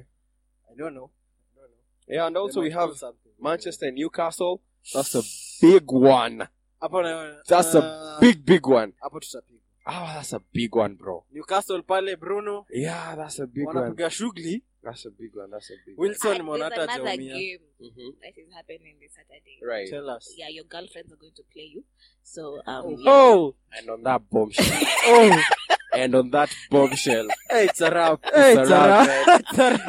[0.71, 1.09] i don't know
[1.55, 2.15] I don't know.
[2.15, 3.31] Yeah, and also we have something.
[3.39, 4.57] Manchester and Newcastle.
[4.93, 5.23] That's a
[5.61, 6.47] big one.
[6.79, 8.93] hapo na- uh, That's a uh, big, big one.
[8.99, 11.23] hapo tutapigwa Oh, that's a big one, bro.
[11.31, 13.75] newcastle pale bruno Yeah, that's a big one.
[13.75, 15.49] wanapiga shughuli That's a big one.
[15.51, 16.07] That's a big one.
[16.07, 19.59] wilson And nimeona there's another hajaumia game hmm that is happening this Saturday.
[19.63, 19.87] Right.
[19.89, 21.83] tell us Yeah, your girlfriends are going to play you.
[22.23, 23.11] So um, yeah.
[23.11, 24.65] oh And on that bombshell.
[25.05, 25.41] oh
[25.93, 27.27] and on that bombshell.
[27.49, 29.41] hey, it's a wrap hey, It's it's a a wrap, wrap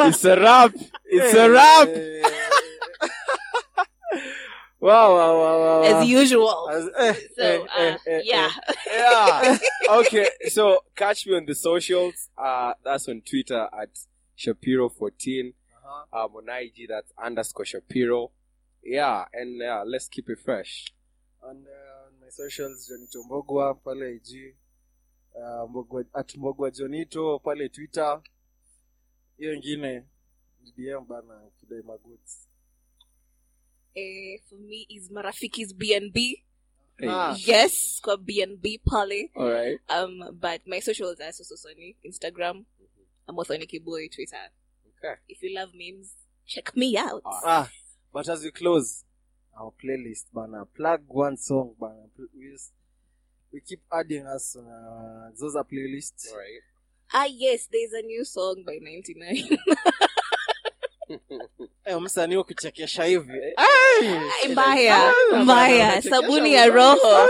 [0.08, 0.72] it's a wrap
[1.06, 1.88] It's a wrap.
[1.88, 2.45] It's a wrap.
[4.86, 5.80] Wow, wow, wow, wow.
[5.82, 6.00] wow.
[6.00, 6.68] as usual.
[6.70, 8.50] As- eh, So eh, uh, eh, eh, yeah,
[8.86, 9.58] yeah.
[10.00, 10.64] Okay, so
[10.94, 12.28] catch me on the socials.
[12.38, 13.90] Uh, that's on Twitter at
[14.38, 15.54] Shapiro14.
[15.84, 16.24] Uh-huh.
[16.24, 18.30] Um, on IG, that's underscore Shapiro.
[18.84, 20.92] Yeah, and uh, let's keep it fresh.
[21.42, 24.54] and uh, on my socials jonito mbogwa pale ig
[25.34, 28.20] uh, mbogwa, at mbogwa jonito pale twitter
[29.38, 30.02] hiyo ingine
[30.76, 32.48] dm bana kidai magoods
[33.96, 36.42] uh, for me is Marafiki's BNB.
[36.98, 37.08] Hey.
[37.08, 37.34] Ah.
[37.38, 39.30] Yes, kwa BNB Polly.
[39.36, 39.78] All right.
[39.88, 42.64] Um, but my socials are Sososoni, Instagram.
[43.28, 44.36] I'm also Othoni Kiboy, Twitter.
[44.98, 45.14] Okay.
[45.28, 46.14] If you love memes,
[46.46, 47.22] check me out.
[47.24, 47.40] Ah.
[47.44, 47.68] ah
[48.12, 49.04] but as we close
[49.58, 52.72] our playlist bana plug one song bana Pl- we, just,
[53.52, 56.62] we keep adding us on uh, zoza playlist All right.
[57.12, 59.58] Ah, yes, there's a new song by 99.
[61.86, 63.32] eh msanii wa kuchekesha hivi
[64.52, 67.28] mbaya, mbaya, sabuni ya roho.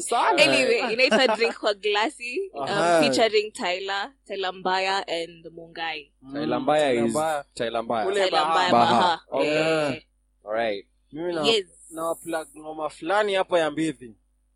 [0.00, 0.42] sana.
[0.42, 2.66] anyway, inaitwa drink kwa glasi um,
[3.00, 6.12] featuring Tyler, Tyler Mbaya and Mungai.
[6.22, 7.16] Mm, Tyler Mbaya is
[7.54, 8.06] Tyler Mbaya.
[8.06, 8.70] Ule Baha.
[8.72, 8.72] Baha.
[8.72, 9.20] Baha.
[9.30, 9.48] Okay.
[9.92, 10.02] Eh,
[10.44, 10.86] All right.
[11.12, 11.66] mimi na Yes.
[11.90, 14.14] na plug ngoma fulani hapo ya mbivi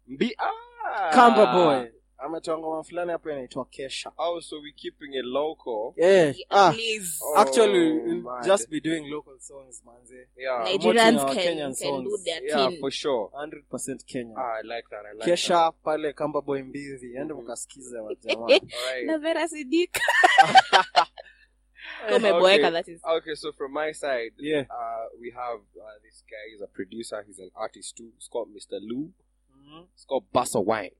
[0.08, 1.10] Mbi- ah.
[1.14, 1.86] kamba boy
[2.24, 5.94] ametoa ngoma fulani hapo inaitwa kesha Oh, so we're keeping it local.
[5.96, 6.34] yeah.
[6.36, 7.18] Yeah, ah, please.
[7.24, 8.44] Oh, actually we'll mad.
[8.44, 10.64] just be doing local songs manze Yeah.
[10.64, 12.24] Nigerians can, Kenyan can do songs.
[12.24, 12.80] their Yeah, thing.
[12.80, 13.30] for sure.
[13.32, 15.04] 100% kenya Ah, I like that.
[15.06, 17.42] I like kesha pale kamba boy mbivi ende Mhm.
[17.42, 18.62] mkasikiza wajamaa that.
[18.62, 19.06] All right.
[19.06, 19.90] Na Vera Siddiq.
[22.08, 22.70] Eh, Umeboeka, okay.
[22.70, 23.00] that is.
[23.04, 26.50] Okay, so from my side, yeah uh, we have uh, this guy.
[26.50, 27.22] He's a producer.
[27.26, 28.10] He's an artist too.
[28.16, 28.78] It's called Mr.
[28.80, 29.10] Lou.
[29.56, 29.86] Mhm.
[29.94, 30.90] It's called Bassa Wine.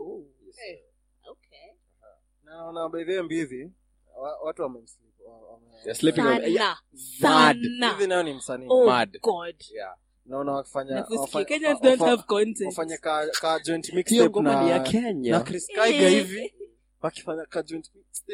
[0.00, 0.24] Oh,
[0.56, 0.78] Hey.
[1.30, 1.74] okay.
[2.44, 3.72] na na by the watu.
[7.94, 8.84] Mbivi nayo ni msanii Oh,
[14.42, 14.62] na,
[15.38, 16.10] na Chris Kaiga Eh.
[16.10, 16.54] hivi
[17.00, 17.62] wakifanya ka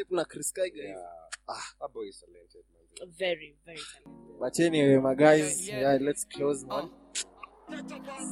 [0.09, 1.01] na Chris hivi Yeah.
[1.47, 1.61] Ah.
[1.79, 3.09] That boy is talented, man.
[3.17, 4.39] Very, very talented.
[4.39, 6.89] but anyway my guys yeah let's close man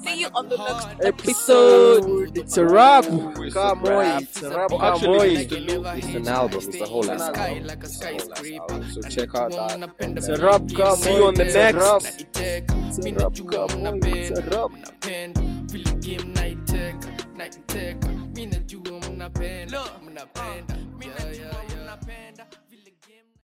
[0.03, 4.15] See you on the next episode it's a wrap It's a come wrap.
[4.15, 6.59] on it's a wrap Oh, come actually, on it's, a, it's an album.
[6.63, 7.81] It's a whole ass Sky album.
[7.81, 8.91] It's a whole album.
[8.91, 9.89] So check out that.
[10.17, 12.01] it's a wrap come See you on the It's a wrap.
[12.03, 12.21] next.
[12.35, 14.71] it's a wrap come on it's a wrap
[20.35, 20.72] Vile